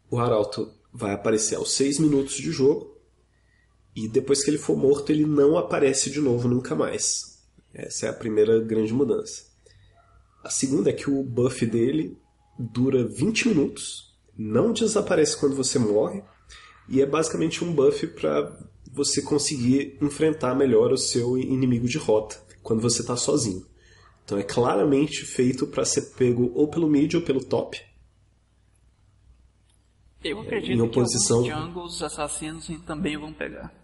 O 0.09 0.17
arauto 0.17 0.73
vai 0.93 1.13
aparecer 1.13 1.55
aos 1.55 1.73
6 1.73 1.99
minutos 1.99 2.35
de 2.35 2.51
jogo 2.51 3.00
e 3.95 4.07
depois 4.07 4.43
que 4.43 4.49
ele 4.49 4.57
for 4.57 4.77
morto, 4.77 5.11
ele 5.11 5.25
não 5.25 5.57
aparece 5.57 6.09
de 6.09 6.21
novo 6.21 6.47
nunca 6.47 6.75
mais. 6.75 7.39
Essa 7.73 8.07
é 8.07 8.09
a 8.09 8.13
primeira 8.13 8.59
grande 8.59 8.93
mudança. 8.93 9.45
A 10.43 10.49
segunda 10.49 10.89
é 10.89 10.93
que 10.93 11.09
o 11.09 11.23
buff 11.23 11.65
dele 11.65 12.17
dura 12.57 13.05
20 13.05 13.49
minutos, 13.49 14.13
não 14.37 14.71
desaparece 14.71 15.37
quando 15.37 15.55
você 15.55 15.77
morre, 15.77 16.23
e 16.87 17.01
é 17.01 17.05
basicamente 17.05 17.63
um 17.63 17.73
buff 17.73 18.07
para 18.07 18.57
você 18.91 19.21
conseguir 19.21 19.97
enfrentar 20.01 20.55
melhor 20.55 20.91
o 20.91 20.97
seu 20.97 21.37
inimigo 21.37 21.87
de 21.87 21.97
rota 21.97 22.37
quando 22.61 22.81
você 22.81 23.01
está 23.01 23.15
sozinho. 23.15 23.65
Então 24.23 24.37
é 24.37 24.43
claramente 24.43 25.25
feito 25.25 25.67
para 25.67 25.85
ser 25.85 26.13
pego 26.15 26.51
ou 26.55 26.67
pelo 26.67 26.87
mid 26.87 27.13
ou 27.15 27.21
pelo 27.21 27.43
top. 27.43 27.81
Eu 30.23 30.39
acredito 30.41 30.71
em 30.71 30.81
oposição... 30.81 31.43
que 31.43 31.49
alguns 31.49 31.97
jungles 31.97 32.01
assassinos 32.01 32.67
também 32.85 33.17
vão 33.17 33.33
pegar. 33.33 33.80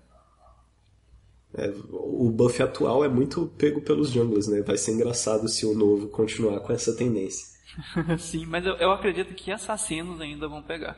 É, 1.58 1.74
o 1.90 2.30
buff 2.30 2.62
atual 2.62 3.04
é 3.04 3.10
muito 3.10 3.48
pego 3.58 3.82
pelos 3.82 4.12
jungles, 4.12 4.48
né? 4.48 4.62
Vai 4.62 4.78
ser 4.78 4.92
engraçado 4.92 5.50
se 5.50 5.66
o 5.66 5.74
novo 5.74 6.08
continuar 6.08 6.60
com 6.60 6.72
essa 6.72 6.94
tendência. 6.94 7.48
Sim, 8.20 8.46
mas 8.46 8.64
eu, 8.64 8.76
eu 8.76 8.92
acredito 8.92 9.34
que 9.34 9.52
assassinos 9.52 10.22
ainda 10.22 10.48
vão 10.48 10.62
pegar. 10.62 10.96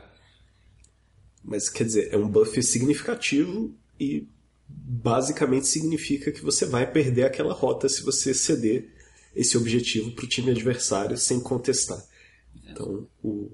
Mas 1.42 1.70
quer 1.70 1.84
dizer, 1.84 2.12
é 2.12 2.18
um 2.18 2.28
buff 2.28 2.62
significativo 2.62 3.74
e 3.98 4.28
basicamente 4.68 5.66
significa 5.66 6.30
que 6.30 6.42
você 6.42 6.66
vai 6.66 6.90
perder 6.90 7.24
aquela 7.24 7.54
rota 7.54 7.88
se 7.88 8.02
você 8.02 8.34
ceder 8.34 8.92
esse 9.34 9.56
objetivo 9.56 10.12
para 10.12 10.26
o 10.26 10.28
time 10.28 10.50
adversário 10.50 11.16
sem 11.16 11.40
contestar. 11.40 12.04
Então, 12.68 13.08
o, 13.22 13.50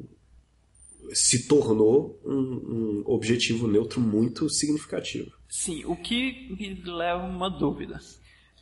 se 1.13 1.47
tornou 1.47 2.21
um, 2.25 2.33
um 2.33 3.03
objetivo 3.07 3.69
neutro 3.69 4.01
muito 4.01 4.51
significativo. 4.51 5.36
Sim, 5.49 5.85
o 5.85 5.97
que 5.97 6.55
me 6.59 6.75
leva 6.83 7.25
uma 7.25 7.49
dúvida. 7.49 7.99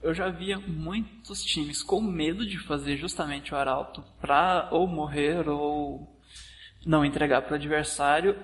Eu 0.03 0.12
já 0.12 0.28
via 0.28 0.59
muitos 0.59 1.43
times 1.43 1.82
com 1.82 2.01
medo 2.01 2.47
de 2.47 2.59
fazer 2.59 2.97
justamente 2.97 3.55
o 3.55 3.57
arauto 3.57 4.05
para 4.20 4.68
ou 4.70 4.87
morrer 4.87 5.49
ou 5.49 6.14
não 6.85 7.05
entregar 7.05 7.43
para 7.43 7.53
o 7.53 7.57
adversário 7.57 8.37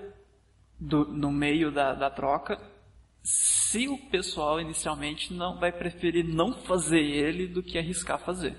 do, 0.79 1.05
no 1.05 1.31
meio 1.31 1.71
da, 1.71 1.93
da 1.93 2.09
troca, 2.09 2.59
se 3.23 3.87
o 3.87 3.97
pessoal 4.09 4.59
inicialmente 4.59 5.31
não 5.31 5.59
vai 5.59 5.71
preferir 5.71 6.25
não 6.25 6.53
fazer 6.53 7.01
ele 7.01 7.45
do 7.45 7.61
que 7.61 7.77
arriscar 7.77 8.17
fazer. 8.19 8.57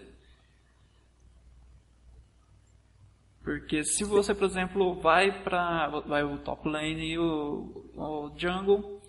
Porque 3.42 3.82
se 3.82 4.04
você, 4.04 4.32
por 4.32 4.44
exemplo, 4.44 5.00
vai 5.00 5.42
para 5.42 5.88
vai 6.06 6.22
o 6.22 6.38
top 6.38 6.68
lane 6.68 7.14
e 7.14 7.18
o, 7.18 7.90
o 7.96 8.32
jungle 8.36 9.02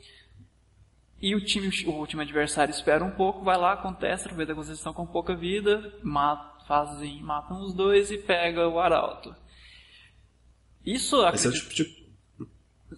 e 1.24 1.34
o 1.36 1.40
time, 1.40 1.70
o 1.88 2.06
time 2.06 2.22
adversário 2.22 2.74
espera 2.74 3.02
um 3.02 3.12
pouco, 3.12 3.46
vai 3.46 3.58
lá, 3.58 3.78
contesta, 3.78 4.26
aproveita 4.28 4.54
vocês 4.54 4.78
estão 4.78 4.94
com 4.94 5.08
pouca 5.08 5.34
vida, 5.34 5.98
mata, 6.04 6.66
fazem, 6.66 7.22
matam 7.24 7.64
os 7.64 7.74
dois 7.74 8.12
e 8.12 8.18
pega 8.18 8.68
o 8.68 8.78
arauto. 8.78 9.34
Isso 10.86 11.26
Esse 11.28 11.48
é 11.48 11.50
o 11.50 11.54
tipo 11.54 11.74
de... 11.74 12.04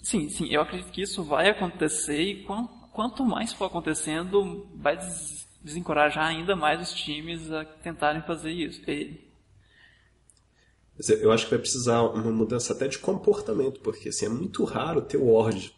Sim, 0.02 0.28
sim, 0.30 0.48
eu 0.52 0.64
acredito 0.64 0.92
que 0.92 1.04
isso 1.04 1.24
vai 1.24 1.50
acontecer 1.50 2.20
e 2.20 2.44
quanto 2.92 3.24
mais 3.24 3.54
for 3.54 3.66
acontecendo, 3.66 4.68
vai 4.74 4.98
desencorajar 5.62 6.26
ainda 6.26 6.56
mais 6.56 6.82
os 6.82 6.96
times 6.96 7.52
a 7.52 7.64
tentarem 7.64 8.24
fazer 8.24 8.50
isso. 8.50 8.82
E... 8.90 9.24
Eu 11.22 11.32
acho 11.32 11.44
que 11.44 11.52
vai 11.52 11.60
precisar 11.60 12.02
uma 12.02 12.32
mudança 12.32 12.74
até 12.74 12.88
de 12.88 12.98
comportamento, 12.98 13.82
porque 13.82 14.10
assim, 14.10 14.26
é 14.26 14.30
muito 14.30 14.64
raro 14.64 15.04
ter 15.04 15.18
o 15.18 15.32
Ward 15.32 15.72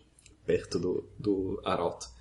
perto 0.45 0.79
do, 0.79 1.09
do 1.19 1.61
Arauto. 1.65 2.15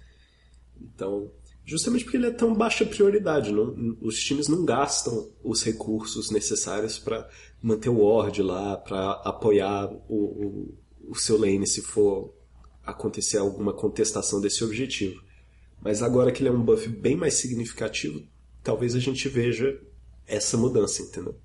Então, 0.80 1.30
justamente 1.64 2.04
porque 2.04 2.16
ele 2.16 2.26
é 2.26 2.30
tão 2.30 2.54
baixa 2.54 2.84
prioridade, 2.84 3.52
não, 3.52 3.96
os 4.00 4.18
times 4.22 4.48
não 4.48 4.64
gastam 4.64 5.30
os 5.42 5.62
recursos 5.62 6.30
necessários 6.30 6.98
para 6.98 7.28
manter 7.62 7.88
o 7.88 8.04
Ward 8.04 8.42
lá, 8.42 8.76
para 8.76 9.12
apoiar 9.24 9.90
o, 10.08 10.14
o, 10.16 10.74
o 11.08 11.14
seu 11.14 11.38
lane 11.38 11.66
se 11.66 11.82
for 11.82 12.32
acontecer 12.84 13.38
alguma 13.38 13.72
contestação 13.72 14.40
desse 14.40 14.62
objetivo. 14.62 15.20
Mas 15.82 16.02
agora 16.02 16.32
que 16.32 16.42
ele 16.42 16.48
é 16.48 16.52
um 16.52 16.62
buff 16.62 16.88
bem 16.88 17.16
mais 17.16 17.34
significativo, 17.34 18.22
talvez 18.62 18.94
a 18.94 19.00
gente 19.00 19.28
veja 19.28 19.78
essa 20.26 20.56
mudança, 20.56 21.02
entendeu? 21.02 21.38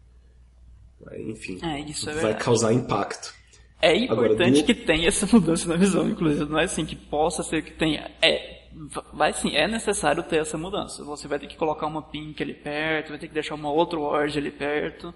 Enfim, 1.18 1.60
é, 1.64 2.22
vai 2.22 2.38
causar 2.38 2.74
impacto. 2.74 3.34
É 3.82 3.96
importante 3.96 4.44
agora, 4.44 4.52
do... 4.52 4.64
que 4.64 4.76
tenha 4.76 5.08
essa 5.08 5.26
mudança 5.34 5.68
na 5.68 5.76
visão, 5.76 6.08
inclusive. 6.08 6.46
Não 6.46 6.60
é 6.60 6.66
assim 6.66 6.86
que 6.86 6.96
possa 6.96 7.42
ser 7.42 7.64
que 7.64 7.72
tenha. 7.72 8.12
É, 8.22 8.61
vai 9.14 9.34
sim, 9.34 9.56
é 9.56 9.68
necessário 9.68 10.24
ter 10.24 10.38
essa 10.38 10.58
mudança. 10.58 11.04
Você 11.04 11.28
vai 11.28 11.40
ter 11.40 11.48
que 11.48 11.58
colocar 11.58 11.88
uma 11.88 12.02
pink 12.02 12.42
ali 12.42 12.54
perto, 12.54 13.10
vai 13.10 13.20
ter 13.20 13.28
que 13.28 13.34
deixar 13.34 13.56
uma 13.56 13.72
outra 13.72 14.00
ward 14.00 14.38
ali 14.38 14.52
perto, 14.52 15.14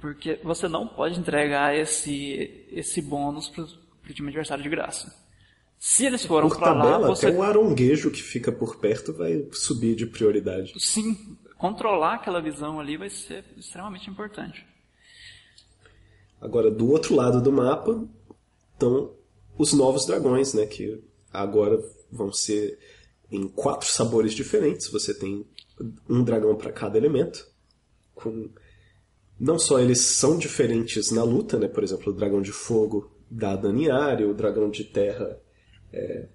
porque 0.00 0.38
você 0.42 0.68
não 0.68 0.86
pode 0.86 1.18
entregar 1.18 1.76
esse, 1.76 2.66
esse 2.70 3.00
bônus 3.00 3.48
para 3.48 3.64
o 3.64 4.14
time 4.14 4.28
adversário 4.28 4.62
de 4.62 4.70
graça. 4.70 5.22
Se 5.78 6.06
eles 6.06 6.24
foram 6.24 6.48
para 6.48 6.72
lá, 6.72 6.98
você... 6.98 7.26
até 7.26 7.36
o 7.36 7.42
aronguejo 7.42 8.10
que 8.10 8.22
fica 8.22 8.52
por 8.52 8.76
perto 8.76 9.12
vai 9.12 9.48
subir 9.52 9.96
de 9.96 10.06
prioridade. 10.06 10.72
Sim, 10.78 11.36
controlar 11.58 12.14
aquela 12.14 12.40
visão 12.40 12.78
ali 12.78 12.96
vai 12.96 13.10
ser 13.10 13.44
extremamente 13.56 14.08
importante. 14.08 14.64
Agora, 16.40 16.70
do 16.70 16.90
outro 16.90 17.14
lado 17.14 17.40
do 17.40 17.52
mapa 17.52 18.04
estão 18.72 19.10
os 19.58 19.72
novos 19.72 20.06
dragões, 20.06 20.54
né, 20.54 20.66
que 20.66 21.02
agora 21.32 21.82
vão 22.12 22.32
ser 22.32 22.78
em 23.30 23.48
quatro 23.48 23.88
sabores 23.88 24.34
diferentes. 24.34 24.90
Você 24.90 25.14
tem 25.14 25.46
um 26.08 26.22
dragão 26.22 26.54
para 26.54 26.70
cada 26.70 26.98
elemento. 26.98 27.48
Com 28.14 28.50
não 29.40 29.58
só 29.58 29.80
eles 29.80 30.00
são 30.00 30.38
diferentes 30.38 31.10
na 31.10 31.24
luta, 31.24 31.58
né? 31.58 31.66
Por 31.66 31.82
exemplo, 31.82 32.12
o 32.12 32.14
dragão 32.14 32.40
de 32.40 32.52
fogo 32.52 33.10
dá 33.28 33.56
dano 33.56 33.80
em 33.80 33.90
área, 33.90 34.28
o 34.28 34.34
dragão 34.34 34.70
de 34.70 34.84
terra 34.84 35.40
é, 35.92 36.28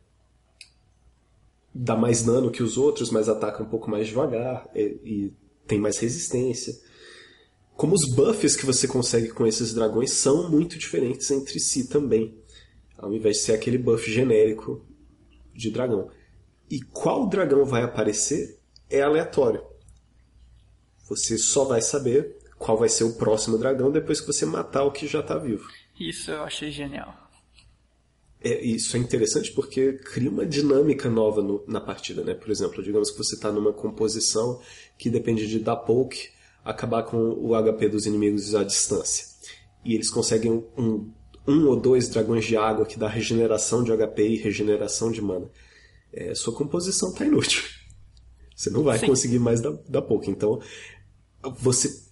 dá 1.73 1.95
mais 1.95 2.23
dano 2.23 2.51
que 2.51 2.63
os 2.63 2.77
outros, 2.77 3.11
mas 3.11 3.29
ataca 3.29 3.63
um 3.63 3.69
pouco 3.69 3.89
mais 3.89 4.07
devagar 4.07 4.67
e, 4.75 4.81
e 5.05 5.33
tem 5.65 5.79
mais 5.79 5.97
resistência. 5.99 6.73
Como 7.75 7.93
os 7.93 8.13
buffs 8.13 8.55
que 8.55 8.65
você 8.65 8.87
consegue 8.87 9.29
com 9.29 9.45
esses 9.45 9.73
dragões 9.73 10.11
são 10.11 10.49
muito 10.49 10.77
diferentes 10.77 11.29
entre 11.29 11.59
si 11.59 11.87
também, 11.87 12.35
ao 12.97 13.13
invés 13.13 13.37
de 13.37 13.43
ser 13.43 13.53
aquele 13.53 13.77
buff 13.77 14.11
genérico 14.11 14.83
de 15.57 15.71
dragão. 15.71 16.09
E 16.69 16.79
qual 16.79 17.27
dragão 17.27 17.65
vai 17.65 17.83
aparecer 17.83 18.59
é 18.89 19.01
aleatório. 19.01 19.63
Você 21.09 21.37
só 21.37 21.65
vai 21.65 21.81
saber 21.81 22.37
qual 22.57 22.77
vai 22.77 22.89
ser 22.89 23.03
o 23.03 23.13
próximo 23.15 23.57
dragão 23.57 23.91
depois 23.91 24.21
que 24.21 24.27
você 24.27 24.45
matar 24.45 24.83
o 24.83 24.91
que 24.91 25.07
já 25.07 25.19
está 25.19 25.37
vivo. 25.37 25.67
Isso 25.99 26.31
eu 26.31 26.43
achei 26.43 26.71
genial. 26.71 27.13
É, 28.41 28.63
isso 28.63 28.95
é 28.95 28.99
interessante 28.99 29.51
porque 29.51 29.93
cria 29.93 30.29
uma 30.29 30.45
dinâmica 30.45 31.09
nova 31.09 31.41
no, 31.41 31.63
na 31.67 31.81
partida, 31.81 32.23
né? 32.23 32.33
Por 32.33 32.51
exemplo, 32.51 32.83
digamos 32.83 33.09
que 33.09 33.17
você 33.17 33.35
está 33.35 33.51
numa 33.51 33.73
composição 33.73 34.61
que 34.97 35.09
depende 35.09 35.47
de 35.47 35.59
dar 35.59 35.77
poke, 35.77 36.29
acabar 36.63 37.03
com 37.03 37.17
o 37.17 37.51
HP 37.55 37.89
dos 37.89 38.05
inimigos 38.05 38.53
à 38.53 38.63
distância. 38.63 39.25
E 39.83 39.95
eles 39.95 40.09
conseguem 40.09 40.51
um, 40.51 40.63
um 40.77 41.11
ou 41.47 41.75
dois 41.75 42.09
dragões 42.09 42.45
de 42.45 42.57
água 42.57 42.85
que 42.85 42.99
dá 42.99 43.07
regeneração 43.07 43.83
de 43.83 43.91
HP 43.95 44.27
e 44.27 44.37
regeneração 44.37 45.11
de 45.11 45.21
mana. 45.21 45.49
É, 46.11 46.35
sua 46.35 46.53
composição 46.53 47.09
está 47.09 47.25
inútil. 47.25 47.63
Você 48.55 48.69
não 48.69 48.83
vai 48.83 48.99
Sim. 48.99 49.07
conseguir 49.07 49.39
mais 49.39 49.61
dar, 49.61 49.73
dar 49.87 50.01
poke. 50.01 50.29
Então, 50.29 50.59
você 51.59 52.05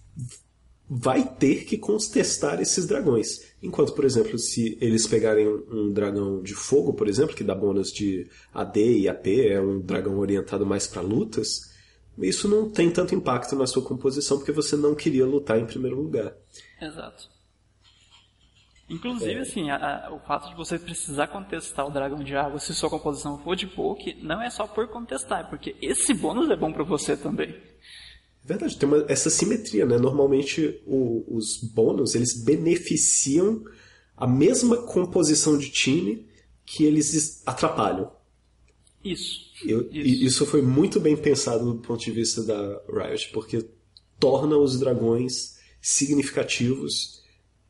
vai 0.88 1.28
ter 1.28 1.66
que 1.66 1.78
contestar 1.78 2.62
esses 2.62 2.86
dragões. 2.86 3.42
Enquanto, 3.62 3.94
por 3.94 4.06
exemplo, 4.06 4.38
se 4.38 4.78
eles 4.80 5.08
pegarem 5.08 5.48
um 5.48 5.92
dragão 5.92 6.42
de 6.42 6.54
fogo, 6.54 6.94
por 6.94 7.08
exemplo, 7.08 7.36
que 7.36 7.44
dá 7.44 7.56
bônus 7.56 7.92
de 7.92 8.30
AD 8.54 8.80
e 8.80 9.10
AP, 9.10 9.28
é 9.28 9.60
um 9.60 9.80
dragão 9.80 10.20
orientado 10.20 10.66
mais 10.66 10.86
para 10.86 11.02
lutas, 11.02 11.74
isso 12.20 12.48
não 12.48 12.70
tem 12.70 12.92
tanto 12.92 13.16
impacto 13.16 13.56
na 13.56 13.68
sua 13.68 13.82
composição 13.82 14.38
porque 14.38 14.52
você 14.52 14.76
não 14.76 14.96
queria 14.96 15.26
lutar 15.26 15.60
em 15.60 15.66
primeiro 15.66 16.00
lugar. 16.00 16.36
Exato. 16.80 17.35
Inclusive, 18.90 19.34
é. 19.34 19.40
assim, 19.40 19.70
a, 19.70 20.08
a, 20.08 20.14
o 20.14 20.20
fato 20.20 20.50
de 20.50 20.56
você 20.56 20.78
precisar 20.78 21.28
contestar 21.28 21.88
o 21.88 21.92
dragão 21.92 22.24
de 22.24 22.36
água 22.36 22.60
se 22.60 22.74
sua 22.74 22.90
composição 22.90 23.40
for 23.40 23.56
de 23.56 23.66
poke, 23.66 24.16
não 24.22 24.42
é 24.42 24.50
só 24.50 24.68
por 24.68 24.88
contestar, 24.88 25.42
é 25.42 25.44
porque 25.44 25.76
esse 25.82 26.14
bônus 26.14 26.50
é 26.50 26.56
bom 26.56 26.72
para 26.72 26.84
você 26.84 27.18
também. 27.18 27.56
Verdade, 28.44 28.78
tem 28.78 28.88
uma, 28.88 29.04
essa 29.08 29.32
simetria, 29.32 29.88
né? 29.88 29.98
Normalmente 29.98 30.80
o, 30.86 31.26
os 31.36 31.58
bônus, 31.64 32.14
eles 32.14 32.44
beneficiam 32.44 33.64
a 34.16 34.28
mesma 34.28 34.78
composição 34.84 35.58
de 35.58 35.72
time 35.72 36.28
que 36.64 36.84
eles 36.84 37.42
atrapalham. 37.46 38.12
Isso. 39.04 39.52
Eu, 39.64 39.90
isso. 39.92 40.24
isso 40.26 40.46
foi 40.46 40.62
muito 40.62 41.00
bem 41.00 41.18
pensado 41.18 41.74
do 41.74 41.82
ponto 41.82 42.04
de 42.04 42.12
vista 42.12 42.44
da 42.44 42.82
Riot, 42.88 43.30
porque 43.34 43.66
torna 44.20 44.58
os 44.58 44.80
dragões 44.80 45.56
significativos 45.82 47.15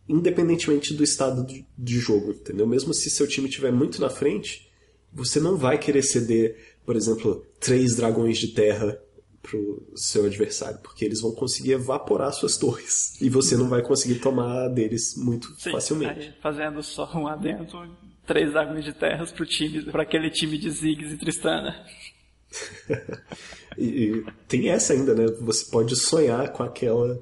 independentemente 0.08 0.94
do 0.94 1.04
estado 1.04 1.46
de, 1.78 2.00
jogo, 2.00 2.32
entendeu? 2.32 2.68
Mesmo 2.68 2.94
se 2.94 3.10
seu 3.10 3.28
time 3.28 3.50
estiver 3.50 3.72
muito 3.72 4.00
na 4.00 4.10
frente, 4.10 4.70
você 5.12 5.40
não 5.40 5.58
vai 5.58 5.78
querer 5.78 6.04
ceder, 6.04 6.78
por 6.86 6.96
exemplo, 6.96 7.46
três 7.60 7.96
dragões 7.96 8.38
de 8.38 8.50
terra 8.50 9.00
pro 9.42 9.92
seu 9.96 10.26
adversário, 10.26 10.80
porque 10.82 11.06
eles 11.06 11.22
vão 11.22 11.32
conseguir 11.32 11.74
evaporar 11.74 12.34
suas 12.34 12.58
torres 12.58 13.20
e 13.22 13.30
você 13.30 13.56
não 13.56 13.70
vai 13.70 13.82
conseguir 13.82 14.20
tomar 14.20 14.68
deles 14.70 15.16
muito 15.18 15.48
Sim, 15.60 15.72
facilmente. 15.72 16.20
Aí, 16.20 16.34
fazendo 16.42 16.82
só 16.82 17.10
um 17.16 17.28
adentro, 17.28 17.80
três 18.26 18.52
dragões 18.52 18.84
de 18.84 18.94
terras 18.94 19.32
pro 19.32 19.46
time, 19.46 19.84
para 19.84 20.04
aquele 20.04 20.30
time 20.30 20.58
de 20.58 20.70
Ziggs 20.70 21.14
e 21.14 21.18
Tristana. 21.18 21.76
e, 23.78 23.86
e, 23.86 24.26
tem 24.48 24.70
essa 24.70 24.94
ainda, 24.94 25.14
né? 25.14 25.26
Você 25.42 25.70
pode 25.70 25.96
sonhar 25.96 26.52
com 26.52 26.64
aquela 26.64 27.20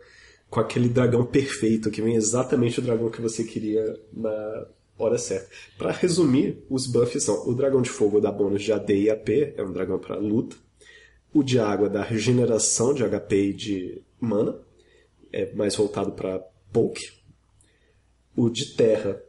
com 0.53 0.59
aquele 0.59 0.87
dragão 0.87 1.25
perfeito 1.25 1.89
que 1.89 1.99
vem 1.99 2.13
exatamente 2.13 2.79
o 2.79 2.83
dragão 2.83 3.09
que 3.09 3.19
você 3.19 3.43
queria 3.43 3.99
na 4.13 4.67
hora 4.99 5.17
certa. 5.17 5.49
Para 5.79 5.91
resumir, 5.91 6.63
os 6.69 6.85
buffs 6.85 7.23
são: 7.23 7.49
o 7.49 7.55
dragão 7.55 7.81
de 7.81 7.89
fogo 7.89 8.21
dá 8.21 8.31
bônus 8.31 8.61
de 8.61 8.71
AD 8.71 8.95
e 8.95 9.09
AP, 9.09 9.29
é 9.57 9.63
um 9.63 9.73
dragão 9.73 9.97
para 9.97 10.15
luta. 10.15 10.55
O 11.33 11.41
de 11.41 11.57
água 11.57 11.89
dá 11.89 12.03
regeneração 12.03 12.93
de 12.93 13.03
HP 13.03 13.35
e 13.35 13.53
de 13.53 14.01
mana, 14.19 14.59
é 15.31 15.51
mais 15.55 15.75
voltado 15.75 16.11
para 16.11 16.37
poke. 16.71 17.11
O 18.35 18.47
de 18.47 18.75
terra 18.75 19.19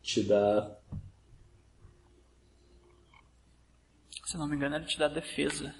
te 0.00 0.22
dá. 0.22 0.74
Se 4.24 4.38
não 4.38 4.48
me 4.48 4.56
engano, 4.56 4.76
ele 4.76 4.86
te 4.86 4.98
dá 4.98 5.06
defesa. 5.06 5.74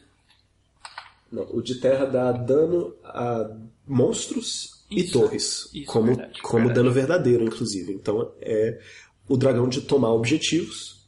Não, 1.31 1.47
o 1.51 1.62
de 1.62 1.76
terra 1.76 2.07
dá 2.07 2.33
dano 2.33 2.95
a 3.05 3.51
monstros 3.87 4.85
isso, 4.91 5.09
e 5.09 5.11
torres. 5.11 5.70
Isso, 5.74 5.87
como 5.87 6.07
verdade, 6.07 6.43
como 6.43 6.59
verdade. 6.66 6.81
dano 6.81 6.93
verdadeiro, 6.93 7.45
inclusive. 7.45 7.93
Então 7.93 8.33
é 8.41 8.81
o 9.29 9.37
dragão 9.37 9.68
de 9.68 9.83
tomar 9.83 10.12
objetivos 10.12 10.99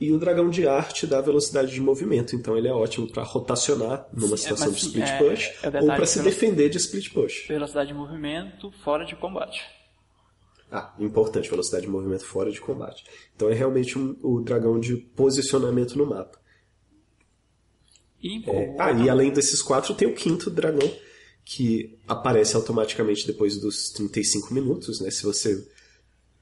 e 0.00 0.10
o 0.10 0.18
dragão 0.18 0.50
de 0.50 0.66
arte 0.66 1.06
dá 1.06 1.20
velocidade 1.20 1.72
de 1.72 1.80
movimento, 1.80 2.34
então 2.34 2.56
ele 2.58 2.66
é 2.66 2.72
ótimo 2.72 3.10
para 3.10 3.22
rotacionar 3.22 4.08
numa 4.12 4.36
Sim, 4.36 4.42
situação 4.42 4.68
é, 4.68 4.70
de 4.70 4.78
split 4.78 5.08
é, 5.08 5.18
push 5.18 5.52
é, 5.62 5.66
é 5.66 5.80
ou 5.80 5.86
para 5.86 6.06
se 6.06 6.22
defender 6.22 6.68
de 6.68 6.78
split 6.78 7.12
push. 7.12 7.46
Velocidade 7.46 7.88
de 7.88 7.94
movimento 7.94 8.72
fora 8.82 9.04
de 9.04 9.14
combate. 9.14 9.62
Ah, 10.70 10.92
importante, 10.98 11.48
velocidade 11.48 11.86
de 11.86 11.90
movimento 11.90 12.26
fora 12.26 12.50
de 12.50 12.60
combate. 12.60 13.04
Então 13.36 13.48
é 13.48 13.54
realmente 13.54 13.96
um, 13.96 14.16
o 14.22 14.40
dragão 14.40 14.80
de 14.80 14.96
posicionamento 14.96 15.96
no 15.96 16.06
mapa. 16.06 16.38
E, 18.24 18.42
é, 18.48 18.74
ah, 18.78 18.90
e 18.90 19.10
além 19.10 19.30
desses 19.30 19.60
quatro, 19.60 19.94
tem 19.94 20.08
o 20.08 20.14
quinto 20.14 20.48
dragão, 20.48 20.90
que 21.44 21.98
aparece 22.08 22.56
automaticamente 22.56 23.26
depois 23.26 23.58
dos 23.58 23.90
35 23.90 24.54
minutos, 24.54 24.98
né? 24.98 25.10
Se 25.10 25.22
você 25.24 25.62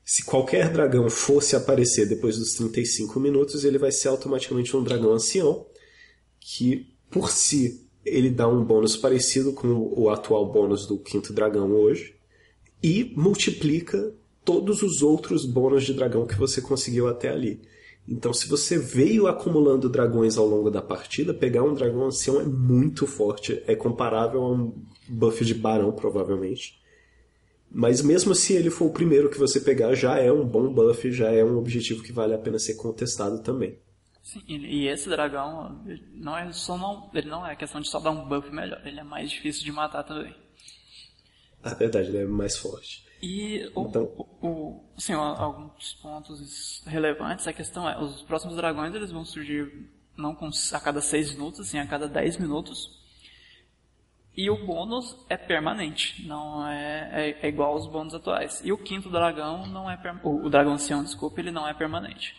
se 0.05 0.25
qualquer 0.25 0.73
dragão 0.73 1.11
fosse 1.11 1.57
aparecer 1.57 2.09
depois 2.09 2.39
dos 2.39 2.55
35 2.55 3.19
minutos, 3.19 3.65
ele 3.65 3.79
vai 3.79 3.91
ser 3.91 4.09
automaticamente 4.09 4.77
um 4.77 4.83
dragão 4.83 5.13
ancião, 5.13 5.67
que 6.39 6.87
por 7.11 7.31
si 7.31 7.85
ele 8.05 8.31
dá 8.31 8.49
um 8.49 8.65
bônus 8.65 8.97
parecido 8.97 9.53
com 9.53 9.69
o 9.69 10.09
atual 10.09 10.53
bônus 10.53 10.87
do 10.87 10.99
quinto 10.99 11.33
dragão 11.33 11.73
hoje, 11.73 12.15
e 12.81 13.13
multiplica 13.17 14.15
todos 14.45 14.83
os 14.83 15.03
outros 15.03 15.45
bônus 15.45 15.85
de 15.85 15.95
dragão 15.95 16.27
que 16.27 16.39
você 16.39 16.61
conseguiu 16.61 17.09
até 17.09 17.29
ali. 17.29 17.61
Então, 18.07 18.33
se 18.33 18.49
você 18.49 18.79
veio 18.79 19.29
acumulando 19.29 19.89
dragões 19.89 20.37
ao 20.37 20.47
longo 20.47 20.71
da 20.71 20.83
partida, 20.83 21.33
pegar 21.33 21.63
um 21.63 21.75
dragão 21.75 22.07
ancião 22.07 22.41
é 22.41 22.45
muito 22.45 23.07
forte. 23.07 23.63
É 23.67 23.77
comparável 23.77 24.43
a 24.43 24.53
um 24.53 24.75
buff 25.09 25.45
de 25.45 25.55
barão, 25.55 25.93
provavelmente. 25.93 26.81
Mas 27.71 28.03
mesmo 28.03 28.35
se 28.35 28.53
ele 28.53 28.71
for 28.71 28.87
o 28.87 28.93
primeiro 28.93 29.31
que 29.31 29.39
você 29.39 29.61
pegar, 29.61 29.95
já 29.95 30.19
é 30.19 30.31
um 30.31 30.45
bom 30.45 30.73
buff, 30.73 31.11
já 31.13 31.31
é 31.31 31.45
um 31.45 31.57
objetivo 31.57 32.03
que 32.03 32.13
vale 32.13 32.35
a 32.35 32.39
pena 32.39 32.59
ser 32.59 32.75
contestado 32.75 33.41
também. 33.41 33.79
Sim, 34.23 34.43
e 34.47 34.87
esse 34.89 35.09
dragão 35.09 35.81
não 36.13 36.37
é 36.37 36.53
só 36.53 36.77
não, 36.77 37.11
ele 37.15 37.29
não 37.29 37.47
é 37.47 37.57
questão 37.57 37.81
de 37.81 37.89
só 37.89 37.99
dar 37.99 38.11
um 38.11 38.29
buff 38.29 38.51
melhor, 38.51 38.81
ele 38.87 39.01
é 39.01 39.03
mais 39.03 39.31
difícil 39.31 39.65
de 39.65 39.73
matar 39.73 40.05
também. 40.05 40.35
A 41.63 41.75
verdade, 41.75 42.09
ele 42.09 42.19
é 42.19 42.25
mais 42.27 42.57
forte. 42.57 43.05
E 43.23 43.71
o, 43.77 43.87
então... 43.87 44.03
o, 44.17 44.47
o, 44.47 44.85
assim, 44.97 45.13
alguns 45.13 45.95
pontos 46.03 46.83
relevantes, 46.85 47.47
a 47.47 47.53
questão 47.53 47.89
é, 47.89 47.97
os 48.03 48.21
próximos 48.23 48.57
dragões 48.57 48.93
eles 48.93 49.13
vão 49.13 49.25
surgir 49.25 49.89
não 50.17 50.35
com, 50.35 50.51
a 50.73 50.81
cada 50.81 51.01
6 51.01 51.35
minutos, 51.35 51.61
assim, 51.61 51.79
a 51.79 51.87
cada 51.87 52.09
10 52.09 52.39
minutos. 52.39 53.01
E 54.37 54.51
o 54.51 54.67
bônus 54.67 55.17
é 55.29 55.37
permanente, 55.37 56.27
não 56.27 56.67
é, 56.67 57.11
é, 57.13 57.47
é, 57.47 57.49
igual 57.49 57.75
aos 57.75 57.87
bônus 57.87 58.13
atuais. 58.13 58.61
E 58.65 58.73
o 58.73 58.79
quinto 58.79 59.09
dragão 59.09 59.67
não 59.67 59.89
é 59.89 59.97
o, 60.25 60.47
o 60.47 60.51
dragão 60.51 60.73
ancião, 60.73 61.05
desculpa, 61.05 61.39
ele 61.39 61.53
não 61.53 61.69
é 61.69 61.73
permanente. 61.73 62.35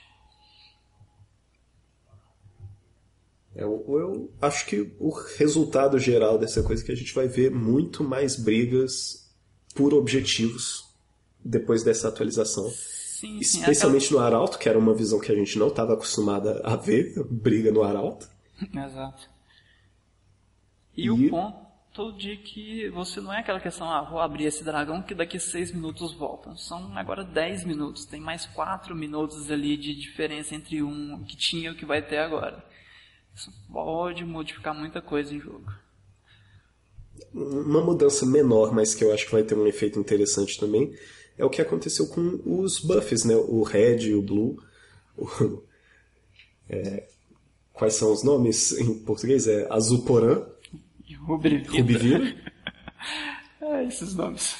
Eu, 3.56 3.86
eu 3.88 4.34
acho 4.42 4.66
que 4.66 4.94
o 5.00 5.12
resultado 5.38 5.98
geral 5.98 6.38
dessa 6.38 6.62
coisa 6.64 6.84
é 6.84 6.86
que 6.86 6.92
a 6.92 6.96
gente 6.96 7.14
vai 7.14 7.28
ver 7.28 7.52
muito 7.52 8.04
mais 8.04 8.36
brigas 8.36 9.23
por 9.76 9.94
objetivos 9.94 10.88
depois 11.44 11.84
dessa 11.84 12.08
atualização. 12.08 12.70
Sim, 12.70 13.42
sim, 13.42 13.60
Especialmente 13.60 14.06
aquela... 14.06 14.22
no 14.22 14.28
Arauto, 14.28 14.60
que 14.60 14.70
era 14.70 14.78
uma 14.78 14.94
visão 14.94 15.20
que 15.20 15.32
a 15.32 15.36
gente 15.36 15.58
não 15.58 15.68
estava 15.68 15.94
acostumada 15.94 16.62
a 16.64 16.76
ver, 16.76 17.14
briga 17.30 17.72
no 17.72 17.84
Arauto. 17.84 18.30
Exato. 18.62 19.30
E, 20.96 21.06
e, 21.06 21.12
o 21.12 21.30
ponto 21.30 22.12
de 22.18 22.38
que 22.38 22.90
você 22.90 23.20
não 23.20 23.34
é 23.34 23.40
aquela 23.40 23.60
questão, 23.60 23.90
ah, 23.90 24.04
vou 24.04 24.20
abrir 24.20 24.46
esse 24.46 24.64
dragão 24.64 25.02
que 25.02 25.16
daqui 25.16 25.40
seis 25.40 25.72
minutos 25.72 26.14
volta. 26.14 26.56
São 26.56 26.96
agora 26.98 27.24
dez 27.24 27.64
minutos, 27.64 28.06
tem 28.06 28.20
mais 28.20 28.46
quatro 28.46 28.96
minutos 28.96 29.50
ali 29.50 29.78
de 29.78 29.96
diferença 29.96 30.54
entre 30.54 30.84
um 30.84 31.24
que 31.24 31.36
tinha 31.36 31.70
e 31.70 31.72
o 31.72 31.76
que 31.76 31.86
vai 31.86 32.02
ter 32.02 32.18
agora. 32.18 32.64
Isso 33.34 33.52
pode 33.72 34.24
modificar 34.24 34.76
muita 34.76 35.02
coisa 35.02 35.34
em 35.34 35.40
jogo 35.40 35.72
uma 37.34 37.82
mudança 37.82 38.26
menor, 38.26 38.74
mas 38.74 38.94
que 38.94 39.04
eu 39.04 39.14
acho 39.14 39.26
que 39.26 39.32
vai 39.32 39.44
ter 39.44 39.56
um 39.56 39.68
efeito 39.68 40.00
interessante 40.00 40.60
também, 40.60 40.94
é 41.38 41.44
o 41.44 41.50
que 41.50 41.62
aconteceu 41.62 42.08
com 42.08 42.40
os 42.46 42.80
buffs, 42.80 43.24
né? 43.24 43.36
O 43.36 43.64
red 43.64 44.08
e 44.08 44.16
o 44.16 44.22
blue. 44.22 44.62
O, 45.18 45.62
é, 46.70 47.04
quais 47.74 47.96
são 47.96 48.12
os 48.12 48.24
nomes 48.24 48.72
em 48.74 48.94
português? 49.00 49.48
É 49.48 49.68
Azuporã 49.70 50.46
e 51.08 51.16
Rubivira. 51.16 52.36
é, 53.62 53.86
esses 53.86 54.14
nomes. 54.14 54.56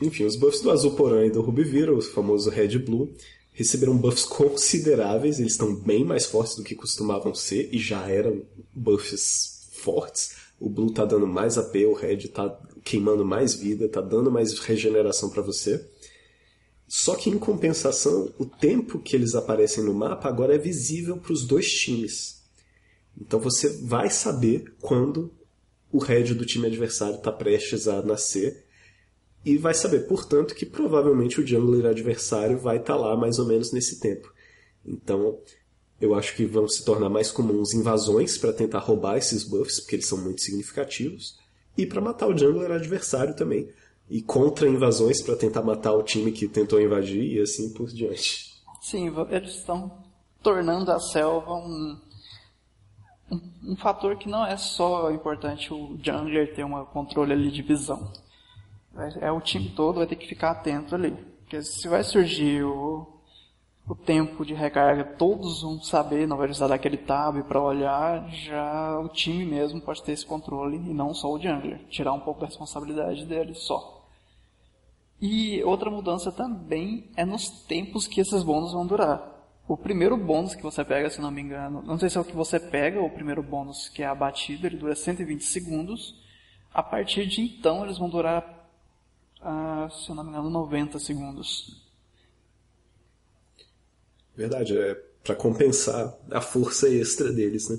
Enfim, 0.00 0.24
os 0.24 0.36
buffs 0.36 0.62
do 0.62 0.70
Azuporã 0.70 1.24
e 1.26 1.30
do 1.30 1.42
Rubivira, 1.42 1.94
o 1.94 2.02
famoso 2.02 2.50
red 2.50 2.74
e 2.74 2.78
blue, 2.78 3.14
receberam 3.52 3.96
buffs 3.96 4.24
consideráveis, 4.24 5.38
eles 5.38 5.52
estão 5.52 5.74
bem 5.74 6.04
mais 6.04 6.24
fortes 6.26 6.56
do 6.56 6.64
que 6.64 6.74
costumavam 6.74 7.34
ser 7.34 7.68
e 7.72 7.78
já 7.78 8.08
eram 8.08 8.42
buffs 8.74 9.68
fortes 9.72 10.41
o 10.62 10.70
Blue 10.70 10.92
tá 10.92 11.04
dando 11.04 11.26
mais 11.26 11.58
AP, 11.58 11.74
o 11.88 11.92
Red 11.92 12.28
tá 12.28 12.56
queimando 12.84 13.24
mais 13.24 13.52
vida, 13.52 13.88
tá 13.88 14.00
dando 14.00 14.30
mais 14.30 14.56
regeneração 14.60 15.28
para 15.28 15.42
você. 15.42 15.84
Só 16.86 17.16
que 17.16 17.28
em 17.28 17.36
compensação, 17.36 18.32
o 18.38 18.46
tempo 18.46 19.00
que 19.00 19.16
eles 19.16 19.34
aparecem 19.34 19.82
no 19.82 19.92
mapa 19.92 20.28
agora 20.28 20.54
é 20.54 20.58
visível 20.58 21.16
para 21.16 21.32
os 21.32 21.44
dois 21.44 21.68
times. 21.68 22.44
Então 23.20 23.40
você 23.40 23.68
vai 23.82 24.08
saber 24.08 24.72
quando 24.80 25.32
o 25.90 25.98
Red 25.98 26.34
do 26.34 26.46
time 26.46 26.68
adversário 26.68 27.16
está 27.16 27.32
prestes 27.32 27.88
a 27.88 28.00
nascer 28.00 28.64
e 29.44 29.56
vai 29.56 29.74
saber, 29.74 30.06
portanto, 30.06 30.54
que 30.54 30.64
provavelmente 30.64 31.40
o 31.40 31.46
jungler 31.46 31.86
adversário 31.86 32.56
vai 32.56 32.76
estar 32.76 32.94
tá 32.94 33.00
lá 33.00 33.16
mais 33.16 33.40
ou 33.40 33.46
menos 33.46 33.72
nesse 33.72 33.98
tempo. 33.98 34.32
Então, 34.86 35.40
eu 36.02 36.16
acho 36.16 36.34
que 36.34 36.44
vão 36.44 36.66
se 36.66 36.84
tornar 36.84 37.08
mais 37.08 37.30
comuns 37.30 37.72
invasões 37.72 38.36
para 38.36 38.52
tentar 38.52 38.80
roubar 38.80 39.16
esses 39.16 39.44
buffs, 39.44 39.78
porque 39.78 39.94
eles 39.94 40.08
são 40.08 40.18
muito 40.18 40.40
significativos, 40.40 41.38
e 41.78 41.86
para 41.86 42.00
matar 42.00 42.26
o 42.26 42.36
jungler 42.36 42.72
adversário 42.72 43.36
também, 43.36 43.68
e 44.10 44.20
contra-invasões 44.20 45.22
para 45.22 45.36
tentar 45.36 45.62
matar 45.62 45.92
o 45.92 46.02
time 46.02 46.32
que 46.32 46.48
tentou 46.48 46.80
invadir 46.80 47.36
e 47.36 47.40
assim 47.40 47.72
por 47.72 47.86
diante. 47.86 48.52
Sim, 48.80 49.14
eles 49.30 49.54
estão 49.54 49.92
tornando 50.42 50.90
a 50.90 50.98
selva 50.98 51.54
um, 51.54 51.96
um, 53.30 53.40
um, 53.68 53.76
fator 53.76 54.18
que 54.18 54.28
não 54.28 54.44
é 54.44 54.56
só 54.56 55.08
importante 55.12 55.72
o 55.72 55.96
jungler 56.02 56.52
ter 56.52 56.64
um 56.64 56.84
controle 56.86 57.32
ali 57.32 57.52
de 57.52 57.62
visão. 57.62 58.12
É 59.20 59.30
o 59.30 59.40
time 59.40 59.70
todo 59.70 59.98
vai 59.98 60.06
ter 60.08 60.16
que 60.16 60.26
ficar 60.26 60.50
atento 60.50 60.96
ali. 60.96 61.12
Porque 61.38 61.62
se 61.62 61.88
vai 61.88 62.02
surgir 62.02 62.64
o, 62.64 63.06
o 63.86 63.94
tempo 63.94 64.44
de 64.44 64.54
recarga, 64.54 65.04
todos 65.04 65.62
vão 65.62 65.80
saber, 65.82 66.26
não 66.26 66.36
vai 66.36 66.46
precisar 66.46 66.68
daquele 66.68 66.96
tab 66.96 67.42
para 67.42 67.60
olhar, 67.60 68.28
já 68.30 68.98
o 69.00 69.08
time 69.08 69.44
mesmo 69.44 69.80
pode 69.80 70.02
ter 70.02 70.12
esse 70.12 70.24
controle 70.24 70.76
e 70.76 70.94
não 70.94 71.12
só 71.12 71.32
o 71.32 71.38
jungler, 71.38 71.84
tirar 71.88 72.12
um 72.12 72.20
pouco 72.20 72.40
da 72.40 72.46
responsabilidade 72.46 73.26
dele 73.26 73.54
só. 73.54 74.00
E 75.20 75.62
outra 75.64 75.90
mudança 75.90 76.32
também 76.32 77.10
é 77.16 77.24
nos 77.24 77.48
tempos 77.48 78.06
que 78.06 78.20
esses 78.20 78.42
bônus 78.42 78.72
vão 78.72 78.86
durar. 78.86 79.30
O 79.68 79.76
primeiro 79.76 80.16
bônus 80.16 80.54
que 80.54 80.62
você 80.62 80.84
pega, 80.84 81.08
se 81.10 81.20
não 81.20 81.30
me 81.30 81.40
engano, 81.40 81.82
não 81.82 81.98
sei 81.98 82.10
se 82.10 82.18
é 82.18 82.20
o 82.20 82.24
que 82.24 82.34
você 82.34 82.58
pega, 82.58 83.00
o 83.00 83.10
primeiro 83.10 83.42
bônus 83.42 83.88
que 83.88 84.02
é 84.02 84.06
abatido, 84.06 84.66
ele 84.66 84.76
dura 84.76 84.94
120 84.94 85.44
segundos. 85.44 86.20
A 86.74 86.82
partir 86.82 87.26
de 87.26 87.42
então, 87.42 87.84
eles 87.84 87.98
vão 87.98 88.08
durar, 88.08 88.42
uh, 89.40 89.90
se 89.90 90.12
não 90.12 90.24
me 90.24 90.30
engano, 90.30 90.50
90 90.50 90.98
segundos. 90.98 91.81
Verdade, 94.36 94.76
é 94.76 94.94
para 95.22 95.36
compensar 95.36 96.16
a 96.30 96.40
força 96.40 96.88
extra 96.88 97.32
deles, 97.32 97.68
né? 97.68 97.78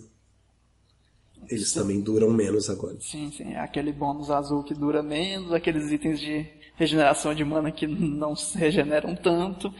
Eles 1.49 1.71
sim. 1.71 1.79
também 1.79 1.99
duram 1.99 2.29
menos 2.29 2.69
agora. 2.69 2.95
Sim, 3.01 3.31
sim. 3.31 3.53
É 3.53 3.59
aquele 3.59 3.91
bônus 3.91 4.31
azul 4.31 4.63
que 4.63 4.73
dura 4.73 5.03
menos, 5.03 5.51
aqueles 5.51 5.91
itens 5.91 6.19
de 6.19 6.47
regeneração 6.75 7.35
de 7.35 7.43
mana 7.43 7.71
que 7.71 7.85
não 7.85 8.35
se 8.35 8.57
regeneram 8.57 9.15
tanto. 9.15 9.73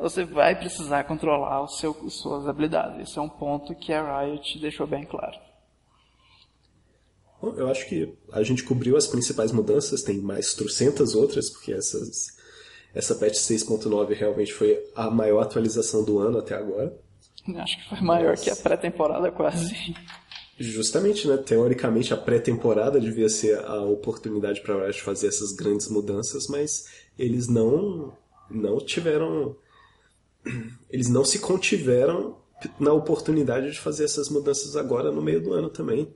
Você 0.00 0.24
vai 0.24 0.58
precisar 0.58 1.04
controlar 1.04 1.62
o 1.62 1.68
seu, 1.68 1.92
suas 2.08 2.48
habilidades. 2.48 3.08
Esse 3.08 3.18
é 3.18 3.22
um 3.22 3.28
ponto 3.28 3.74
que 3.74 3.92
a 3.92 4.22
Riot 4.22 4.58
deixou 4.58 4.86
bem 4.86 5.04
claro. 5.04 5.36
Bom, 7.42 7.54
eu 7.56 7.68
acho 7.68 7.88
que 7.88 8.14
a 8.32 8.42
gente 8.42 8.62
cobriu 8.62 8.96
as 8.96 9.06
principais 9.06 9.50
mudanças, 9.52 10.02
tem 10.02 10.18
mais 10.18 10.54
trocentas 10.54 11.14
outras, 11.14 11.50
porque 11.50 11.72
essas 11.72 12.38
essa 12.94 13.14
patch 13.14 13.36
6.9 13.36 14.14
realmente 14.14 14.52
foi 14.52 14.82
a 14.94 15.10
maior 15.10 15.40
atualização 15.40 16.04
do 16.04 16.18
ano 16.18 16.38
até 16.38 16.54
agora. 16.54 16.96
Acho 17.56 17.78
que 17.78 17.88
foi 17.88 18.00
maior 18.00 18.30
Mas... 18.30 18.40
que 18.40 18.50
a 18.50 18.56
pré-temporada 18.56 19.30
quase. 19.30 19.94
Justamente, 20.58 21.26
né? 21.26 21.38
Teoricamente 21.38 22.12
a 22.12 22.16
pré-temporada 22.16 23.00
devia 23.00 23.28
ser 23.28 23.58
a 23.64 23.82
oportunidade 23.82 24.60
para 24.60 24.74
a 24.74 24.84
Riot 24.84 25.00
fazer 25.02 25.28
essas 25.28 25.52
grandes 25.52 25.88
mudanças, 25.88 26.48
mas 26.48 26.86
eles 27.18 27.48
não 27.48 28.12
não 28.50 28.78
tiveram 28.78 29.56
eles 30.90 31.08
não 31.08 31.24
se 31.24 31.38
contiveram 31.38 32.38
na 32.78 32.92
oportunidade 32.92 33.70
de 33.70 33.80
fazer 33.80 34.04
essas 34.04 34.28
mudanças 34.28 34.76
agora 34.76 35.10
no 35.10 35.22
meio 35.22 35.40
do 35.40 35.52
ano 35.54 35.70
também. 35.70 36.14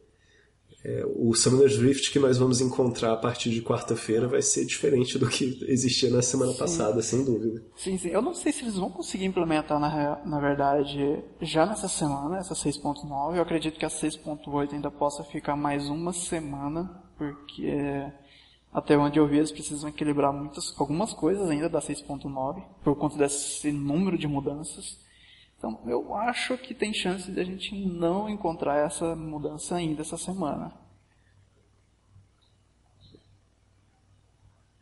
É, 0.85 1.03
o 1.17 1.33
Summoner's 1.33 1.79
Rift 1.79 2.13
que 2.13 2.19
nós 2.19 2.37
vamos 2.37 2.61
encontrar 2.61 3.15
a 3.15 3.17
partir 3.17 3.49
de 3.49 3.63
quarta-feira 3.63 4.29
vai 4.29 4.43
ser 4.43 4.67
diferente 4.67 5.19
do 5.19 5.27
que 5.27 5.65
existia 5.67 6.11
na 6.11 6.21
semana 6.21 6.53
sim. 6.53 6.59
passada, 6.59 7.01
sem 7.01 7.25
dúvida. 7.25 7.65
Sim, 7.75 7.97
sim. 7.97 8.11
Eu 8.11 8.21
não 8.21 8.35
sei 8.35 8.53
se 8.53 8.65
eles 8.65 8.75
vão 8.75 8.91
conseguir 8.91 9.25
implementar, 9.25 9.81
na, 9.81 10.21
na 10.27 10.39
verdade, 10.39 11.25
já 11.41 11.65
nessa 11.65 11.89
semana, 11.89 12.37
essa 12.37 12.53
6.9. 12.53 13.35
Eu 13.35 13.43
acredito 13.43 13.79
que 13.79 13.87
a 13.87 13.89
6.8 13.89 14.75
ainda 14.75 14.91
possa 14.91 15.25
ficar 15.25 15.57
mais 15.57 15.89
uma 15.89 16.13
semana, 16.13 17.03
porque 17.17 18.13
até 18.71 18.99
onde 18.99 19.19
eu 19.19 19.27
vi 19.27 19.39
eles 19.39 19.53
precisam 19.53 19.89
equilibrar 19.89 20.35
muitas, 20.35 20.75
algumas 20.79 21.15
coisas 21.15 21.49
ainda 21.49 21.69
da 21.69 21.81
6.9, 21.81 22.63
por 22.83 22.95
conta 22.97 23.17
desse 23.17 23.73
número 23.73 24.19
de 24.19 24.29
mudanças. 24.29 25.03
Então, 25.65 25.81
eu 25.87 26.15
acho 26.15 26.59
que 26.59 26.75
tem 26.75 26.93
chance 26.93 27.33
de 27.33 27.41
a 27.41 27.45
gente 27.45 27.75
não 27.87 28.29
encontrar 28.29 28.85
essa 28.85 29.17
mudança 29.17 29.77
ainda 29.77 30.03
essa 30.03 30.19
semana. 30.19 30.79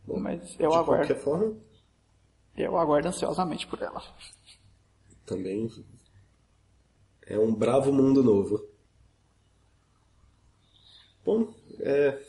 Bom, 0.05 0.19
Mas 0.19 0.41
eu 0.59 0.71
de 0.71 0.75
aguardo. 0.75 1.07
qualquer 1.07 1.23
forma. 1.23 1.57
Eu 2.57 2.77
aguardo 2.77 3.07
ansiosamente 3.07 3.65
por 3.65 3.81
ela. 3.81 4.03
Também 5.25 5.69
é 7.27 7.39
um 7.39 7.55
bravo 7.55 7.93
mundo 7.93 8.21
novo. 8.21 8.61
Bom, 11.23 11.53
é... 11.79 12.21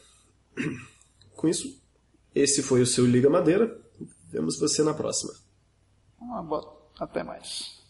com 1.35 1.49
isso, 1.49 1.83
esse 2.33 2.63
foi 2.63 2.83
o 2.83 2.87
seu 2.87 3.05
Liga 3.05 3.29
Madeira. 3.29 3.83
Vemos 4.29 4.61
você 4.61 4.85
na 4.85 4.95
próxima. 4.95 5.35
Uma 6.21 6.41
boa... 6.41 6.73
Até 7.01 7.25
mais. 7.25 7.84